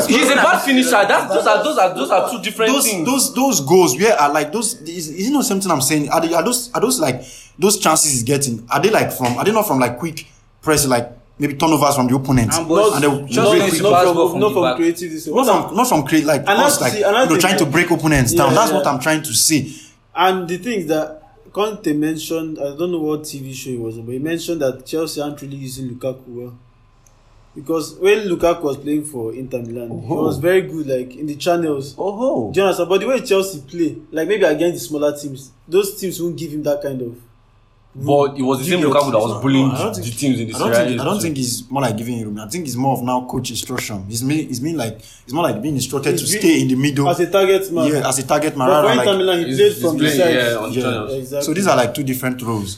He's 0.10 0.30
a 0.30 0.36
bad 0.36 0.60
finisher. 0.60 0.90
That's 1.08 1.34
those 1.34 1.48
are 1.48 1.64
those 1.64 1.78
are 1.78 1.96
those 1.96 2.12
are 2.12 2.30
two 2.30 2.42
different 2.42 2.74
those 2.74 2.86
things. 2.86 3.06
those 3.08 3.34
those 3.34 3.62
goals 3.62 3.96
where 3.98 4.20
are 4.20 4.30
like 4.34 4.52
those 4.52 4.74
is, 4.82 5.08
is 5.08 5.28
it 5.30 5.32
not 5.32 5.46
something 5.46 5.72
I'm 5.72 5.80
saying 5.82 6.10
are, 6.10 6.20
they, 6.20 6.34
are 6.34 6.44
those 6.44 6.70
are 6.74 6.82
those 6.82 7.00
like 7.00 7.24
those 7.60 7.80
chances 7.80 8.12
he's 8.12 8.24
getting 8.24 8.66
are 8.70 8.82
they 8.82 8.90
like 8.90 9.12
from 9.12 9.38
are 9.38 9.46
they 9.46 9.52
not 9.52 9.66
from 9.68 9.80
like 9.80 9.98
quick 10.00 10.28
press 10.62 10.86
like 10.86 11.12
maybe 11.40 11.54
turnovers 11.56 11.96
from 11.96 12.08
the 12.08 12.16
opponent 12.16 12.52
And 12.54 12.68
but 12.68 12.94
and 12.94 13.04
they 13.04 13.28
just 13.34 13.50
break 13.52 13.62
quick- 13.70 13.82
to 13.82 13.90
pass 13.92 14.06
ball 14.06 14.14
not 14.16 14.16
from 14.16 14.32
from, 14.32 14.40
not 14.40 14.54
from 14.54 14.62
back. 14.64 14.76
creativity. 14.78 15.32
not 15.34 15.46
from 15.68 15.76
not 15.78 15.88
from 15.90 16.04
create 16.08 16.26
like 16.26 16.42
And 16.42 16.50
us 16.60 16.82
like 16.82 16.94
see, 16.94 17.00
you 17.00 17.12
know 17.12 17.38
trying 17.38 17.58
to 17.60 17.66
break 17.66 17.90
opponents 17.92 18.34
down 18.34 18.54
that's 18.54 18.72
yeah. 18.72 18.78
what 18.78 18.88
I'm 18.88 19.00
trying 19.00 19.22
to 19.24 19.34
say 19.34 19.72
And 20.16 20.48
the 20.48 20.58
thing 20.58 20.80
is 20.80 20.88
that 20.88 21.24
Conte 21.54 21.92
mentioned, 21.94 22.60
I 22.60 22.76
don't 22.76 22.92
know 22.92 23.00
what 23.00 23.22
TV 23.22 23.52
show 23.54 23.72
it 23.72 23.80
was, 23.80 23.98
but 23.98 24.12
he 24.12 24.20
mentioned 24.20 24.62
that 24.62 24.86
Chelsea 24.86 25.20
aren't 25.22 25.42
really 25.42 25.56
using 25.58 25.90
Lukaku 25.90 26.22
well. 26.28 26.54
Because 27.56 27.96
when 27.96 28.28
Lukaku 28.28 28.62
was 28.62 28.78
playing 28.78 29.06
for 29.06 29.34
Inter 29.34 29.60
Milan, 29.64 29.90
he 30.02 30.14
was 30.14 30.38
very 30.38 30.62
good, 30.62 30.86
like 30.86 31.16
in 31.16 31.26
the 31.26 31.36
channels. 31.36 31.96
Oh, 31.98 32.52
Do 32.52 32.60
you 32.60 32.66
understand? 32.66 32.90
But 32.90 33.00
the 33.02 33.08
way 33.08 33.22
Chelsea 33.22 33.62
play, 33.62 33.98
like 34.12 34.28
maybe 34.28 34.44
against 34.44 34.76
the 34.76 34.80
smaller 34.88 35.18
teams, 35.18 35.52
those 35.68 36.00
teams 36.00 36.22
won't 36.22 36.38
give 36.38 36.52
him 36.52 36.62
that 36.64 36.82
kind 36.84 37.02
of. 37.02 37.16
But 37.96 38.38
it 38.38 38.44
was 38.44 38.60
the 38.60 38.66
same 38.66 38.80
Give 38.82 38.90
Lukaku 38.92 39.12
that 39.12 39.18
was 39.20 39.34
No, 39.34 39.42
bullying 39.42 39.72
I 39.72 39.78
don't 39.84 39.96
the, 39.96 40.02
the 40.02 40.08
think- 40.08 40.18
teams 40.20 40.40
in 40.40 40.48
the 40.48 40.56
I 40.56 40.60
don't 40.60 40.74
think 40.76 41.00
A 41.00 41.02
I 41.02 41.06
don't 41.06 41.22
think 41.22 41.38
it's 41.40 41.70
more 41.70 41.82
like 41.82 41.98
giving 41.98 42.22
room 42.24 42.40
I 42.40 42.48
think 42.48 42.68
it's 42.68 42.76
more 42.76 42.94
of 42.98 43.04
now 43.04 43.26
coach 43.26 43.50
instruction 43.50 44.06
it's 44.10 44.22
me 44.22 44.42
it's 44.42 44.62
mean 44.62 44.78
like 44.78 44.96
it's 45.00 45.34
more 45.34 45.44
like 45.44 45.62
being 45.62 45.76
instructed 45.76 46.12
He's 46.12 46.30
to 46.30 46.34
be- 46.36 46.40
stay 46.40 46.62
in 46.62 46.68
the 46.68 46.76
middle 46.76 47.10
As 47.10 47.20
a 47.20 47.30
target 47.32 47.72
man. 47.72 47.92
yeah 47.92 48.08
as 48.08 48.20
a 48.20 48.28
target 48.28 48.56
man 48.56 48.68
but 48.68 48.82
for 48.84 48.92
Inter 48.92 49.06
like 49.06 49.18
Milan, 49.18 49.40
he 49.40 49.56
played 49.56 49.76
from 49.78 49.98
the 49.98 50.10
side. 50.10 50.34
yeah, 50.34 50.68
Yeah. 50.70 51.16
Exactly. 51.18 51.42
so 51.42 51.54
these 51.54 51.68
are 51.68 51.76
like 51.78 51.94
two 51.94 52.04
different 52.04 52.42
roles 52.44 52.78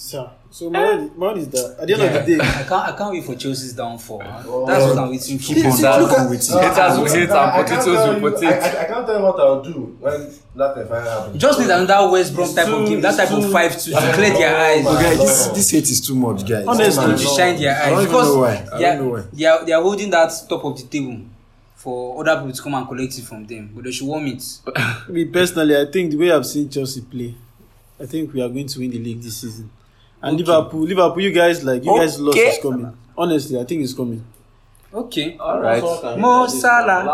So, 0.00 0.30
so 0.48 0.70
my 0.70 0.78
own, 0.92 1.10
my 1.18 1.32
is 1.32 1.48
that 1.48 1.76
at 1.80 1.88
the 1.88 1.94
end 1.94 2.02
of 2.16 2.24
the 2.24 2.36
day, 2.36 2.40
I 2.40 2.62
can't, 2.62 2.72
I 2.72 2.96
can't 2.96 3.10
wait 3.10 3.24
for 3.24 3.34
Chelsea's 3.34 3.72
downfall. 3.72 4.20
man. 4.20 4.30
That's 4.66 4.84
what 4.86 4.96
I'm 4.96 5.10
waiting 5.10 5.38
for. 5.40 5.44
keep 5.54 5.56
on 5.66 5.80
That's- 5.80 6.08
keep 6.08 6.18
on 6.20 6.30
waiting 6.30 6.58
Haters 6.62 6.98
will 6.98 7.10
hate 7.18 7.30
I- 7.30 7.34
I 7.34 7.58
and 7.58 7.66
can't 7.66 7.80
potatoes 7.82 7.84
tell 7.84 8.06
will 8.06 8.14
you- 8.14 8.30
potato. 8.30 8.54
I, 8.54 8.58
I, 8.78 8.82
I 8.82 8.84
can't 8.84 9.06
tell 9.08 9.18
you 9.18 9.24
what 9.24 9.40
I'll 9.40 9.60
do 9.62 9.72
when 9.98 10.32
that 10.54 10.74
thing 10.76 10.86
finally 10.86 11.10
happens. 11.10 11.42
Just 11.42 11.58
need 11.58 11.70
another 11.70 12.12
West 12.12 12.32
Brom 12.32 12.54
type 12.54 12.68
of 12.68 12.74
too- 12.78 12.86
game, 12.86 13.00
that 13.00 13.16
type 13.16 13.30
of 13.32 13.42
too- 13.42 13.50
five 13.50 13.72
to, 13.76 13.90
to 13.90 14.12
clear 14.14 14.32
their 14.34 14.54
oh 14.56 14.62
eyes. 14.62 14.86
Okay, 14.86 15.16
this 15.16 15.46
this 15.48 15.70
hate 15.72 15.90
is 15.90 16.00
too 16.00 16.14
much, 16.14 16.46
guys. 16.48 16.64
Honestly. 16.68 17.04
to 17.10 17.18
shine 17.18 17.58
their 17.58 17.74
I 17.74 17.80
eyes 17.86 17.90
don't 17.90 18.02
even 18.02 18.06
because 18.12 18.28
know 18.34 18.40
why. 18.40 18.54
I 18.72 18.78
they 18.78 18.84
are, 18.86 18.96
don't 18.96 19.04
know 19.04 19.12
why. 19.14 19.24
they 19.32 19.44
are 19.46 19.64
they 19.66 19.72
are 19.72 19.82
holding 19.82 20.10
that 20.10 20.30
top 20.48 20.64
of 20.64 20.76
the 20.80 20.84
table 20.86 21.18
for 21.74 22.20
other 22.20 22.36
people 22.40 22.52
to 22.52 22.62
come 22.62 22.74
and 22.74 22.86
collect 22.86 23.18
it 23.18 23.24
from 23.24 23.44
them, 23.48 23.72
but 23.74 23.82
they 23.82 23.90
should 23.90 24.06
warm 24.06 24.26
it. 24.28 24.44
me 25.08 25.24
personally, 25.24 25.76
I 25.76 25.86
think 25.90 26.12
the 26.12 26.18
way 26.18 26.30
I've 26.30 26.46
seen 26.46 26.68
Chelsea 26.70 27.00
play, 27.00 27.34
I 27.98 28.06
think 28.06 28.32
we 28.32 28.40
are 28.40 28.48
going 28.48 28.68
to 28.68 28.78
win 28.78 28.92
the 28.92 28.98
league 29.00 29.20
this 29.22 29.38
season. 29.38 29.70
And 30.22 30.36
Liverpool, 30.36 30.80
Liverpool, 30.80 31.22
you 31.22 31.30
guys 31.32 31.62
like 31.64 31.84
you 31.84 31.96
guys 31.96 32.18
lost 32.20 32.38
Okay. 32.38 32.48
is 32.48 32.58
coming. 32.62 32.92
Honestly, 33.16 33.58
I 33.60 33.64
think 33.64 33.82
it's 33.82 33.92
coming. 33.94 34.24
Okay. 34.92 35.36
All 35.38 35.60
right. 35.60 35.82
Mo 35.82 36.46
Salah. 36.46 37.04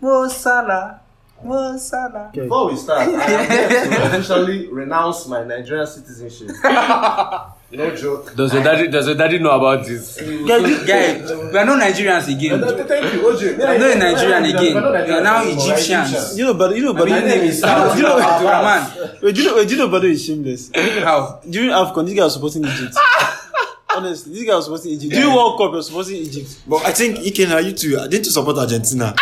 Mo 0.00 0.28
Salah. 0.28 1.00
Mo 1.44 1.76
Salah. 1.76 2.28
Okay. 2.30 2.42
Before 2.42 2.66
we 2.70 2.76
start, 2.76 3.08
I 3.08 3.32
am 3.32 3.50
here 3.50 3.68
to 3.68 4.06
officially 4.06 4.66
renounce 4.68 5.26
my 5.28 5.44
Nigerian 5.44 5.86
citizenship. 5.86 6.50
no 7.70 7.94
joke. 7.94 8.34
Does 8.34 8.54
your 8.54 8.62
daddy 8.62 8.88
does 8.88 9.06
your 9.06 9.16
daddy 9.16 9.38
know 9.38 9.50
about 9.50 9.84
this? 9.84 10.16
Guy, 10.16 10.30
we 10.32 11.58
are 11.58 11.64
not 11.66 11.82
Nigerians 11.82 12.26
again. 12.34 12.60
Thank 12.88 13.12
you, 13.14 13.20
OJ. 13.20 13.58
We 13.58 13.62
are 13.62 13.78
not 13.78 13.90
a 13.90 13.98
Nigerian 13.98 14.44
again. 14.44 14.74
We 15.06 15.12
are 15.12 15.22
now 15.22 15.42
Egyptians. 15.44 16.38
You 16.38 16.44
know, 16.46 16.54
but 16.54 16.74
you 16.74 16.82
know, 16.82 16.94
but 16.94 17.08
My 17.08 17.20
name 17.20 17.44
is 17.44 17.58
you 17.60 17.66
know, 18.02 18.18
Abdulrahman. 18.18 19.18
wait, 19.22 19.34
do 19.34 19.42
you 19.42 19.48
know, 19.48 19.56
wait, 19.56 19.68
do 19.68 19.74
you 19.76 19.80
know, 19.80 19.88
Bado 19.88 20.04
is 20.04 20.24
shameless. 20.24 20.70
How? 20.74 21.40
During 21.48 21.70
AFCON, 21.70 22.06
this 22.06 22.14
guy 22.14 22.24
was 22.24 22.32
supporting 22.34 22.64
Egypt. 22.64 22.96
Honestly, 23.94 24.32
this 24.32 24.44
guy 24.44 24.54
was 24.54 24.64
supporting 24.64 24.92
Egypt. 24.92 25.12
During 25.12 25.34
World 25.34 25.58
Cup, 25.58 25.70
he 25.70 25.76
was 25.76 25.86
supporting 25.88 26.16
Egypt. 26.16 26.60
But 26.66 26.86
I 26.86 26.92
think 26.92 27.18
Iken, 27.18 27.64
you 27.64 27.72
too. 27.72 27.96
Didn't 28.08 28.24
you 28.26 28.30
support 28.32 28.56
Argentina? 28.58 29.14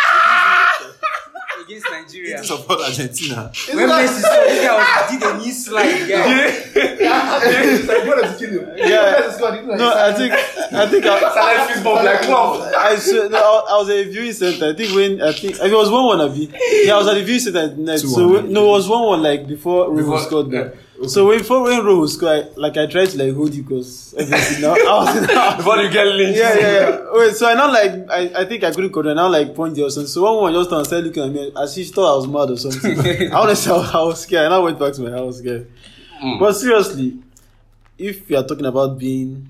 Against 2.17 2.27
Nigeria. 2.27 2.37
Didn't 2.37 2.37
you 2.37 2.57
support 2.57 2.79
Argentina? 2.81 3.51
When 3.73 3.89
Messi 3.89 4.19
scored, 4.21 4.47
this 4.49 4.65
guy 4.65 4.73
was 4.77 5.11
did 5.11 5.23
a 5.23 5.37
knee 5.37 5.51
slide, 5.51 6.07
guy. 6.09 6.47
It's 6.75 7.87
like, 7.87 8.03
you 8.03 8.09
wanted 8.09 8.37
to. 8.39 8.73
Yeah. 8.77 9.15
Messi 9.21 9.33
scored, 9.33 9.53
he 9.55 9.59
didn't 9.61 9.77
No, 9.77 9.89
I 9.93 10.11
that. 10.11 10.17
think 10.17 10.33
I 10.73 10.87
think 10.89 11.05
I, 11.05 11.19
Salah 11.19 11.67
fist 11.67 11.83
bump 11.83 12.03
like 12.03 12.21
club. 12.21 12.73
I, 12.77 12.95
swear, 12.97 13.29
no, 13.29 13.37
I, 13.37 13.73
I 13.73 13.77
was 13.79 13.89
at 13.89 13.95
a 13.97 14.03
viewing 14.09 14.33
center. 14.33 14.69
I 14.69 14.73
think 14.73 14.93
when 14.95 15.21
I 15.21 15.31
think 15.33 15.55
it 15.59 15.71
was 15.73 15.89
one 15.89 16.05
one 16.05 16.21
of 16.21 16.35
you. 16.37 16.47
Yeah, 16.83 16.95
I 16.95 16.97
was 16.97 17.07
at 17.07 17.15
the 17.15 17.23
viewing 17.23 17.39
center 17.39 17.59
at 17.59 17.77
night. 17.77 17.99
So 17.99 18.27
when, 18.33 18.51
no, 18.51 18.65
it 18.65 18.69
was 18.71 18.87
one 18.89 19.03
one 19.05 19.23
like 19.23 19.47
before 19.47 19.89
Rojo 19.89 19.95
Before- 20.03 20.19
scored. 20.21 20.51
yeah. 20.51 20.69
Yeah. 20.99 21.07
So 21.07 21.27
when 21.27 21.37
before 21.39 21.63
when 21.63 21.85
Rojo 21.85 22.05
scored, 22.07 22.47
I, 22.47 22.59
like 22.59 22.77
I 22.77 22.87
tried 22.87 23.09
to 23.09 23.17
like 23.23 23.35
hold 23.35 23.53
you 23.53 23.63
because 23.63 24.15
obviously 24.19 24.61
now 24.61 24.73
I 24.73 25.15
was 25.27 25.57
Before 25.57 25.77
you 25.77 25.89
get 25.91 26.05
lynched. 26.07 26.39
yeah, 26.39 26.55
yeah, 26.57 26.71
yeah. 26.89 27.05
Wait, 27.11 27.35
so 27.35 27.47
I 27.47 27.53
now 27.53 27.71
like 27.71 27.91
I, 28.09 28.41
I 28.41 28.45
think 28.45 28.63
I 28.63 28.71
couldn't 28.71 28.91
control. 28.91 29.11
I 29.11 29.15
now 29.15 29.29
like 29.29 29.53
point 29.53 29.77
or 29.77 29.89
something. 29.89 30.07
So 30.07 30.23
one 30.23 30.35
woman 30.35 30.53
just 30.53 30.69
turned 30.69 30.79
and 30.79 30.87
started 30.87 31.05
looking 31.07 31.23
at 31.23 31.31
me 31.31 31.51
as 31.55 31.77
if 31.77 31.85
she 31.85 31.91
thought 31.91 32.13
I 32.13 32.15
was 32.17 32.27
mad 32.27 32.49
or 32.49 32.57
something. 32.57 32.99
I 33.31 33.35
honestly 33.39 33.71
I 33.71 34.01
was 34.03 34.21
scared. 34.21 34.45
And 34.45 34.53
I 34.53 34.59
went 34.59 34.79
back 34.79 34.93
to 34.93 35.01
my 35.01 35.11
house 35.11 35.37
scared. 35.37 35.69
Mm. 36.21 36.39
But 36.39 36.53
seriously, 36.53 37.17
if 37.97 38.29
you 38.29 38.37
are 38.37 38.43
talking 38.43 38.65
about 38.65 38.97
being 38.97 39.49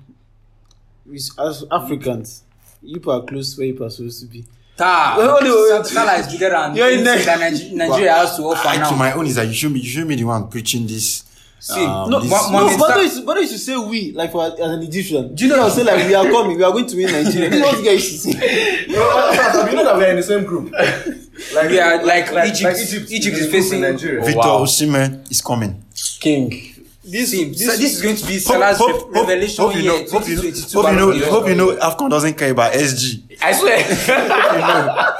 with- 1.06 1.30
as 1.38 1.64
Africans, 1.70 2.42
you 2.82 3.00
are 3.10 3.22
close 3.22 3.54
to 3.54 3.60
where 3.60 3.68
you 3.68 3.84
are 3.84 3.90
supposed 3.90 4.20
to 4.20 4.26
be. 4.26 4.44
Ta. 4.76 5.16
Is 6.18 6.32
bigger 6.32 6.50
than 6.50 6.76
in 7.70 7.76
Nigeria 7.76 8.12
has 8.14 8.36
to 8.36 8.42
offer 8.42 8.68
I, 8.68 8.74
to 8.74 8.80
now. 8.80 8.90
my 8.96 9.12
own 9.12 9.26
is 9.26 9.34
that 9.34 9.46
you 9.48 9.52
should 9.54 9.74
be 9.74 9.80
you 9.80 9.88
should 9.88 10.06
be 10.06 10.14
the 10.14 10.24
one 10.24 10.48
preaching 10.48 10.86
this. 10.86 11.24
See, 11.60 11.84
um, 11.84 12.08
No, 12.10 12.20
this- 12.20 12.30
Mo- 12.30 12.50
no, 12.68 12.78
but 12.78 12.94
they 12.94 13.02
used, 13.02 13.26
but 13.26 13.34
they 13.34 13.40
used 13.40 13.52
to 13.52 13.58
say 13.58 13.76
we 13.76 14.12
like 14.12 14.30
for 14.32 14.44
as 14.46 14.58
an 14.60 14.82
Egyptian. 14.82 15.34
Do 15.34 15.44
you 15.44 15.50
know 15.50 15.58
what 15.58 15.66
I'm 15.66 15.70
saying? 15.72 15.86
Like 15.88 16.06
we 16.06 16.14
are 16.14 16.24
coming, 16.30 16.56
we 16.56 16.62
are 16.62 16.70
going 16.72 16.86
to 16.86 16.96
win 16.96 17.06
Nigeria. 17.12 17.50
This 17.50 17.58
is 17.60 17.62
what 17.62 17.78
you 17.78 17.84
guys 17.84 18.12
used 18.12 18.24
to 18.26 18.32
say. 18.32 18.86
You 18.86 18.92
know, 18.96 19.66
you 19.70 19.76
know 19.76 19.84
that 19.84 19.96
we 19.98 20.04
are 20.04 20.10
in 20.10 20.16
the 20.16 20.22
same 20.22 20.44
group. 20.44 20.72
Like 21.54 21.70
We 21.70 21.78
are 21.80 22.04
like 22.04 22.26
Egypt. 22.48 22.62
Like 22.62 22.76
Egypt, 22.78 23.10
Egypt 23.10 23.36
is 23.38 23.50
facing- 23.50 23.82
in 23.82 23.90
Nigeria. 23.92 24.20
Oh, 24.22 24.24
Victor 24.26 24.38
wow. 24.40 24.62
Osimhen 24.64 25.30
is 25.30 25.40
coming. 25.40 25.82
King. 26.20 26.74
This, 27.04 27.30
See, 27.30 27.44
this, 27.44 27.58
this, 27.58 27.78
this 27.78 27.94
is 27.96 28.02
going 28.02 28.16
to 28.16 28.26
be 28.26 28.34
Hope, 28.34 28.42
Salah's 28.42 28.76
hope, 28.76 28.90
re- 28.90 29.00
hope, 29.00 29.28
revelation 29.28 29.64
hope 29.64 29.74
you 29.76 29.80
year. 29.80 29.92
know, 29.92 29.98
hope 30.10 30.28
you 30.28 30.36
know, 30.36 30.42
2022 30.42 30.82
hope 30.82 30.90
you 30.92 30.96
know, 30.98 31.30
hope 31.30 31.48
you 31.48 31.54
know, 31.54 31.76
Afcon 31.76 32.10
doesn't 32.10 32.34
care 32.36 32.50
about 32.50 32.72
SG. 32.74 33.22
I 33.40 33.52
swear. 33.52 33.82
Hope 33.82 34.52
you 34.52 34.58
know 34.60 35.14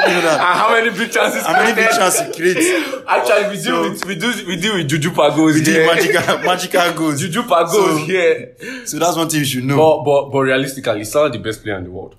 that. 0.00 0.40
and 0.40 0.58
how 0.58 0.70
many 0.72 0.90
big 0.96 1.10
chances? 1.12 1.42
How 1.44 1.52
many 1.52 1.74
big 1.74 1.88
created? 1.88 1.96
chances 1.98 2.26
he 2.26 2.32
creates? 2.42 3.04
Actually, 3.08 3.56
we 3.56 3.62
deal 3.62 3.82
with 3.90 4.04
we 4.06 4.14
do 4.16 4.32
we 4.46 4.56
deal 4.56 4.74
with 4.76 4.88
Juju 4.88 5.10
Pagos 5.10 5.54
We 5.54 5.62
did 5.64 5.74
here. 5.76 5.86
magical, 5.86 6.38
magical 6.50 6.92
goals. 6.94 7.20
Juju 7.20 7.42
Pagos 7.44 7.72
So- 7.72 7.96
here. 7.98 8.54
So 8.86 8.98
that's 8.98 9.16
one 9.16 9.28
thing 9.28 9.40
you 9.40 9.46
should 9.46 9.64
know. 9.64 9.76
But 9.76 10.04
but 10.04 10.30
but 10.32 10.38
realistically, 10.40 10.98
he's 10.98 11.08
still 11.08 11.28
the 11.30 11.38
best 11.38 11.62
player 11.62 11.76
in 11.78 11.84
the 11.84 11.90
world. 11.90 12.16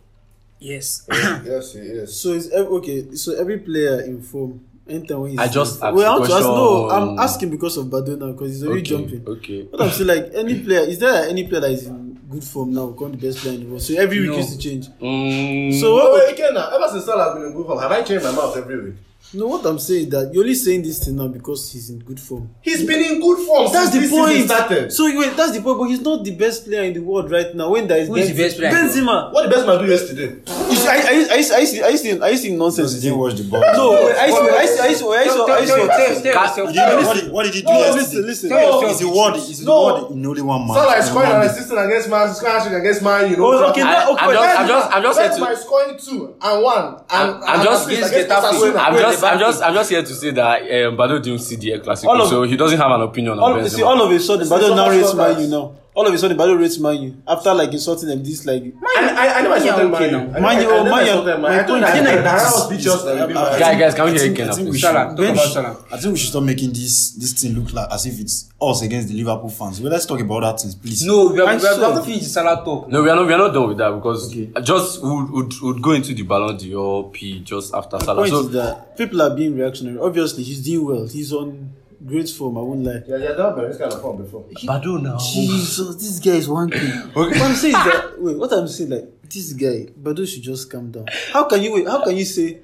Yes. 0.60 1.08
Yes, 1.12 1.76
it 1.76 1.86
is. 1.86 2.16
So 2.20 2.34
it's 2.34 2.52
okay. 2.52 3.16
So 3.16 3.36
every 3.40 3.60
player 3.60 4.02
in 4.02 4.22
form. 4.22 4.66
Anytime 4.90 5.22
when 5.22 5.30
he's 5.32 5.40
I 5.40 5.48
just 5.48 5.82
asked 5.82 5.96
Wait, 5.96 6.06
I 6.06 6.10
want 6.18 6.26
to 6.26 6.34
ask. 6.34 6.44
No, 6.44 6.90
I'm 6.90 7.20
asking 7.20 7.50
because 7.52 7.78
of 7.78 7.86
Badona 7.86 8.34
because 8.34 8.52
he's 8.52 8.64
already 8.66 8.82
Okay. 8.82 8.90
jumping. 8.90 9.24
Okay. 9.28 9.62
But 9.72 9.82
I'm 9.82 9.90
saying 9.92 10.08
like 10.08 10.32
any 10.34 10.60
player. 10.64 10.82
Is 10.82 11.00
there 11.00 11.30
any 11.30 11.48
player 11.48 11.62
that 11.62 11.72
is 11.72 11.86
in 11.88 12.11
good 12.32 12.44
form 12.44 12.74
now? 12.74 12.88
Become 12.88 13.12
the 13.12 13.18
best 13.28 13.40
player 13.40 13.54
in 13.56 13.60
the 13.64 13.66
world. 13.70 13.82
So 13.82 13.94
every 13.96 14.20
week 14.22 14.30
No. 14.32 14.38
used 14.38 14.54
to 14.54 14.58
change. 14.58 14.88
Mm, 15.02 15.80
So 15.80 15.88
Oh, 15.94 15.96
what? 16.14 16.14
wait, 16.28 16.34
again 16.34 16.54
now. 16.54 16.70
Ever 16.76 16.88
since 16.92 17.06
Salah 17.06 17.26
has 17.26 17.34
been 17.36 17.44
in 17.48 17.54
good 17.54 17.66
form, 17.66 17.80
have 17.80 17.92
I 17.92 18.02
changed 18.04 18.24
my 18.26 18.32
mouth 18.32 18.56
every 18.58 18.84
week? 18.86 18.96
No, 19.34 19.48
what 19.48 19.66
I'm 19.66 19.80
saying 19.80 20.08
is 20.08 20.10
that 20.10 20.34
you're 20.34 20.44
only 20.44 20.56
saying 20.56 20.82
this 20.84 21.06
thing 21.06 21.16
now 21.16 21.30
because 21.30 21.72
he's 21.72 21.90
in 21.90 22.00
good 22.00 22.20
form. 22.20 22.50
He's 22.62 22.86
been 22.86 23.00
in 23.00 23.22
good 23.22 23.40
form 23.48 23.72
That's 23.72 23.90
since 23.90 23.94
the 23.96 24.00
this 24.02 24.10
season 24.10 24.26
point. 24.28 24.46
started. 24.46 24.92
So 24.92 25.06
wait, 25.06 25.38
that's 25.38 25.54
the 25.56 25.62
point. 25.62 25.80
But 25.80 25.86
he's 25.86 26.02
not 26.02 26.26
the 26.26 26.36
best 26.36 26.66
player 26.66 26.84
in 26.84 26.94
the 26.96 27.00
world 27.00 27.32
right 27.32 27.56
now. 27.56 27.70
When 27.72 27.88
there 27.88 28.00
is 28.00 28.10
Who 28.10 28.18
is 28.18 28.28
the 28.28 28.44
best 28.44 28.58
player 28.58 28.72
Benzema. 28.72 29.32
What 29.32 29.44
the 29.44 29.56
best 29.56 29.66
man 29.66 29.80
do 29.80 29.90
yesterday? 29.90 30.36
You 30.68 30.76
see, 30.76 30.88
I, 30.88 30.96
I, 30.96 31.00
I, 31.00 31.28
I, 31.32 31.38
I, 31.38 31.64
see, 31.64 31.82
I, 31.82 31.96
see, 31.96 32.20
I 32.20 32.36
see 32.36 32.56
nonsense. 32.58 32.92
Because 32.92 33.04
he 33.04 33.08
didn't 33.08 33.20
watch 33.24 33.36
the 33.36 33.44
ball. 33.48 33.62
No, 33.62 33.96
I 34.12 34.28
see, 34.28 34.36
I 34.36 34.66
see, 34.68 34.80
I 34.82 34.94
see, 34.94 35.08
I 35.08 35.24
see, 35.24 35.40
I 35.40 35.66
see, 35.66 35.72
I 35.72 36.14
see. 36.14 36.32
Tell 36.32 36.68
He 36.68 36.74
didn't, 36.74 37.06
what, 37.06 37.16
did, 37.16 37.32
what 37.32 37.44
did 37.46 37.54
he 37.56 37.62
do 37.62 37.68
No, 37.72 37.80
yesterday? 37.80 38.02
listen, 38.04 38.26
listen. 38.28 38.50
Tell 38.50 38.60
yourself 38.60 38.84
He's 38.92 39.00
the 39.00 39.10
word. 39.16 39.36
He's 39.40 39.60
the 39.60 39.66
No. 39.66 39.86
word 40.04 40.12
in 40.12 40.26
only 40.26 40.42
one 40.42 40.68
man. 40.68 40.76
Salah 40.76 40.98
is 40.98 41.06
In 41.08 41.12
scoring 41.12 41.30
one 41.32 41.40
and 41.40 41.48
day. 41.48 41.56
assisting 41.56 41.78
against 41.78 42.10
Man, 42.10 42.34
scoring 42.36 42.52
and 42.52 42.60
assisting 42.60 42.80
against 42.84 43.02
Man. 43.02 43.32
You 43.32 43.38
know. 43.38 43.46
Oh, 43.48 43.70
okay, 43.72 43.82
I- 43.82 43.92
now, 43.96 44.12
okay, 44.12 44.26
I'm 44.26 44.34
just- 44.36 44.60
I'm 44.60 44.68
just- 44.68 44.92
I'm 44.92 45.04
just 45.04 45.20
here 45.22 45.30
Benzema 45.32 45.48
to- 45.48 45.54
is 45.56 45.60
scoring 45.64 45.96
two 45.98 46.36
and 46.42 46.64
one. 46.64 46.86
And, 47.08 47.32
I'm- 47.32 47.44
I'm 47.48 47.64
just- 47.64 47.88
against 47.88 48.12
against 48.12 48.28
Getafe. 48.30 48.52
Osasuna. 48.60 48.76
I'm 48.76 48.94
Wait, 48.96 49.02
just, 49.02 49.21
the 49.22 49.28
I'm 49.28 49.40
just. 49.40 49.62
I'm 49.64 49.74
just 49.74 49.90
here 49.90 50.02
to 50.04 50.14
say 50.14 50.32
that 50.32 50.62
um, 50.62 50.98
Bado 50.98 51.22
didn't 51.22 51.40
see 51.40 51.56
the 51.56 51.74
El 51.74 51.80
Clasico, 51.80 52.20
of- 52.22 52.30
so 52.30 52.44
he 52.44 52.56
doesn't 52.58 52.78
have 52.80 52.92
an 52.92 53.02
opinion 53.02 53.34
on 53.34 53.40
all, 53.40 53.54
Benzema. 53.56 53.70
see, 53.70 53.84
all 53.84 54.02
of 54.02 54.12
a 54.12 54.20
sudden, 54.20 54.46
So- 54.46 54.58
Bado 54.58 54.62
so 54.68 54.76
now 54.76 54.86
much 54.88 54.96
rates 54.98 55.12
for 55.12 55.18
Man 55.18 55.34
that. 55.36 55.42
U 55.42 55.48
now. 55.48 55.76
All 55.94 56.08
of 56.08 56.14
a 56.14 56.18
sudden, 56.18 56.38
Bado 56.38 56.58
rates 56.58 56.80
Man 56.80 57.02
U 57.04 57.16
after 57.28 57.54
like 57.54 57.74
insulting 57.74 58.08
them. 58.08 58.24
This 58.24 58.46
like 58.46 58.64
I, 58.98 59.10
I, 59.10 59.40
I 59.40 59.42
never 59.42 59.56
insulted 59.56 59.86
okay 59.94 60.12
Man. 60.12 60.32
now. 60.32 60.32
U. 60.32 60.36
I 60.38 60.40
Man 60.40 60.62
U, 60.64 60.70
I 60.72 60.84
never 60.84 60.90
Man 60.90 60.94
U, 60.94 61.00
insulted 61.12 61.32
Man. 61.32 61.42
my 61.42 61.50
I 61.60 61.64
told 61.64 61.68
point 61.68 61.96
you, 61.96 62.02
is- 62.02 62.08
I 62.08 62.22
Dara 62.22 62.44
was 62.44 62.66
speechless 62.66 63.02
that 63.04 63.16
we 63.20 63.28
beat 63.28 63.34
Man. 63.34 63.60
Guy, 63.60 63.80
guys, 63.80 63.94
can 63.94 64.06
we 64.06 64.12
hear 64.12 64.20
think- 64.20 64.38
Ken 64.38 64.50
I 64.50 64.54
think 64.54 64.66
we 64.66 64.72
please? 64.72 64.80
should- 64.80 64.88
Salah, 64.88 65.06
talk 65.10 65.18
Bench- 65.18 65.32
about 65.38 65.52
Salah. 65.52 65.78
I 65.92 65.98
think 65.98 66.14
we 66.14 66.20
should 66.20 66.30
stop 66.30 66.44
making 66.44 66.70
this 66.72 67.12
this 67.12 67.34
thing 67.34 67.54
look 67.56 67.74
like 67.74 67.92
as 67.92 68.06
if 68.06 68.20
it's 68.22 68.50
us 68.62 68.82
against 68.84 69.10
the 69.10 69.16
Liverpool 69.16 69.50
fans. 69.50 69.82
Well, 69.82 69.92
let's 69.92 70.06
talk 70.06 70.22
about 70.22 70.40
that 70.44 70.62
things, 70.62 70.76
please. 70.76 71.04
No, 71.04 71.28
we 71.28 71.40
have, 71.40 71.48
I 71.50 71.56
we 71.58 71.62
have 71.66 71.76
saw- 71.76 71.96
to 72.00 72.02
finish 72.06 72.20
the 72.24 72.30
Salah 72.30 72.64
talk. 72.64 72.88
No, 72.88 73.04
we 73.04 73.10
are 73.10 73.16
not. 73.18 73.28
We 73.28 73.34
are 73.34 73.38
not 73.38 73.54
done 73.54 73.68
with 73.68 73.78
that 73.80 73.92
because 73.94 74.32
Okay. 74.32 74.50
just 74.64 75.04
would 75.04 75.30
would 75.30 75.54
would 75.62 75.82
go 75.82 75.92
into 75.92 76.14
the 76.14 76.24
Ballon 76.24 76.56
d'Or 76.56 77.10
P 77.12 77.42
just 77.44 77.74
after 77.74 78.00
Salah. 78.00 78.22
point 78.22 78.30
So 78.32 78.40
is 78.48 78.52
that 78.52 78.96
people 78.98 79.22
are 79.22 79.36
being 79.36 79.58
reactionary. 79.58 80.00
Obviously, 80.00 80.44
he's 80.44 80.62
doing 80.64 80.86
well. 80.86 81.06
He's 81.06 81.34
on 81.34 81.72
great 82.06 82.30
form. 82.30 82.58
I 82.58 82.62
won't 82.62 82.84
lie. 82.84 83.02
Yeah, 83.08 83.18
yeah, 83.18 83.34
been 83.56 83.64
in 83.66 83.70
this 83.70 83.78
kind 83.78 83.92
of 83.94 84.02
form 84.02 84.18
before. 84.24 84.44
Bado 84.64 85.02
now. 85.02 85.18
Jesus, 85.18 85.96
this 85.96 86.20
guy 86.20 86.32
is 86.38 86.48
one 86.50 86.70
thing. 86.70 86.92
What 87.14 87.36
I'm 87.38 87.56
saying 87.56 87.76
is 87.76 87.84
that 87.84 88.16
wait, 88.22 88.38
what 88.38 88.52
I'm 88.54 88.68
saying 88.68 88.90
like 88.90 89.22
this 89.30 89.54
guy, 89.54 89.88
Badu 90.02 90.28
should 90.28 90.44
just 90.44 90.70
calm 90.70 90.92
down. 90.92 91.06
How 91.32 91.46
can 91.46 91.62
you 91.64 91.74
wait? 91.74 91.88
How 91.88 92.04
can 92.04 92.16
you 92.18 92.26
say? 92.26 92.60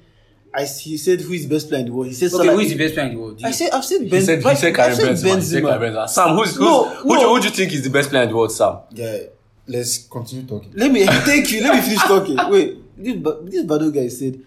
I 0.54 0.64
he 0.64 0.96
said 0.96 1.20
who 1.20 1.32
is 1.34 1.46
the 1.46 1.54
best 1.54 1.68
player 1.68 1.80
in 1.80 1.86
the 1.86 1.92
world? 1.92 2.08
He 2.08 2.14
said 2.14 2.32
Okay, 2.32 2.46
Salah. 2.46 2.52
who 2.56 2.60
is 2.60 2.70
the 2.72 2.78
best 2.78 2.94
player 2.94 3.06
in 3.06 3.14
the 3.14 3.20
world? 3.20 3.38
Do 3.38 3.46
I 3.46 3.50
said 3.50 3.70
I've 3.70 3.84
said 3.84 4.00
He 4.02 4.08
Ben. 4.08 4.22
said 4.22 4.38
he 4.42 4.54
said 4.54 4.74
Benzema. 4.74 5.36
He 5.38 5.42
said 5.42 5.62
Karim 5.62 5.80
Benzema. 5.82 6.08
Sam, 6.08 6.36
who's 6.36 6.48
who's 6.56 6.58
No, 6.60 6.84
who, 6.88 7.08
do, 7.16 7.22
no. 7.22 7.34
who 7.34 7.40
do 7.40 7.48
you 7.48 7.54
think 7.54 7.72
is 7.74 7.82
the 7.84 7.90
best 7.90 8.08
player 8.10 8.22
in 8.22 8.30
the 8.30 8.36
world, 8.36 8.50
Sam? 8.52 8.78
Yeah, 8.92 9.18
let's 9.66 9.98
continue 10.08 10.46
talking. 10.46 10.72
Let 10.74 10.90
me 10.90 11.06
thank 11.28 11.50
you. 11.52 11.60
Let 11.62 11.74
me 11.76 11.80
finish 11.82 12.02
talking. 12.02 12.36
Wait, 12.50 12.78
this 12.98 13.14
this 13.44 13.64
Badu 13.64 13.92
guy 13.94 14.08
said 14.08 14.40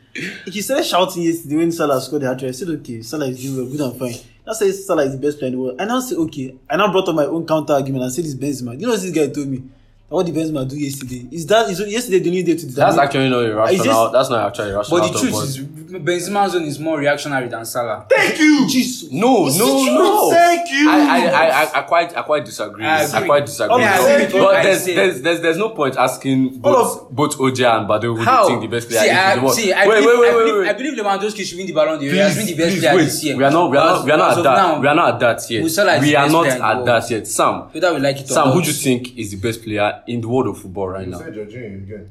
he 0.45 0.61
started 0.61 0.85
shouting 0.85 1.23
yesterday 1.23 1.57
when 1.57 1.71
Salah 1.71 2.01
scored 2.01 2.21
the 2.23 2.27
hat 2.27 2.39
trick. 2.39 2.49
I 2.49 2.51
said 2.51 2.69
okay, 2.69 3.01
Salah 3.01 3.27
is 3.27 3.41
doing 3.41 3.57
well, 3.57 3.65
good 3.71 3.81
and 3.81 3.99
fine. 3.99 4.25
I 4.47 4.53
said 4.53 4.73
Salah 4.75 5.05
is 5.05 5.13
the 5.13 5.17
best 5.17 5.39
player 5.39 5.51
in 5.51 5.57
the 5.57 5.63
world. 5.63 5.81
I 5.81 5.85
now 5.85 5.99
say 5.99 6.15
okay. 6.15 6.55
I 6.69 6.75
now 6.75 6.91
brought 6.91 7.07
up 7.09 7.15
my 7.15 7.25
own 7.25 7.45
counter 7.45 7.73
argument 7.73 8.03
and 8.03 8.13
said 8.13 8.25
it's 8.25 8.35
Benzema. 8.35 8.79
You 8.79 8.87
know 8.87 8.93
what 8.93 9.01
this 9.01 9.11
guy 9.11 9.27
told 9.27 9.47
me? 9.47 9.63
What 10.12 10.26
did 10.26 10.36
Benzema 10.36 10.67
do 10.67 10.76
yesterday? 10.78 11.26
Is 11.32 11.45
that 11.47 11.69
is 11.69 11.80
yesterday 11.80 12.19
the 12.19 12.30
only 12.32 12.43
day 12.43 12.56
to 12.58 12.65
That's 12.65 12.76
determine- 12.76 13.00
actually 13.00 13.30
not 13.30 13.45
irrational. 13.45 13.86
just- 13.86 14.12
That's 14.12 14.30
not 14.30 14.45
actually 14.47 14.71
irrational. 14.71 15.00
But 15.00 15.08
the 15.08 15.10
at 15.10 15.15
all, 15.15 15.21
truth 15.41 15.43
is, 15.45 15.58
Benzema's 15.91 16.52
zone 16.52 16.63
is 16.63 16.80
more 16.80 16.97
reactionary 17.00 17.47
than 17.47 17.63
Salah. 17.65 18.06
Thank 18.10 18.38
you. 18.39 18.67
No, 19.12 19.47
no, 19.47 19.86
no. 19.86 20.30
Thank 20.32 20.69
you. 20.69 20.89
I, 20.89 21.00
I, 21.00 21.17
I, 21.28 21.63
I, 21.63 21.80
I 21.80 21.82
quite, 21.84 22.17
I 22.17 22.21
quite 22.24 22.43
disagree. 22.45 22.86
I 22.86 23.06
I, 23.06 23.26
quite 23.26 23.45
disagree. 23.45 23.82
Yeah, 23.82 24.00
I 24.00 24.10
agree 24.12 24.39
but 24.39 24.56
I 24.56 24.63
there's, 24.63 24.86
there's, 24.86 25.21
there's, 25.21 25.41
there's 25.41 25.58
no 25.58 25.69
point 25.69 25.95
asking 25.97 26.60
both, 26.60 27.10
both 27.10 27.38
Oja 27.38 27.78
and 27.80 27.88
Bado 27.89 28.04
who 28.17 28.17
How? 28.21 28.47
do 28.47 28.54
you 28.54 28.60
think 28.60 28.69
the 28.71 28.78
best 28.78 28.89
player 28.89 29.02
see, 29.02 29.10
is 29.10 29.34
in 29.34 29.39
the 29.39 29.45
world. 29.45 29.56
see, 29.56 29.74
I 29.74 29.88
wait, 29.88 29.95
believe, 30.04 30.06
wait, 30.08 30.19
wait, 30.19 30.30
I, 30.32 30.36
wait, 30.36 30.43
believe, 30.45 30.60
wait. 30.62 30.69
I 30.69 30.74
believe 30.74 30.93
Lewandowski 31.00 31.45
should 31.45 31.58
win 31.58 31.67
the 31.67 31.74
Ballon 31.74 32.00
d'Or. 32.00 32.12
He 32.12 32.17
has 32.17 32.36
been 32.38 32.45
the 32.47 32.56
best 32.56 32.69
please 32.69 32.80
player 32.82 32.95
wait. 32.95 33.04
this 33.06 33.24
year. 33.24 33.38
We 33.38 33.43
are 33.45 33.52
not, 33.52 33.71
we 33.71 33.78
are 33.78 33.86
not, 33.86 34.06
we 34.06 34.12
are 34.12 34.17
not 34.17 34.38
at 34.38 34.43
that. 34.43 34.56
now, 34.58 34.80
we 34.82 34.88
are 34.88 34.95
not 34.95 35.13
at 35.13 35.19
that 35.21 35.52
yet. 35.52 35.63
We 35.63 36.15
are 36.15 36.30
not 36.30 36.43
player 36.43 36.54
in 36.56 36.60
the 36.60 36.65
at 36.65 36.86
that 36.86 37.12
yet. 37.12 37.28
Sam, 37.28 37.56
Whether 37.71 37.93
we 37.93 38.00
like 38.02 38.17
it 38.19 38.26
or 38.32 38.34
Sam, 38.34 38.47
who 38.52 38.62
do 38.62 38.67
you 38.67 38.74
think 38.74 39.17
is 39.17 39.32
the 39.32 39.38
best 39.38 39.63
player 39.63 40.00
in 40.07 40.21
the 40.21 40.27
world 40.27 40.47
of 40.47 40.57
football 40.59 40.89
right 40.89 41.05
You 41.05 41.11
now? 41.11 41.19
said 41.19 41.33
Jorginho 41.33 41.83
again. 41.83 42.09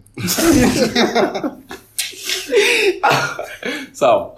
Sam, 3.92 4.30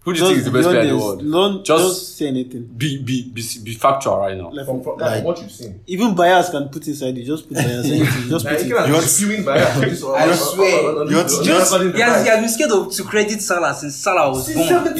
who 0.00 0.12
do 0.14 0.18
you 0.20 0.26
think 0.26 0.38
is 0.38 0.44
the 0.46 0.50
best 0.50 0.68
player 0.68 0.80
in 0.80 0.88
the 0.88 0.96
world? 0.98 1.20
Don't 1.30 1.64
Just- 1.64 1.84
just 2.00 2.16
say 2.18 2.28
anything. 2.28 2.64
Be, 2.76 3.02
be, 3.02 3.30
be, 3.30 3.42
be 3.62 3.74
factual 3.74 4.18
right 4.18 4.36
now. 4.36 4.50
Like, 4.50 4.66
From, 4.66 4.82
from, 4.82 4.98
Like- 4.98 5.16
from 5.16 5.24
what 5.24 5.40
you've 5.42 5.50
seen. 5.52 5.80
even 5.86 6.14
bias 6.14 6.50
can 6.50 6.68
put 6.68 6.86
inside 6.88 7.16
you. 7.16 7.24
Just 7.24 7.46
put 7.48 7.56
bias. 7.56 7.86
anything. 7.86 8.28
Just 8.28 8.44
Now, 8.44 8.50
put 8.52 8.64
you 8.66 8.66
it. 8.66 8.68
can 8.68 8.68
You 8.68 8.76
have 8.76 8.92
want- 8.94 9.04
spewing 9.04 9.44
bias 9.44 9.76
on 9.76 9.80
this. 9.82 10.02
on- 10.02 10.14
I 10.14 10.22
on- 10.24 10.30
on- 10.30 10.36
swear. 10.36 10.88
on- 10.88 10.98
on- 10.98 11.10
You 11.10 11.16
want- 11.16 11.30
on- 11.30 11.44
you 11.86 11.92
He 11.92 12.00
has, 12.00 12.22
he 12.24 12.28
has 12.30 12.40
been 12.40 12.48
scared 12.48 12.72
of, 12.72 12.92
to 12.92 13.02
credit 13.04 13.40
Salah 13.42 13.74
since 13.74 13.96
Salah 13.96 14.30
was 14.30 14.52
born. 14.52 14.68
But, 14.84 14.94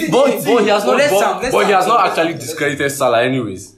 but 0.45 0.63
he 0.63 0.69
has 0.69 0.85
not, 0.85 0.99
but, 0.99 1.53
but 1.53 1.67
he 1.67 1.73
has 1.73 1.87
not 1.87 2.07
actually 2.09 2.35
discredited 2.35 2.93
Salah 2.93 3.23
anyways. 3.23 3.77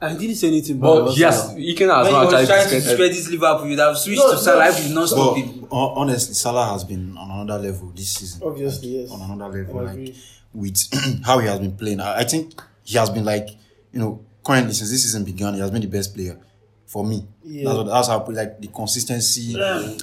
I 0.00 0.14
didn't 0.14 0.36
say 0.36 0.48
anything. 0.48 0.76
bad 0.80 0.86
But 0.86 0.96
about 1.02 1.14
he 1.14 1.22
has, 1.22 1.40
Salah. 1.42 1.54
Iken 1.58 1.94
has 1.94 2.04
When 2.04 2.06
he 2.06 2.12
not 2.12 2.24
was 2.24 2.34
actually 2.34 2.46
trying 2.46 2.68
to 2.68 2.74
discredited. 2.74 3.14
discredit 3.16 3.40
Liverpool, 3.40 3.68
you'd 3.70 3.78
have 3.78 3.98
switched 3.98 4.18
No, 4.20 4.30
to 4.32 4.38
Salah 4.38 4.64
no. 4.64 4.70
if 4.70 4.88
you 4.88 4.94
not 4.94 5.08
stop 5.08 5.34
But 5.34 5.40
him. 5.42 5.66
honestly, 5.70 6.34
Salah 6.34 6.66
has 6.72 6.84
been 6.84 7.16
on 7.16 7.30
another 7.40 7.62
level 7.68 7.92
this 7.94 8.12
season. 8.14 8.42
Obviously, 8.44 9.00
yes. 9.00 9.10
On 9.10 9.30
another 9.30 9.64
level, 9.64 9.82
like 9.84 10.14
with 10.52 10.78
how 11.24 11.38
he 11.38 11.46
has 11.48 11.58
been 11.58 11.76
playing. 11.76 12.00
I, 12.00 12.20
I 12.20 12.24
think 12.24 12.60
he 12.84 12.98
has 12.98 13.08
been 13.10 13.24
like, 13.24 13.48
you 13.92 13.98
know, 14.00 14.24
currently 14.44 14.72
since 14.74 14.90
this 14.90 15.02
season 15.02 15.24
began, 15.24 15.54
he 15.54 15.60
has 15.60 15.70
been 15.70 15.80
the 15.80 15.86
best 15.88 16.14
player 16.14 16.38
for 16.86 17.04
me. 17.04 17.26
Yeah. 17.42 17.64
That's 17.64 17.76
what 17.78 17.86
that's 17.86 18.08
how 18.08 18.20
I 18.20 18.30
like 18.30 18.60
the 18.60 18.68
consistency, 18.68 19.54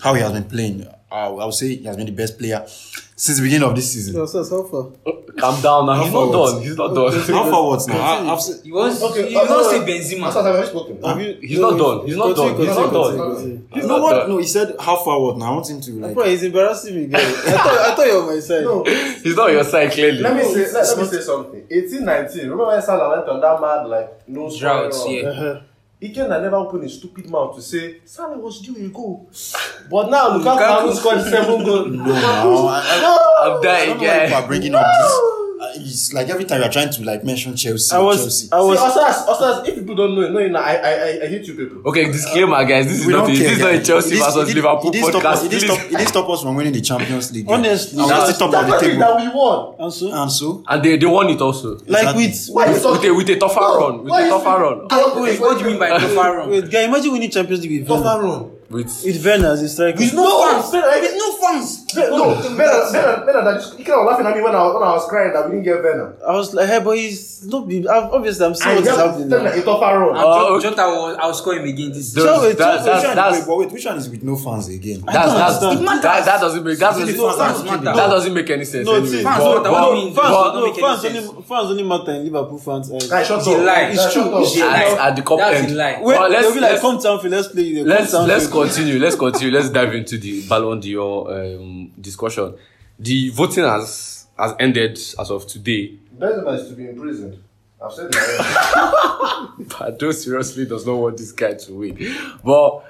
how 0.01 0.13
he 0.13 0.21
has 0.21 0.31
been 0.31 0.45
playing. 0.45 0.87
I, 1.11 1.25
I 1.27 1.45
would 1.45 1.53
say 1.53 1.75
he 1.75 1.83
has 1.85 1.97
been 1.97 2.05
the 2.05 2.11
best 2.13 2.39
player 2.39 2.63
since 2.67 3.37
the 3.37 3.43
beginning 3.43 3.67
of 3.69 3.75
this 3.75 3.91
season. 3.91 4.13
So, 4.13 4.25
so, 4.25 4.43
so 4.43 4.63
far. 4.63 5.13
Calm 5.37 5.61
down 5.61 5.85
now. 5.85 6.01
He's 6.03 6.11
not 6.13 6.31
forwards. 6.31 6.53
done. 6.53 6.61
He's 6.63 6.77
not 6.77 6.93
done. 6.95 7.19
How 7.35 7.51
forwards 7.51 7.87
now? 7.87 7.99
I, 8.01 8.33
I've 8.33 8.41
said, 8.41 8.65
You 8.65 8.73
want, 8.75 9.01
Okay, 9.01 9.29
you 9.29 9.37
uh, 9.39 9.45
don't 9.45 9.63
no, 9.63 9.85
say. 9.85 9.91
Benzema. 9.91 10.21
That's 10.23 10.35
what 10.35 10.45
I've 10.47 10.67
spoken. 10.67 11.03
Have 11.03 11.21
you- 11.21 11.37
He's 11.41 11.59
not 11.59 11.77
done. 11.77 12.05
He's 12.07 12.15
not 12.15 12.35
done. 12.35 12.57
He's 12.57 12.67
not 12.67 12.93
done. 12.93 13.67
He's 13.73 13.85
no, 13.85 13.87
not 13.97 14.01
what? 14.01 14.13
done. 14.13 14.29
No, 14.29 14.37
he 14.37 14.47
said 14.47 14.75
how 14.79 14.95
forward 14.97 15.37
now. 15.37 15.51
I 15.51 15.55
want 15.55 15.69
him 15.69 15.81
to 15.81 15.91
like. 15.99 16.13
Bro, 16.15 16.25
he's 16.25 16.43
embarrassing 16.43 16.95
me, 16.95 17.07
guy. 17.07 17.19
I 17.19 17.23
thought, 17.31 17.79
I 17.79 17.95
thought 17.95 18.07
you 18.07 18.15
were 18.25 18.33
my 18.33 18.39
side. 18.39 18.63
No, 18.63 18.83
He's 19.23 19.35
not 19.35 19.51
your 19.51 19.63
side 19.65 19.91
clearly. 19.91 20.19
let 20.19 20.35
me 20.35 20.43
say, 20.43 20.71
let, 20.71 20.87
let 20.87 20.97
me 20.97 21.05
say 21.05 21.21
something. 21.21 21.67
18, 21.69 22.05
19. 22.05 22.41
Remember 22.43 22.67
when 22.67 22.81
Salah 22.81 23.17
went 23.17 23.29
on 23.29 23.39
that 23.41 23.61
mad 23.61 23.87
like 23.87 24.27
no 24.29 24.49
Drought, 24.57 24.93
scoring 24.93 25.15
yeah. 25.25 25.59
Uh-huh. 26.01 26.13
Ikenna 26.13 26.41
never 26.41 26.55
opened 26.55 26.83
his 26.83 26.97
stupid 26.97 27.29
mouth 27.29 27.55
to 27.55 27.61
say 27.61 27.97
Salah 28.05 28.37
was 28.37 28.59
due 28.61 28.75
a 28.85 28.89
goal. 28.89 29.29
But 29.89 30.09
now 30.09 30.29
Lukaku 30.37 30.59
hasn't 30.59 30.97
scored 30.97 31.21
seven 31.33 31.65
goals. 31.65 31.87
No, 31.91 32.03
no, 32.05 32.67
I, 32.67 33.41
I'm 33.43 33.61
dying, 33.63 33.99
yeah. 33.99 34.47
bringing 34.47 34.75
up 34.75 34.85
this. 34.85 35.40
It's 35.75 36.13
like 36.13 36.29
every 36.29 36.45
time 36.45 36.61
you're 36.61 36.71
trying 36.71 36.89
to 36.91 37.03
like 37.03 37.23
mention 37.23 37.55
Chelsea. 37.55 37.95
I 37.95 37.99
was 37.99 38.17
Chelsea. 38.21 38.49
I 38.51 38.59
See, 38.61 38.67
was 38.67 38.79
Osas, 38.79 39.25
Osas, 39.27 39.67
if 39.67 39.75
people 39.75 39.95
don't 39.95 40.15
know, 40.15 40.29
no, 40.29 40.47
no, 40.47 40.59
I, 40.59 40.73
I, 40.73 40.91
I, 40.91 41.19
I 41.23 41.27
hate 41.27 41.47
you 41.47 41.53
people. 41.55 41.81
Okay, 41.89 42.05
disclaimer, 42.11 42.63
guys. 42.65 42.85
This 42.87 42.99
is 43.01 43.05
We 43.07 43.13
not 43.13 43.29
a, 43.29 43.31
this 43.31 43.51
is 43.51 43.59
not 43.59 43.73
a. 43.75 43.83
Chelsea 43.83 44.09
It 44.09 44.13
is- 44.13 44.25
versus 44.25 44.49
it 44.49 44.55
Liverpool 44.55 44.91
it 44.95 45.03
stop 45.05 45.25
us- 45.25 45.43
podcast. 45.43 45.45
It 45.45 45.49
did 45.49 45.61
stop, 45.61 45.79
it 45.91 45.97
did 45.97 46.07
stop 46.07 46.29
us 46.29 46.41
from 46.43 46.55
winning 46.55 46.73
the 46.73 46.81
Champions 46.81 47.31
League. 47.33 47.45
Honestly, 47.49 47.99
and 47.99 48.07
we're 48.07 48.13
that's- 48.13 48.35
still 48.35 48.49
top 48.51 48.61
of 48.61 48.65
the 48.65 48.71
That's 48.71 48.83
the 48.83 48.89
thing 48.89 48.99
that 48.99 49.17
table. 49.17 49.31
we 49.33 49.39
won. 49.39 49.75
and 49.79 49.93
so 49.93 50.11
And 50.21 50.31
so, 50.31 50.63
And 50.67 50.83
they, 50.83 50.97
they 50.97 51.05
won 51.05 51.29
it 51.29 51.41
also. 51.41 51.75
like 51.75 51.81
Exactly. 51.87 52.27
with 52.27 52.47
Why 52.49 52.65
you 52.67 52.73
With 52.73 52.83
talking? 52.83 53.09
a, 53.09 53.13
with 53.13 53.29
a 53.29 53.35
tougher 53.37 53.59
run. 53.59 54.03
With 54.03 54.13
a 54.13 54.23
you- 54.23 54.29
tougher 54.29 54.61
run. 54.61 55.21
Wait, 55.23 55.39
what 55.39 55.57
do 55.57 55.63
you 55.63 55.69
mean 55.71 55.79
by 55.79 55.99
the 55.99 56.07
far 56.09 56.37
run? 56.37 56.49
wait, 56.49 56.69
guy, 56.71 56.81
imagine 56.83 57.11
winning 57.11 57.29
Champions 57.31 57.63
League 57.65 57.79
with. 57.81 57.87
Tougher 57.87 58.21
run. 58.23 58.51
With 58.71 59.03
With 59.05 59.25
Werner 59.25 59.51
as 59.51 59.61
a 59.61 59.69
striker. 59.69 59.97
With 59.99 60.13
no 60.13 60.27
fans. 60.47 60.71
Better, 60.71 60.87
With 60.91 61.17
no 61.17 61.31
fans. 61.41 61.85
better, 61.93 62.09
no, 62.11 62.35
better, 62.57 62.91
better, 62.91 63.25
better 63.25 63.43
than 63.43 63.55
this. 63.55 63.75
You 63.77 63.93
was 63.93 64.07
laughing 64.07 64.25
at 64.25 64.35
me 64.35 64.41
when 64.41 64.55
I, 64.55 64.63
was- 64.63 64.73
when 64.75 64.83
I 64.83 64.91
was 64.93 65.05
crying 65.07 65.33
that 65.33 65.45
we 65.45 65.51
didn't 65.57 65.65
get 65.65 65.83
Werner. 65.83 66.15
I 66.25 66.31
was 66.33 66.53
like, 66.53 66.67
hey, 66.69 66.79
but 66.83 66.97
he's 66.97 67.45
not 67.45 67.67
been. 67.67 67.87
I've- 67.87 68.09
Obviously, 68.11 68.45
I'm 68.45 68.55
seeing 68.55 68.77
And 68.77 68.85
what 68.85 68.87
is 68.87 68.95
just 68.95 69.05
happening 69.05 69.29
tell 69.29 69.39
me 69.39 69.45
now. 69.45 69.51
a 69.51 69.61
tougher 69.61 69.99
run. 69.99 70.09
And 70.15 70.23
Oh, 70.25 70.59
Jota, 70.61 70.75
Jota 70.75 70.87
will, 70.89 71.17
I'll 71.19 71.33
score 71.33 71.53
him 71.55 71.65
again 71.65 71.89
this 71.91 72.13
season. 72.13 72.23
So 72.23 72.43
it's 72.43 72.57
that- 72.59 72.73
just- 72.73 72.85
that's- 72.85 73.03
which 73.03 73.15
that's- 73.15 73.33
wait, 73.39 73.47
but 73.47 73.57
wait, 73.57 73.71
which 73.71 73.85
one 73.85 73.97
is 73.97 74.09
with 74.09 74.23
no 74.23 74.35
fans 74.37 74.69
again? 74.69 75.03
That's, 75.05 75.33
that's, 75.33 75.63
understand. 75.63 76.03
that, 76.03 76.25
that 76.25 76.39
doesn't 76.41 76.63
make 76.63 76.77
that 76.79 76.91
Is 76.95 77.09
it 77.09 77.17
doesn't, 77.17 77.17
the 77.17 77.27
fans 77.27 77.37
Fans 77.37 77.63
that 77.63 77.83
matter. 77.83 77.97
that 77.97 78.07
doesn't 78.07 78.33
make 78.33 78.49
any 78.49 78.65
sense. 78.65 78.85
No, 78.85 78.93
anyway. 78.95 79.09
see, 79.11 79.23
Fans 79.23 79.43
But- 79.43 79.63
matter. 79.63 79.71
What 79.71 79.81
do 79.81 79.85
you 79.85 79.91
but- 79.91 80.05
mean? 80.05 80.15
Fans, 80.15 80.31
But- 80.31 80.53
no, 80.55 80.61
make 80.63 80.73
any 80.73 80.81
fans 80.81 81.01
sense. 81.01 81.17
only 81.27 81.43
fans 81.43 81.67
only 81.71 81.83
matter 81.83 82.11
in 82.11 82.23
Liverpool 82.25 82.57
fans. 82.57 82.91
eyes. 82.93 83.07
Guys, 83.09 83.27
shut 83.27 83.37
It's 83.39 83.47
a 83.47 83.51
up. 83.51 83.57
lie. 83.57 83.65
Guys, 83.65 83.93
It's 83.93 84.03
shut 84.03 84.13
true. 84.13 84.21
up. 84.31 84.41
It's 84.43 84.53
true. 84.53 84.63
at, 84.63 84.97
at 85.09 85.15
the 85.15 85.21
cup 85.23 85.37
That's 85.39 85.57
end. 85.61 85.71
a 85.71 85.75
lie. 85.75 85.97
Wait, 86.01 86.17
But 86.17 86.31
let's, 86.31 86.45
they'll 86.45 86.53
be 86.55 86.61
like, 86.61 86.69
let's, 86.71 86.81
come 86.81 86.97
down, 87.01 87.29
let's 87.31 87.47
play. 87.49 87.75
Come 87.75 87.85
let's 87.87 88.11
down, 88.11 88.27
let's 88.27 88.45
Phil." 88.47 88.60
Continue. 88.61 88.99
Let's 88.99 89.15
continue. 89.15 89.53
Let's 89.53 89.69
dive 89.69 89.93
into 89.95 90.17
the 90.17 90.47
Ballon 90.47 90.79
d'Or 90.79 91.33
um, 91.33 91.91
discussion. 91.99 92.55
The 92.99 93.29
voting 93.29 93.63
has 93.63 94.27
has 94.37 94.53
ended 94.59 94.97
as 95.19 95.29
of 95.31 95.47
today. 95.47 95.97
Benzema 96.17 96.59
is 96.59 96.67
to 96.69 96.75
be 96.75 96.89
imprisoned. 96.89 97.41
I've 97.83 97.91
said 97.91 98.13
already. 98.13 99.63
Pado 99.65 100.13
seriously 100.13 100.65
does 100.65 100.85
not 100.85 100.95
want 100.95 101.17
this 101.17 101.31
guy 101.31 101.53
to 101.53 101.73
win. 101.73 102.15
But 102.43 102.85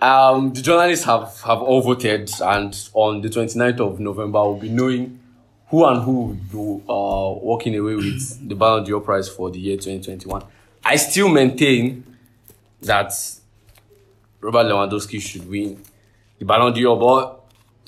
um, 0.00 0.52
the 0.52 0.62
journalists 0.62 1.04
have, 1.04 1.40
have 1.44 1.62
all 1.62 1.80
voted, 1.80 2.30
and 2.40 2.88
on 2.94 3.22
the 3.22 3.28
29th 3.28 3.80
of 3.80 4.00
November, 4.00 4.42
we'll 4.42 4.56
be 4.56 4.68
knowing 4.68 5.18
who 5.68 5.84
and 5.84 6.02
who 6.02 6.12
will 6.52 6.78
be 6.78 6.84
uh, 6.88 7.44
walking 7.44 7.76
away 7.76 7.96
with 7.96 8.48
the 8.48 8.54
Ballon 8.54 8.84
d'Or 8.84 9.00
prize 9.00 9.28
for 9.28 9.50
the 9.50 9.58
year 9.58 9.76
2021. 9.76 10.44
I 10.84 10.96
still 10.96 11.28
maintain 11.28 12.04
that 12.82 13.12
Robert 14.40 14.64
Lewandowski 14.64 15.20
should 15.20 15.48
win 15.48 15.82
the 16.38 16.44
Ballon 16.44 16.72
d'Or, 16.72 16.98
but 16.98 17.35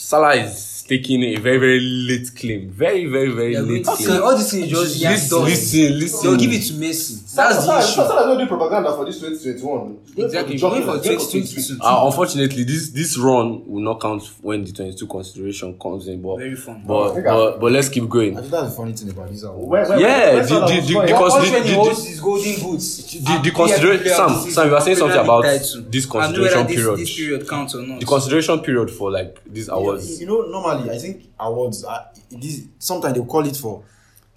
Salah 0.01 0.35
is 0.37 0.85
taking 0.89 1.23
a 1.23 1.37
very, 1.37 1.59
very 1.59 1.81
late 1.81 2.35
claim. 2.35 2.71
Very, 2.71 3.05
very, 3.05 3.31
very 3.31 3.53
They're 3.55 3.63
late 3.63 3.85
to 3.85 3.91
claim. 3.91 4.09
say 4.09 4.19
all 4.19 4.35
these 4.37 4.51
things 4.51 4.69
just 4.69 4.97
yeah, 4.97 5.11
Listen, 5.11 5.39
done. 5.39 5.45
listen, 5.49 5.99
listen. 5.99 6.31
They'll 6.31 6.39
give 6.41 6.53
it 6.53 6.63
to 6.69 6.73
Messi. 6.75 7.35
That's 7.35 7.57
the 7.57 7.61
Salah- 7.63 7.79
issue. 7.81 7.95
Salah 7.95 8.27
don't 8.27 8.39
do 8.39 8.47
propaganda 8.47 8.95
for 8.97 9.05
this 9.05 9.21
2021. 9.21 9.99
Exactly. 10.17 10.57
Going 10.59 10.83
for 10.85 10.97
2022. 10.99 11.79
Uh, 11.85 12.07
unfortunately, 12.07 12.65
this 12.65 12.89
this 12.91 13.19
run 13.19 13.63
will 13.67 13.83
not 13.83 14.01
count 14.01 14.23
when 14.41 14.65
the 14.65 14.73
22 14.73 15.07
consideration 15.07 15.79
comes 15.79 16.09
in. 16.09 16.23
But 16.23 16.39
Very 16.39 16.57
fun. 16.57 16.83
but, 16.87 17.23
but, 17.23 17.61
but 17.61 17.71
let's 17.73 17.89
keep 17.91 18.09
going. 18.09 18.39
I 18.39 18.41
think 18.41 18.51
that's 18.53 18.71
the 18.71 18.77
funny 18.77 18.93
thing 18.95 19.11
about 19.11 19.29
this 19.31 19.43
award. 19.43 19.69
When- 19.69 19.89
when- 19.91 20.01
Yeah, 20.01 20.33
when 20.35 20.43
the- 20.43 20.49
Salah 20.49 20.69
the- 20.69 20.75
was 20.77 20.87
the- 20.87 20.93
scoring- 20.93 21.07
the 21.09 21.13
What- 21.13 21.21
cons- 21.21 21.33
what- 21.35 21.43
Watch 21.43 21.53
when 21.53 21.63
he 21.65 21.69
the- 21.71 21.75
holds 21.77 22.05
his 22.07 22.21
golden 22.21 22.61
boots. 22.63 22.97
The, 23.13 23.41
the 23.45 23.51
consideration, 23.51 24.09
Sam, 24.09 24.51
Sam, 24.51 24.67
you 24.69 24.73
were 24.73 24.81
saying 24.81 24.97
something 24.97 25.19
about 25.21 25.43
this 25.45 25.77
I 25.77 25.81
don't 25.81 25.93
know 25.93 26.11
consideration 26.11 26.59
whether 26.59 26.75
period. 26.75 26.99
This, 26.99 27.09
this 27.09 27.17
period 27.19 27.49
counts 27.49 27.75
or 27.75 27.83
not. 27.83 28.01
The 28.01 28.07
consideration 28.07 28.59
period 28.61 28.91
for 28.91 29.11
like 29.11 29.37
these 29.45 29.69
awards. 29.91 30.21
You 30.21 30.27
know, 30.27 30.43
normally 30.43 30.91
I 30.91 30.99
think 30.99 31.25
awards. 31.39 31.85
This 32.31 32.67
sometimes 32.79 33.15
they 33.19 33.25
call 33.25 33.47
it 33.47 33.57
for 33.57 33.85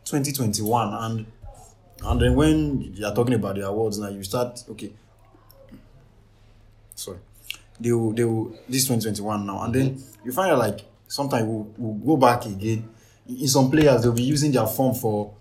2021, 0.06 0.94
and 0.94 1.26
and 2.04 2.22
then 2.22 2.36
when 2.36 2.82
you 2.96 3.06
are 3.06 3.14
talking 3.14 3.34
about 3.34 3.56
the 3.56 3.68
awards 3.68 4.00
now, 4.00 4.10
you 4.10 4.24
start 4.24 4.64
okay. 4.70 4.92
Sorry, 6.96 7.18
they 7.80 7.92
will 7.92 8.14
they 8.14 8.24
will 8.24 8.50
this 8.68 8.84
2021 8.88 9.46
now, 9.46 9.64
and 9.64 9.74
then 9.74 9.90
mm-hmm. 9.92 10.26
you 10.26 10.32
find 10.32 10.52
out 10.52 10.60
like 10.60 10.82
sometimes 11.08 11.46
we'll, 11.46 11.74
we'll 11.78 12.18
go 12.18 12.18
back 12.18 12.46
again. 12.46 12.90
In 13.28 13.48
some 13.48 13.70
players, 13.70 14.02
they'll 14.02 14.14
be 14.14 14.24
using 14.24 14.52
their 14.52 14.68
form 14.68 14.96
for 14.96 15.34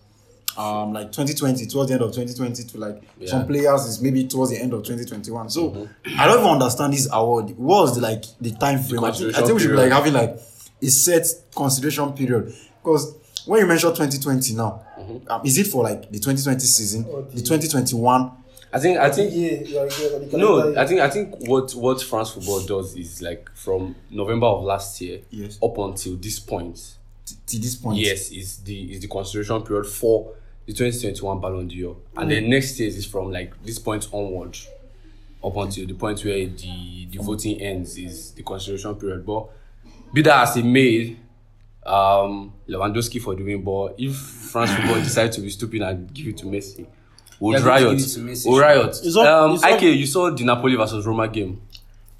um 0.56 0.92
like 0.92 1.12
2020 1.12 1.66
towards 1.66 1.88
the 1.88 1.94
end 1.94 2.02
of 2.02 2.10
2020 2.12 2.64
to 2.64 2.78
like 2.78 3.02
some 3.26 3.46
players 3.46 3.84
is 3.86 4.00
maybe 4.02 4.26
towards 4.26 4.50
the 4.50 4.58
end 4.58 4.72
of 4.72 4.82
2021 4.82 5.48
so 5.50 5.88
i 6.18 6.26
don't 6.26 6.38
even 6.40 6.50
understand 6.50 6.92
this 6.92 7.08
award. 7.12 7.50
What 7.56 7.82
was 7.82 7.94
the 7.94 8.00
like 8.00 8.24
the 8.40 8.50
time 8.52 8.80
frame? 8.82 9.04
I 9.04 9.12
think, 9.12 9.34
I 9.36 9.42
think 9.42 9.54
we 9.54 9.60
should 9.60 9.70
be 9.70 9.76
like 9.76 9.92
having 9.92 10.12
like 10.12 10.36
a 10.82 10.86
set 10.88 11.26
consideration 11.54 12.12
period. 12.14 12.52
Because 12.82 13.14
when 13.46 13.60
you 13.60 13.66
mention 13.66 13.90
2020 13.90 14.54
now 14.54 14.82
um, 15.28 15.42
is 15.44 15.56
it 15.58 15.66
for 15.68 15.84
like 15.84 16.02
the 16.10 16.18
2020 16.18 16.60
season 16.60 17.02
the 17.34 17.40
2021 17.42 18.32
I 18.72 18.78
think 18.78 18.98
I 18.98 19.10
think 19.10 19.32
Yeah, 19.32 19.84
yeah, 19.84 19.88
yeah, 20.30 20.36
no, 20.36 20.76
I 20.76 20.86
think 20.86 21.00
I 21.00 21.10
think 21.10 21.34
what 21.48 21.72
what 21.74 22.00
France 22.02 22.30
football 22.30 22.60
does 22.60 22.96
is 22.96 23.20
like 23.22 23.50
from 23.54 23.94
November 24.10 24.46
of 24.46 24.64
last 24.64 25.00
year 25.00 25.20
Yes. 25.30 25.58
up 25.62 25.76
until 25.78 26.16
this 26.16 26.38
point. 26.38 26.96
t- 27.26 27.34
to 27.46 27.58
this 27.60 27.74
point? 27.76 27.98
Yes, 27.98 28.30
is 28.30 28.58
the 28.58 28.92
is 28.94 29.00
the 29.00 29.08
consideration 29.08 29.62
period 29.62 29.86
for 29.86 30.34
the 30.66 30.72
2021 30.72 31.40
Ballon 31.40 31.66
d'Or, 31.68 31.96
and 32.16 32.30
then 32.30 32.48
next 32.48 32.78
year 32.78 32.88
is 32.88 33.06
from 33.06 33.32
like 33.32 33.60
this 33.64 33.78
point 33.78 34.08
onward, 34.12 34.56
up 35.42 35.56
until 35.56 35.86
the 35.86 35.94
point 35.94 36.24
where 36.24 36.46
the 36.46 37.06
the 37.10 37.18
voting 37.20 37.60
ends 37.60 37.96
is 37.98 38.32
the 38.32 38.42
consideration 38.42 38.94
period. 38.94 39.24
But 39.26 39.48
be 40.12 40.22
that 40.22 40.48
as 40.48 40.56
it 40.56 40.64
may, 40.64 41.16
um, 41.86 42.52
Lewandowski 42.68 43.20
for 43.20 43.34
the 43.34 43.42
win. 43.42 43.62
But 43.64 43.94
if 43.98 44.14
France 44.16 44.70
football 44.72 44.96
decide 44.96 45.32
to 45.32 45.40
be 45.40 45.50
stupid 45.50 45.82
and 45.82 46.12
give 46.14 46.28
it 46.28 46.36
to 46.38 46.46
Messi, 46.46 46.86
going 47.40 47.60
to 47.60 47.66
riot. 47.66 47.98
give 47.98 48.06
to 48.12 48.20
Messi. 48.20 48.46
We'll 48.46 48.60
riot. 48.60 48.96
It's 49.02 49.16
up- 49.16 49.26
um, 49.26 49.54
it's 49.54 49.62
up- 49.64 49.72
Ike, 49.72 49.82
you 49.82 50.06
saw 50.06 50.30
the 50.30 50.44
Napoli 50.44 50.76
versus 50.76 51.04
Roma 51.06 51.26
game. 51.28 51.60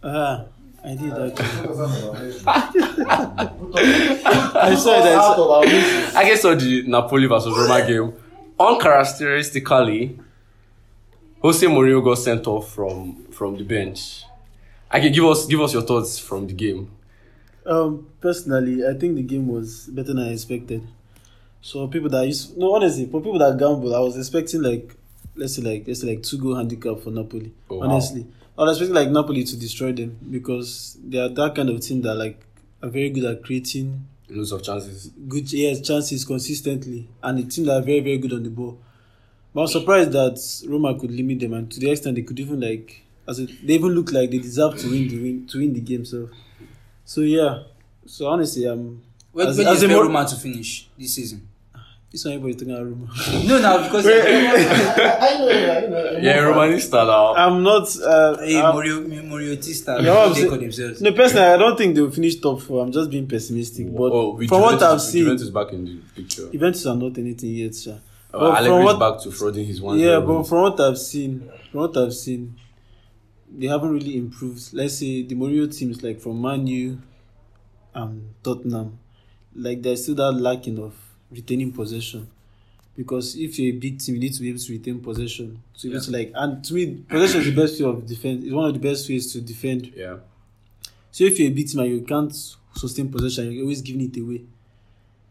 Ah, 0.02 0.44
I 0.82 0.94
did 0.94 1.10
that. 1.10 1.38
I 2.48 3.50
I 4.62 4.74
saw 4.74 5.02
that. 5.02 5.18
Of. 5.18 6.16
I 6.16 6.24
guess 6.24 6.40
saw 6.42 6.54
the 6.54 6.82
Napoli 6.86 7.26
versus 7.26 7.54
Roma 7.56 7.86
game. 7.86 8.12
Uncharacteristically, 8.60 10.18
Jose 11.40 11.66
Mourinho 11.66 12.04
got 12.04 12.16
sent 12.18 12.46
off 12.46 12.74
from 12.74 13.24
from 13.30 13.56
the 13.56 13.64
bench. 13.64 14.24
I 14.90 15.00
can 15.00 15.12
give 15.12 15.24
us 15.24 15.46
give 15.46 15.62
us 15.62 15.72
your 15.72 15.82
thoughts 15.82 16.18
from 16.18 16.46
the 16.46 16.52
game. 16.52 16.90
Um, 17.64 18.06
personally, 18.20 18.86
I 18.86 18.92
think 18.98 19.16
the 19.16 19.22
game 19.22 19.48
was 19.48 19.86
better 19.86 20.12
than 20.12 20.18
I 20.18 20.32
expected. 20.32 20.86
So 21.62 21.86
people 21.88 22.10
that 22.10 22.26
used 22.26 22.58
no 22.58 22.74
honestly, 22.74 23.06
for 23.06 23.22
people 23.22 23.38
that 23.38 23.58
gamble, 23.58 23.94
I 23.94 24.00
was 24.00 24.18
expecting 24.18 24.62
like 24.62 24.94
let's 25.36 25.56
say 25.56 25.62
like 25.62 25.84
let's 25.86 26.02
say 26.02 26.08
like 26.08 26.22
two 26.22 26.36
goal 26.36 26.56
handicap 26.56 26.98
for 27.00 27.10
Napoli. 27.10 27.52
Oh, 27.70 27.78
wow. 27.78 27.86
honestly, 27.86 28.26
I 28.58 28.62
was 28.62 28.76
expecting 28.76 28.94
like 28.94 29.08
Napoli 29.10 29.44
to 29.44 29.56
destroy 29.58 29.92
them 29.92 30.18
because 30.30 30.98
they 31.02 31.18
are 31.18 31.30
that 31.30 31.54
kind 31.54 31.70
of 31.70 31.80
team 31.80 32.02
that 32.02 32.14
like 32.14 32.38
are 32.82 32.90
very 32.90 33.08
good 33.08 33.24
at 33.24 33.42
creating 33.42 34.06
Loads 34.30 34.52
of 34.52 34.62
chances. 34.62 35.10
good 35.28 35.52
yes 35.52 35.80
chances 35.80 36.24
consistently, 36.24 37.08
and 37.22 37.38
a 37.40 37.42
team 37.42 37.64
that 37.66 37.78
are 37.78 37.82
very 37.82 38.00
very 38.00 38.18
good 38.18 38.32
on 38.32 38.42
the 38.42 38.50
ball. 38.50 38.78
But 39.52 39.62
I'm 39.62 39.66
surprised 39.68 40.12
that 40.12 40.38
Roma 40.68 40.98
could 40.98 41.10
limit 41.10 41.40
them, 41.40 41.54
and 41.54 41.70
to 41.72 41.80
the 41.80 41.90
extent 41.90 42.16
they 42.16 42.22
could 42.22 42.38
even 42.40 42.60
like 42.60 43.02
as 43.28 43.40
a, 43.40 43.46
they 43.46 43.74
even 43.74 43.90
look 43.90 44.12
like 44.12 44.30
they 44.30 44.38
deserve 44.38 44.76
to 44.78 44.90
win 44.90 45.08
the 45.08 45.18
win 45.22 45.46
to 45.48 45.58
win 45.58 45.72
the 45.72 45.80
game. 45.80 46.04
So, 46.04 46.30
so 47.04 47.22
yeah. 47.22 47.64
So 48.06 48.26
honestly, 48.28 48.64
I'm 48.66 49.02
Where, 49.32 49.48
as- 49.48 49.56
where 49.58 49.64
do 49.66 49.70
you 49.70 49.70
a 49.70 49.72
expect 49.74 49.92
Mor- 49.92 50.04
Roma 50.04 50.26
to 50.28 50.36
finish 50.36 50.88
this 50.98 51.14
season? 51.14 51.48
This 52.10 52.24
one 52.24 52.34
everybody 52.34 52.54
talking 52.54 52.72
about 52.74 52.86
Roma. 52.86 53.46
No, 53.46 53.60
now 53.60 53.82
because 53.84 54.04
I 54.08 54.10
know, 55.38 55.48
I 55.48 55.86
know. 55.86 56.18
Yeah, 56.20 56.38
Romanista 56.42 57.06
now. 57.06 57.34
I'm 57.34 57.62
not. 57.62 57.86
Uh, 58.00 58.36
hey, 58.38 58.60
Morio, 58.60 59.00
Moriotista, 59.02 59.98
You 59.98 60.06
know 60.06 60.14
what 60.16 60.28
I'm 60.28 60.34
they 60.34 60.48
call 60.48 60.58
themselves. 60.58 61.00
no, 61.00 61.12
personally, 61.12 61.46
I 61.46 61.56
don't 61.56 61.76
think 61.78 61.94
they'll 61.94 62.10
finish 62.10 62.40
top 62.40 62.60
four. 62.62 62.82
I'm 62.82 62.90
just 62.90 63.10
being 63.10 63.28
pessimistic. 63.28 63.86
But 63.92 64.10
oh, 64.12 64.34
with 64.34 64.48
from 64.48 64.62
what 64.62 64.82
I've 64.82 65.00
seen, 65.00 65.22
Juventus 65.24 65.50
back 65.50 65.72
in 65.72 65.84
the 65.84 65.96
picture. 66.16 66.50
Juventus 66.50 66.84
are 66.86 66.96
not 66.96 67.16
anything 67.16 67.50
yet, 67.54 67.74
sir. 67.76 68.00
Uh, 68.34 68.38
But 68.38 68.58
Allegri 68.58 68.68
from 68.76 68.84
what- 68.84 68.98
back 68.98 69.22
to 69.22 69.28
frauding 69.30 69.66
his 69.66 69.80
one. 69.80 69.98
Yeah, 69.98 70.18
but 70.20 70.42
from 70.44 70.62
what 70.62 70.80
I've 70.80 70.98
seen, 70.98 71.48
from 71.70 71.80
what 71.80 71.96
I've 71.96 72.14
seen, 72.14 72.56
they 73.56 73.66
haven't 73.68 73.92
really 73.92 74.16
improved. 74.16 74.72
Let's 74.72 74.98
say 74.98 75.22
the 75.22 75.34
Mourinho 75.36 75.72
teams 75.76 76.02
like 76.02 76.20
from 76.20 76.40
Man 76.42 76.66
U 76.66 77.00
and 77.94 78.34
Tottenham, 78.42 78.98
like 79.54 79.82
there's 79.82 80.02
still 80.02 80.14
that 80.16 80.32
lacking 80.32 80.78
of 80.78 80.94
retaining 81.30 81.72
possession. 81.72 82.28
Because 82.96 83.36
if 83.36 83.58
you're 83.58 83.74
a 83.74 83.78
big 83.78 83.98
team, 84.00 84.16
you 84.16 84.20
need 84.20 84.34
to 84.34 84.40
be 84.42 84.48
able 84.50 84.58
to 84.58 84.72
retain 84.72 85.00
possession. 85.00 85.62
So 85.74 85.88
you 85.88 85.94
need 85.94 86.02
to 86.02 86.10
like, 86.10 86.32
and 86.34 86.62
to 86.64 86.74
me, 86.74 86.96
possession 87.08 87.40
is 87.40 87.46
the 87.46 87.60
best 87.62 87.80
way 87.80 87.88
of 87.88 88.06
defense. 88.06 88.44
It's 88.44 88.52
one 88.52 88.66
of 88.66 88.74
the 88.74 88.80
best 88.80 89.08
ways 89.08 89.32
to 89.32 89.40
defend. 89.40 89.92
yeah, 89.96 90.16
So 91.10 91.24
if 91.24 91.38
you're 91.38 91.48
a 91.50 91.54
big 91.54 91.68
team 91.68 91.80
and 91.80 91.90
you 91.90 92.00
can't 92.02 92.34
sustain 92.74 93.10
possession, 93.10 93.52
you're 93.52 93.62
always 93.62 93.80
giving 93.80 94.02
it 94.02 94.16
away. 94.20 94.42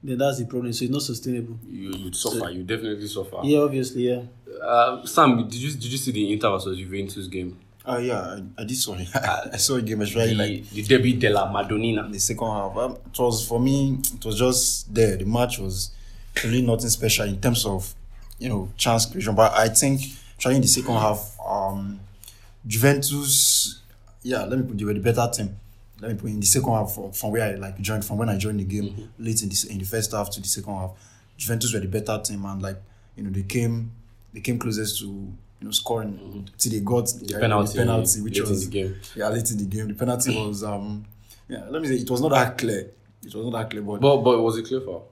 then 0.02 0.18
that's 0.18 0.40
the 0.40 0.46
problem. 0.46 0.72
So 0.74 0.86
it's 0.86 0.92
not 0.94 1.02
sustainable. 1.02 1.60
You 1.70 1.92
you'd 1.92 2.16
suffer. 2.16 2.50
You 2.50 2.64
definitely 2.64 3.08
suffer. 3.08 3.40
Yeah, 3.44 3.60
obviously, 3.60 4.10
yeah. 4.10 4.22
Uh, 4.64 5.06
Sam, 5.06 5.38
did 5.48 5.56
you 5.56 5.72
did 5.72 5.86
you 5.92 5.98
see 5.98 6.12
the 6.12 6.34
Inter 6.34 6.50
versus 6.52 6.78
Juventus 6.78 7.28
game? 7.28 7.58
Oh 7.86 7.98
yeah, 7.98 8.20
I, 8.20 8.62
I 8.62 8.64
did 8.66 8.76
saw 8.78 8.96
it. 8.96 9.08
I 9.16 9.58
saw 9.58 9.76
a 9.76 9.82
game, 9.82 10.00
The, 10.00 10.06
especially 10.06 10.36
like 10.36 10.70
the 10.70 10.84
Derby 10.84 11.14
della 11.14 11.50
Madonnina. 11.52 12.12
the 12.12 12.20
second 12.20 12.48
half. 12.48 12.78
Um, 12.78 12.98
it 13.12 13.18
was 13.20 13.48
for 13.48 13.60
me. 13.60 13.98
It 14.14 14.24
was 14.26 14.38
just 14.38 14.94
there. 14.94 15.16
The 15.18 15.26
match 15.26 15.60
was 15.60 15.92
really 16.44 16.62
nothing 16.62 16.90
special 16.90 17.26
in 17.28 17.40
terms 17.42 17.66
of 17.66 17.94
you 18.38 18.50
know 18.50 18.70
chance 18.78 19.06
creation. 19.06 19.34
But 19.36 19.54
I 19.54 19.70
think 19.70 20.02
trying 20.38 20.62
the 20.62 20.68
second 20.68 20.94
half, 20.96 21.36
um, 21.46 22.00
Juventus. 22.68 23.82
Yeah, 24.22 24.44
let 24.44 24.60
me 24.60 24.66
put 24.66 24.78
they 24.78 24.84
were 24.86 24.94
the 24.94 25.00
better 25.00 25.28
team. 25.34 25.56
Let 26.02 26.12
me 26.12 26.18
put 26.18 26.30
in 26.30 26.40
the 26.40 26.46
second 26.46 26.70
half 26.72 26.92
from, 26.94 27.12
from 27.12 27.32
where 27.32 27.44
I 27.44 27.56
like 27.56 27.80
joined 27.82 28.06
from 28.06 28.18
when 28.18 28.30
I 28.30 28.38
joined 28.38 28.60
the 28.60 28.64
game 28.66 29.10
late 29.18 29.42
in 29.42 29.50
the 29.50 29.68
in 29.70 29.78
the 29.80 29.86
first 29.86 30.12
half 30.12 30.30
to 30.32 30.42
the 30.42 30.48
second 30.48 30.74
half. 30.74 30.92
Juventus 31.38 31.74
were 31.74 31.80
the 31.80 31.88
better 31.88 32.20
team 32.24 32.44
and 32.46 32.62
like 32.62 32.78
you 33.16 33.24
know 33.24 33.30
they 33.30 33.44
came 33.44 33.92
they 34.34 34.42
came 34.42 34.60
closest 34.60 35.00
to 35.00 35.32
you 35.60 35.66
know 35.66 35.72
scoring 35.72 36.48
till 36.58 36.72
they 36.72 36.80
got 36.80 37.06
the, 37.22 37.38
penalty, 37.40 37.78
penalty 37.78 38.22
which 38.22 38.36
late 38.38 38.44
in 38.46 38.50
was 38.50 38.66
the 38.70 38.72
game. 38.72 38.96
yeah 39.16 39.28
late 39.30 39.50
in 39.52 39.58
the 39.58 39.66
game. 39.66 39.88
The 39.90 39.94
penalty 39.94 40.36
was 40.36 40.64
um 40.64 41.06
yeah 41.48 41.66
let 41.70 41.82
me 41.82 41.88
say 41.88 41.96
it 41.96 42.10
was 42.10 42.22
not 42.22 42.30
that 42.32 42.58
clear. 42.58 42.92
It 43.26 43.36
was 43.36 43.46
not 43.46 43.52
that 43.52 43.70
clear, 43.70 43.82
but 43.84 44.00
But 44.00 44.18
but 44.18 44.40
was 44.42 44.58
it 44.58 44.66
clear 44.68 44.82
for? 44.82 45.04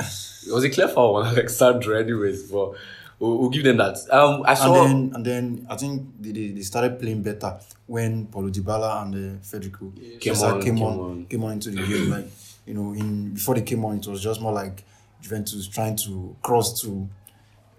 it 0.00 0.04
was 0.52 0.64
it 0.64 0.70
clear 0.70 0.88
for 0.88 1.20
on 1.20 1.26
Alexandra, 1.26 2.00
anyways. 2.02 2.50
But 2.50 2.72
we'll, 3.18 3.36
we'll 3.38 3.50
give 3.50 3.64
them 3.64 3.76
that. 3.78 3.96
Um, 4.10 4.42
I 4.46 4.54
saw. 4.54 4.84
and 4.84 5.12
then 5.12 5.14
and 5.14 5.24
then 5.26 5.66
I 5.68 5.76
think 5.76 6.06
they, 6.20 6.32
they, 6.32 6.48
they 6.52 6.60
started 6.62 6.98
playing 6.98 7.22
better 7.22 7.58
when 7.86 8.26
Paulo 8.26 8.48
Dybala 8.48 9.02
and 9.02 9.14
uh, 9.14 9.38
Federico 9.42 9.92
Came 10.20 10.34
on, 10.34 10.60
came, 10.62 10.76
came 10.76 10.82
on, 10.84 10.98
on. 11.00 11.26
came 11.26 11.44
on 11.44 11.52
into 11.52 11.70
the 11.70 11.86
game. 11.86 12.10
Like 12.10 12.26
you 12.66 12.74
know, 12.74 12.92
in 12.92 13.34
before 13.34 13.54
they 13.54 13.62
came 13.62 13.84
on, 13.84 13.98
it 13.98 14.06
was 14.06 14.22
just 14.22 14.40
more 14.40 14.52
like 14.52 14.84
Juventus 15.20 15.66
trying 15.68 15.96
to 15.96 16.36
cross 16.42 16.80
to 16.82 17.08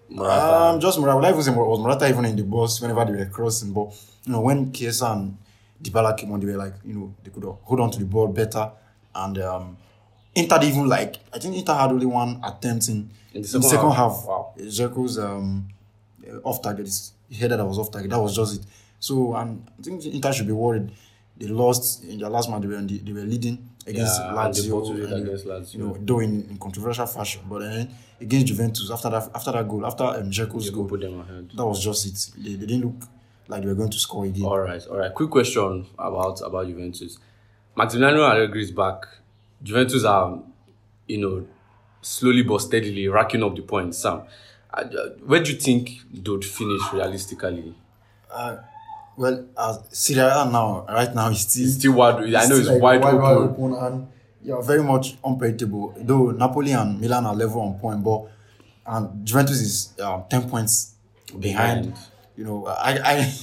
Morata. 0.09 0.55
um 0.55 0.79
just 0.79 0.99
Morata. 0.99 1.17
Well, 1.17 1.25
I 1.25 1.29
even 1.29 1.41
say 1.43 1.51
was 1.51 1.79
Morata 1.79 2.09
even 2.09 2.25
in 2.25 2.35
the 2.35 2.43
box 2.43 2.81
whenever 2.81 3.05
they 3.05 3.11
were 3.17 3.25
crossing, 3.29 3.71
but 3.73 3.93
you 4.25 4.31
know 4.33 4.41
when 4.41 4.71
Chiesa 4.71 5.07
and 5.11 5.37
Dybala 5.81 6.17
came 6.17 6.31
on, 6.31 6.39
they 6.39 6.47
were 6.47 6.57
like 6.57 6.73
you 6.83 6.93
know 6.93 7.13
they 7.23 7.29
could 7.31 7.43
hold 7.43 7.79
on 7.79 7.91
to 7.91 7.99
the 7.99 8.05
ball 8.05 8.27
better 8.27 8.71
and. 9.15 9.37
um 9.39 9.77
Inter 10.35 10.59
even 10.61 10.87
like 10.87 11.15
I 11.33 11.39
think 11.39 11.55
Inter 11.55 11.73
had 11.73 11.89
only 11.89 12.05
one 12.05 12.39
attempt 12.43 12.87
in, 12.87 12.95
In 12.95 13.09
the 13.33 13.37
in 13.37 13.41
the 13.41 13.47
second 13.47 13.63
second, 13.63 13.91
half. 13.91 14.11
half. 14.15 14.25
Wow. 14.25 14.53
Dzeko's 14.59 15.17
um 15.17 15.67
off 16.43 16.61
target. 16.61 16.85
His 16.85 17.13
header 17.35 17.57
that 17.57 17.65
was 17.65 17.79
off 17.79 17.91
target. 17.91 18.11
That 18.11 18.19
was 18.21 18.35
just 18.35 18.61
it. 18.61 18.65
So 18.99 19.33
and 19.35 19.67
I 19.77 19.81
think 19.81 20.05
Inter 20.05 20.31
should 20.31 20.45
be 20.45 20.53
worried. 20.53 20.91
They 21.35 21.47
lost 21.47 22.03
in 22.03 22.19
their 22.19 22.29
last 22.29 22.47
match. 22.49 22.61
They 22.61 22.67
were 22.67 22.79
the, 22.79 22.99
they 22.99 23.11
were 23.11 23.21
leading 23.21 23.68
against 23.87 24.19
Yeah, 24.19 24.33
Lazio. 24.33 25.11
and, 25.11 25.27
against 25.27 25.45
Lazio. 25.45 25.73
You 25.73 25.79
know, 25.79 25.97
though 25.99 26.19
in, 26.19 26.47
in 26.49 26.57
controversial 26.57 27.05
fashion, 27.05 27.41
but 27.49 27.59
then 27.59 27.89
against 28.21 28.47
Juventus 28.47 28.89
after 28.91 29.09
that 29.09 29.29
after 29.33 29.51
that 29.51 29.67
goal 29.67 29.85
after 29.85 30.03
um, 30.03 30.31
You 30.31 30.71
goal, 30.71 30.85
put 30.85 31.01
them 31.01 31.19
ahead. 31.21 31.51
that 31.55 31.65
was 31.65 31.83
just 31.83 32.05
it. 32.05 32.43
They, 32.43 32.55
they 32.55 32.65
didn't 32.65 32.85
look 32.85 33.07
like 33.47 33.61
they 33.61 33.67
were 33.67 33.75
going 33.75 33.89
to 33.91 33.97
score 33.99 34.25
again. 34.25 34.43
All 34.45 34.59
right, 34.59 34.85
all 34.87 34.97
right. 34.97 35.13
Quick 35.13 35.29
question 35.29 35.85
about 35.97 36.41
about 36.41 36.67
Juventus. 36.67 37.17
Maximiliano 37.77 38.29
Allegri 38.29 38.63
is 38.63 38.71
back. 38.71 39.07
Juventus 39.63 40.03
are, 40.03 40.39
you 41.07 41.17
know, 41.17 41.47
slowly 42.01 42.43
but 42.43 42.59
steadily 42.59 43.07
racking 43.07 43.43
up 43.43 43.55
the 43.55 43.61
points. 43.61 43.97
Sam, 43.99 44.21
uh, 44.73 44.83
where 45.25 45.41
do 45.41 45.51
you 45.51 45.57
think 45.59 46.01
they 46.13 46.29
would 46.29 46.45
finish 46.45 46.81
realistically? 46.93 47.73
Well, 49.19 49.47
as 49.59 49.79
Serie 49.91 50.21
A 50.31 50.49
now, 50.49 50.85
right 50.87 51.13
now, 51.13 51.27
is 51.29 51.41
still 51.41 51.65
It's 51.65 51.75
still 51.75 51.91
wide. 51.91 52.33
I 52.33 52.45
know 52.47 52.55
it's 52.55 52.69
like 52.69 52.81
wide, 52.81 53.03
open. 53.03 53.73
and 53.73 54.07
yeah, 54.41 54.61
very 54.61 54.81
much 54.81 55.17
unpredictable. 55.25 55.93
Though 55.97 56.31
Napoli 56.31 56.71
and 56.71 57.01
Milan 57.01 57.25
are 57.25 57.35
level 57.35 57.59
on 57.59 57.77
point, 57.79 58.01
but 58.01 58.31
and 58.87 59.25
Juventus 59.27 59.59
is 59.59 59.99
um, 59.99 60.23
ten 60.29 60.49
points 60.49 60.95
behind. 61.37 61.87
Behind. 61.91 61.93
You 62.37 62.45
know, 62.45 62.65
I 62.67 62.91
I 63.03 63.33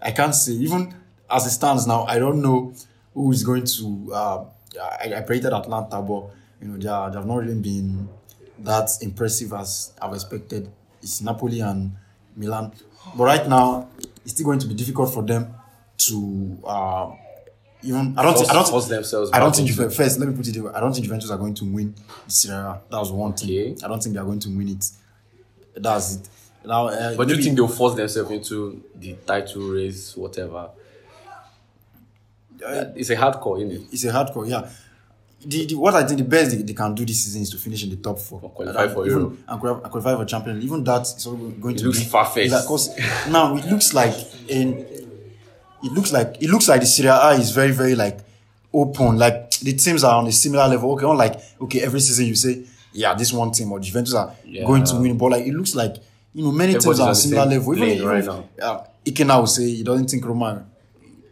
I 0.08 0.10
can't 0.12 0.34
say 0.34 0.52
even 0.52 0.94
as 1.30 1.44
it 1.44 1.50
stands 1.50 1.86
now. 1.86 2.04
I 2.04 2.18
don't 2.18 2.40
know 2.40 2.72
who 3.12 3.30
is 3.32 3.44
going 3.44 3.64
to. 3.64 4.10
Uh, 4.14 4.44
I, 4.80 5.12
I 5.16 5.20
predicted 5.20 5.52
Atalanta, 5.52 6.00
but 6.00 6.30
you 6.62 6.68
know 6.68 6.78
they 6.78 6.88
are, 6.88 7.10
they 7.10 7.18
have 7.18 7.26
not 7.26 7.36
really 7.36 7.60
been 7.60 8.08
that 8.60 8.88
impressive 9.02 9.52
as 9.52 9.92
I've 10.00 10.14
expected. 10.14 10.70
It's 11.02 11.20
Napoli 11.20 11.60
and 11.60 11.92
Milan, 12.34 12.72
but 13.14 13.24
right 13.24 13.46
now 13.46 13.88
it's 14.24 14.34
still 14.34 14.46
going 14.46 14.58
to 14.60 14.66
be 14.66 14.74
difficult 14.74 15.12
for 15.12 15.22
them 15.22 15.54
to 15.98 16.58
uh, 16.64 17.10
even. 17.82 18.16
I 18.18 18.22
don't 18.22 18.36
think. 18.36 18.50
I 18.50 18.54
don't. 18.54 18.68
Force 18.68 18.88
themselves 18.88 19.30
I 19.32 19.38
don't 19.38 19.54
think 19.54 19.68
Juventus. 19.68 19.96
First, 19.96 20.18
let 20.18 20.28
me 20.28 20.36
put 20.36 20.46
it. 20.48 20.56
I 20.74 20.80
don't 20.80 20.92
think 20.92 21.04
Juventus 21.04 21.30
are 21.30 21.38
going 21.38 21.54
to 21.54 21.64
win 21.64 21.94
the 22.26 22.32
Serie 22.32 22.56
A. 22.56 22.80
That 22.90 22.98
was 22.98 23.12
one 23.12 23.32
thing. 23.34 23.50
Okay. 23.50 23.76
I 23.84 23.88
don't 23.88 24.02
think 24.02 24.14
they 24.14 24.20
are 24.20 24.24
going 24.24 24.40
to 24.40 24.48
win 24.48 24.68
it. 24.68 24.84
That's 25.74 26.16
it. 26.16 26.28
Now, 26.64 26.86
uh, 26.86 27.16
But 27.16 27.28
do 27.28 27.34
you 27.34 27.42
think 27.42 27.56
they'll 27.56 27.66
force 27.66 27.96
themselves 27.96 28.30
into 28.30 28.84
the 28.94 29.14
title 29.26 29.62
race, 29.62 30.16
whatever? 30.16 30.70
it's 32.60 33.10
a 33.10 33.16
hardcore, 33.16 33.58
isn't 33.58 33.72
it? 33.72 33.88
it's 33.92 34.04
a 34.04 34.12
hardcore? 34.12 34.48
Yeah. 34.48 34.68
The, 35.44 35.66
the, 35.66 35.74
what 35.74 35.94
I 35.94 36.06
think 36.06 36.18
the 36.18 36.24
best 36.24 36.52
they, 36.52 36.62
they 36.62 36.72
can 36.72 36.94
do 36.94 37.04
this 37.04 37.24
season 37.24 37.42
is 37.42 37.50
to 37.50 37.56
finish 37.58 37.82
in 37.82 37.90
the 37.90 37.96
top 37.96 38.18
four. 38.18 38.38
Or 38.42 38.50
qualify 38.50 38.84
And 38.84 38.92
for 38.92 39.06
even- 39.06 39.18
Europe. 39.18 39.38
And 39.48 39.60
qualify, 39.60 39.88
qualify 39.88 40.16
for 40.16 40.24
Champions 40.24 40.56
League. 40.62 40.66
Even 40.70 40.84
that 40.84 41.02
is 41.02 41.24
going 41.60 41.76
to 41.76 41.84
looks 41.86 41.98
be 41.98 42.04
far-fetched. 42.04 42.50
Because 42.62 42.90
now 43.28 43.56
it 43.56 43.64
looks 43.66 43.92
like 43.94 44.14
in 44.48 44.86
it 45.84 45.90
looks 45.92 46.12
like 46.12 46.36
it 46.40 46.48
looks 46.48 46.68
like 46.68 46.80
the 46.80 46.86
Serie 46.86 47.08
A 47.08 47.30
is 47.32 47.50
very 47.50 47.72
very 47.72 47.94
like 47.96 48.20
open. 48.72 49.16
Like 49.18 49.50
the 49.58 49.72
teams 49.72 50.04
are 50.04 50.16
on 50.18 50.26
a 50.28 50.32
similar 50.32 50.68
level. 50.68 50.92
Okay, 50.92 51.06
not 51.06 51.16
like 51.16 51.40
okay 51.60 51.80
every 51.80 51.98
season 52.00 52.26
you 52.26 52.36
say 52.36 52.64
yeah 52.92 53.14
this 53.14 53.32
one 53.32 53.50
team 53.50 53.72
or 53.72 53.80
Juventus 53.80 54.14
are 54.14 54.32
Yeah. 54.44 54.64
going 54.64 54.84
to 54.84 54.96
win, 54.96 55.18
but 55.18 55.32
like 55.32 55.44
it 55.46 55.52
looks 55.54 55.74
like 55.74 55.96
you 56.34 56.44
know 56.44 56.52
many 56.52 56.74
teams 56.74 57.00
are 57.00 57.04
on 57.04 57.08
the 57.08 57.14
similar 57.16 57.46
level. 57.46 57.74
Even, 57.76 57.88
even 57.88 58.06
right 58.08 58.18
if, 58.20 58.26
now. 58.26 58.48
uh, 58.62 58.84
Ikena 59.04 59.40
will 59.40 59.46
say 59.48 59.64
he 59.64 59.82
doesn't 59.82 60.08
think 60.08 60.24
Roma. 60.24 60.66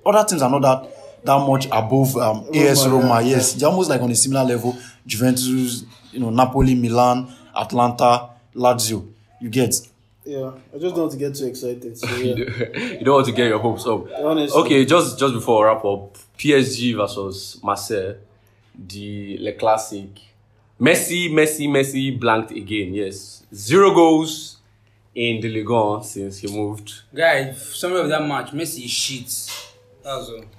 Other 0.05 0.25
teams 0.29 0.43
are 0.43 0.51
not 0.51 0.63
that 0.63 0.97
that 1.25 1.47
much 1.47 1.67
above 1.67 2.17
um, 2.17 2.47
AS 2.55 2.87
Roma. 2.87 3.23
Yes, 3.23 3.55
they're 3.55 3.69
almost 3.69 3.91
like 3.91 4.01
on 4.01 4.11
a 4.11 4.15
similar 4.15 4.45
level. 4.45 4.77
Juventus, 5.07 5.85
you 6.13 6.21
know, 6.21 6.31
Napoli, 6.31 6.75
Milan, 6.75 7.33
Atalanta, 7.57 8.31
Lazio. 8.55 9.07
You 9.41 9.49
get 9.49 9.75
Yeah, 10.25 10.53
I 10.75 10.79
just 10.79 10.95
don't 10.95 10.99
want 10.99 11.13
to 11.13 11.19
get 11.19 11.35
too 11.35 11.47
excited. 11.47 11.97
So 11.97 12.07
yeah, 12.17 12.35
you 12.35 13.05
don't 13.05 13.15
want 13.15 13.27
to 13.27 13.33
get 13.33 13.49
your 13.49 13.59
hopes 13.59 13.87
up. 13.87 14.07
Honestly. 14.23 14.61
Okay, 14.63 14.85
just 14.85 15.19
just 15.19 15.35
before 15.35 15.61
we 15.61 15.67
wrap 15.67 15.85
up, 15.85 16.17
PSG 16.39 16.97
versus 16.97 17.59
Marseille, 17.63 18.17
the 18.75 19.39
Le 19.41 19.53
Classique. 19.53 20.21
Messi, 20.81 21.31
Messi, 21.31 21.69
Messi 21.69 22.19
blanked 22.19 22.53
again. 22.53 22.95
Yes, 22.95 23.45
zero 23.55 23.93
goals 23.95 24.57
in 25.15 25.41
the 25.41 25.49
Ligue 25.49 25.69
1 25.69 26.05
since 26.05 26.39
he 26.39 26.47
moved. 26.49 27.03
Guy, 27.15 27.53
summary 27.53 28.01
of 28.01 28.09
that 28.09 28.27
match, 28.27 28.53
Messi 28.53 28.85
is 28.85 28.91
shit. 28.91 29.27
That's 29.27 29.51
all. 29.51 29.70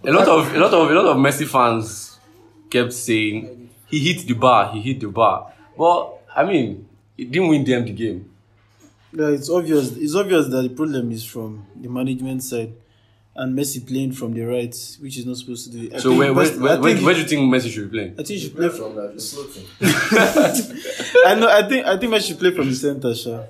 A 0.04 0.12
lot 0.12 0.28
of 0.28 0.54
a 0.56 0.60
lot 0.60 0.74
of 0.74 0.90
a 0.92 0.94
lot 0.94 1.06
of 1.08 1.18
Messi 1.18 1.48
fans 1.48 2.20
kept 2.70 2.94
saying 2.94 3.70
he 3.88 4.00
hit 4.00 4.26
the 4.28 4.34
bar, 4.34 4.72
he 4.74 4.82
hit 4.82 5.00
the 5.00 5.08
bar. 5.08 5.52
But 5.78 6.20
I 6.36 6.44
mean, 6.46 6.88
he 7.18 7.26
didn't 7.26 7.50
win 7.50 7.64
them 7.64 7.86
the 7.86 7.92
game. 7.94 8.30
yeah, 9.14 9.28
it's 9.30 9.50
obvious. 9.50 9.92
It's 9.98 10.16
obvious 10.16 10.48
that 10.48 10.62
the 10.62 10.70
problem 10.70 11.12
is 11.12 11.26
from 11.26 11.66
the 11.76 11.90
management 11.90 12.44
side, 12.44 12.72
and 13.36 13.58
Messi 13.58 13.86
playing 13.86 14.14
from 14.14 14.34
the 14.34 14.42
right, 14.44 14.76
which 15.02 15.18
is 15.18 15.26
not 15.26 15.38
supposed 15.38 15.72
to 15.72 15.78
do. 15.78 15.96
I 15.96 16.00
So 16.00 16.16
where 16.16 16.34
where, 16.34 16.46
best- 16.46 16.60
where, 16.60 16.80
where, 16.80 16.94
think- 16.94 17.06
where 17.06 17.14
do 17.16 17.22
you 17.22 17.28
think 17.28 17.54
Messi 17.54 17.70
should 17.72 17.92
be 17.92 17.98
playing? 17.98 18.12
I 18.14 18.24
think 18.24 18.28
he 18.28 18.40
should 18.40 18.56
play 18.56 18.70
from. 18.70 18.94
From 18.94 18.96
that. 18.96 19.14
I 21.26 21.36
know. 21.36 21.50
I 21.50 21.68
think. 21.68 21.86
I 21.86 21.98
think 21.98 22.14
Messi 22.14 22.28
should 22.28 22.40
play 22.40 22.52
from 22.52 22.70
the 22.70 22.76
center, 22.76 23.14
sure. 23.16 23.48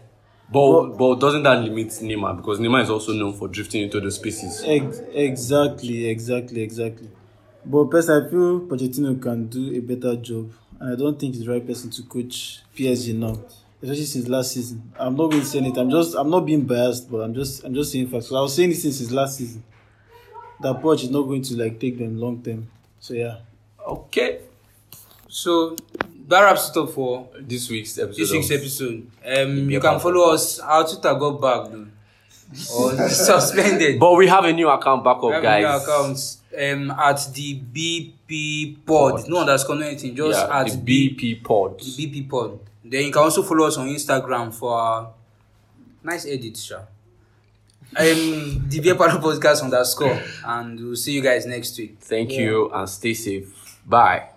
But 0.52 0.98
but 0.98 1.16
doesn't 1.20 1.44
that 1.44 1.64
limit 1.64 1.88
Neymar 1.88 2.38
because 2.38 2.60
Neymar 2.60 2.84
is 2.84 2.90
also 2.90 3.14
known 3.14 3.34
for 3.34 3.48
drifting 3.48 3.84
into 3.84 4.02
the 4.02 4.12
spaces. 4.12 4.62
Ex- 4.66 5.02
exactly, 5.14 6.08
exactly, 6.10 6.62
exactly. 6.62 7.10
But 7.66 7.86
personally, 7.86 8.28
I 8.28 8.30
feel 8.30 8.60
Pochettino 8.62 9.22
can 9.22 9.48
do 9.48 9.74
a 9.76 9.80
better 9.80 10.16
job, 10.18 10.52
and 10.80 10.94
I 10.94 10.96
don't 10.98 11.18
think 11.20 11.36
he's 11.36 11.46
the 11.46 11.52
right 11.52 11.66
person 11.66 11.90
to 11.92 12.04
coach 12.04 12.62
PSG 12.76 13.14
now, 13.16 13.38
especially 13.82 14.06
since 14.06 14.28
last 14.28 14.52
season. 14.54 14.92
I'm 15.00 15.16
not 15.16 15.30
going 15.32 15.42
to 15.44 15.48
say 15.48 15.60
it. 15.60 15.78
I'm 15.78 15.90
just, 15.90 16.16
I'm 16.16 16.30
not 16.30 16.42
being 16.42 16.66
biased, 16.66 17.10
but 17.10 17.20
I'm 17.20 17.34
just, 17.34 17.64
I'm 17.64 17.74
just 17.74 17.92
saying 17.92 18.10
facts. 18.10 18.28
So 18.28 18.36
I 18.36 18.42
was 18.42 18.54
saying 18.56 18.70
this 18.70 18.82
since 18.82 19.00
his 19.00 19.12
last 19.12 19.38
season. 19.38 19.64
That 20.62 20.82
Poch 20.82 21.04
is 21.04 21.10
not 21.10 21.24
going 21.24 21.42
to 21.44 21.56
like 21.58 21.80
take 21.80 21.98
them 21.98 22.18
long 22.18 22.42
term. 22.44 22.68
So 23.00 23.14
yeah, 23.14 23.38
Okay, 23.88 24.42
So 25.28 25.76
that 26.32 26.42
wraps 26.44 26.70
it 26.70 26.78
up 26.78 26.90
for 26.90 27.30
this 27.40 27.70
week's 27.70 27.98
episode. 28.00 28.20
this 28.22 28.32
week's 28.32 28.52
episode. 28.52 29.08
Um, 29.26 29.70
you 29.70 29.80
can 29.80 30.00
follow 30.00 30.32
us. 30.34 30.60
Our 30.60 30.84
Twitter 30.88 31.14
got 31.16 31.40
back 31.42 31.72
though, 31.72 31.88
or 32.76 33.10
suspended. 33.10 34.00
But 34.00 34.16
we 34.16 34.28
have 34.28 34.44
a 34.46 34.52
new 34.54 34.70
account 34.70 35.04
back 35.04 35.22
We 35.22 35.34
up, 35.34 35.44
have 35.44 35.60
new 35.60 35.66
guys. 35.68 35.84
accounts 35.84 36.38
um, 36.58 36.92
at 36.92 37.30
the 37.34 37.62
BP 37.74 38.86
Pod. 38.86 39.28
No 39.30 39.42
underscore 39.42 39.76
no 39.78 39.86
anything. 39.86 40.16
Just 40.16 40.40
yeah, 40.48 40.60
at 40.60 40.68
the 40.68 40.78
BP 41.18 41.44
pod. 41.44 41.80
BP 41.80 42.30
Pod. 42.30 42.60
Then 42.84 43.06
you 43.06 43.12
can 43.12 43.22
also 43.22 43.44
follow 43.44 43.68
us 43.68 43.78
on 43.78 43.88
Instagram 43.88 44.54
for 44.54 44.74
our 44.74 45.12
nice 46.04 46.26
edits, 46.26 46.64
sure. 46.64 46.88
Um, 47.96 48.66
the 48.70 48.80
Beer 48.82 48.96
Parlour 48.96 49.20
Podcast 49.22 49.64
underscore, 49.64 50.20
and 50.46 50.80
we'll 50.80 50.96
see 50.96 51.12
you 51.14 51.22
guys 51.22 51.46
next 51.46 51.78
week. 51.78 51.98
Thank 52.00 52.32
you 52.32 52.72
and 52.74 52.88
stay 52.90 53.14
safe. 53.14 53.80
Bye. 53.86 54.30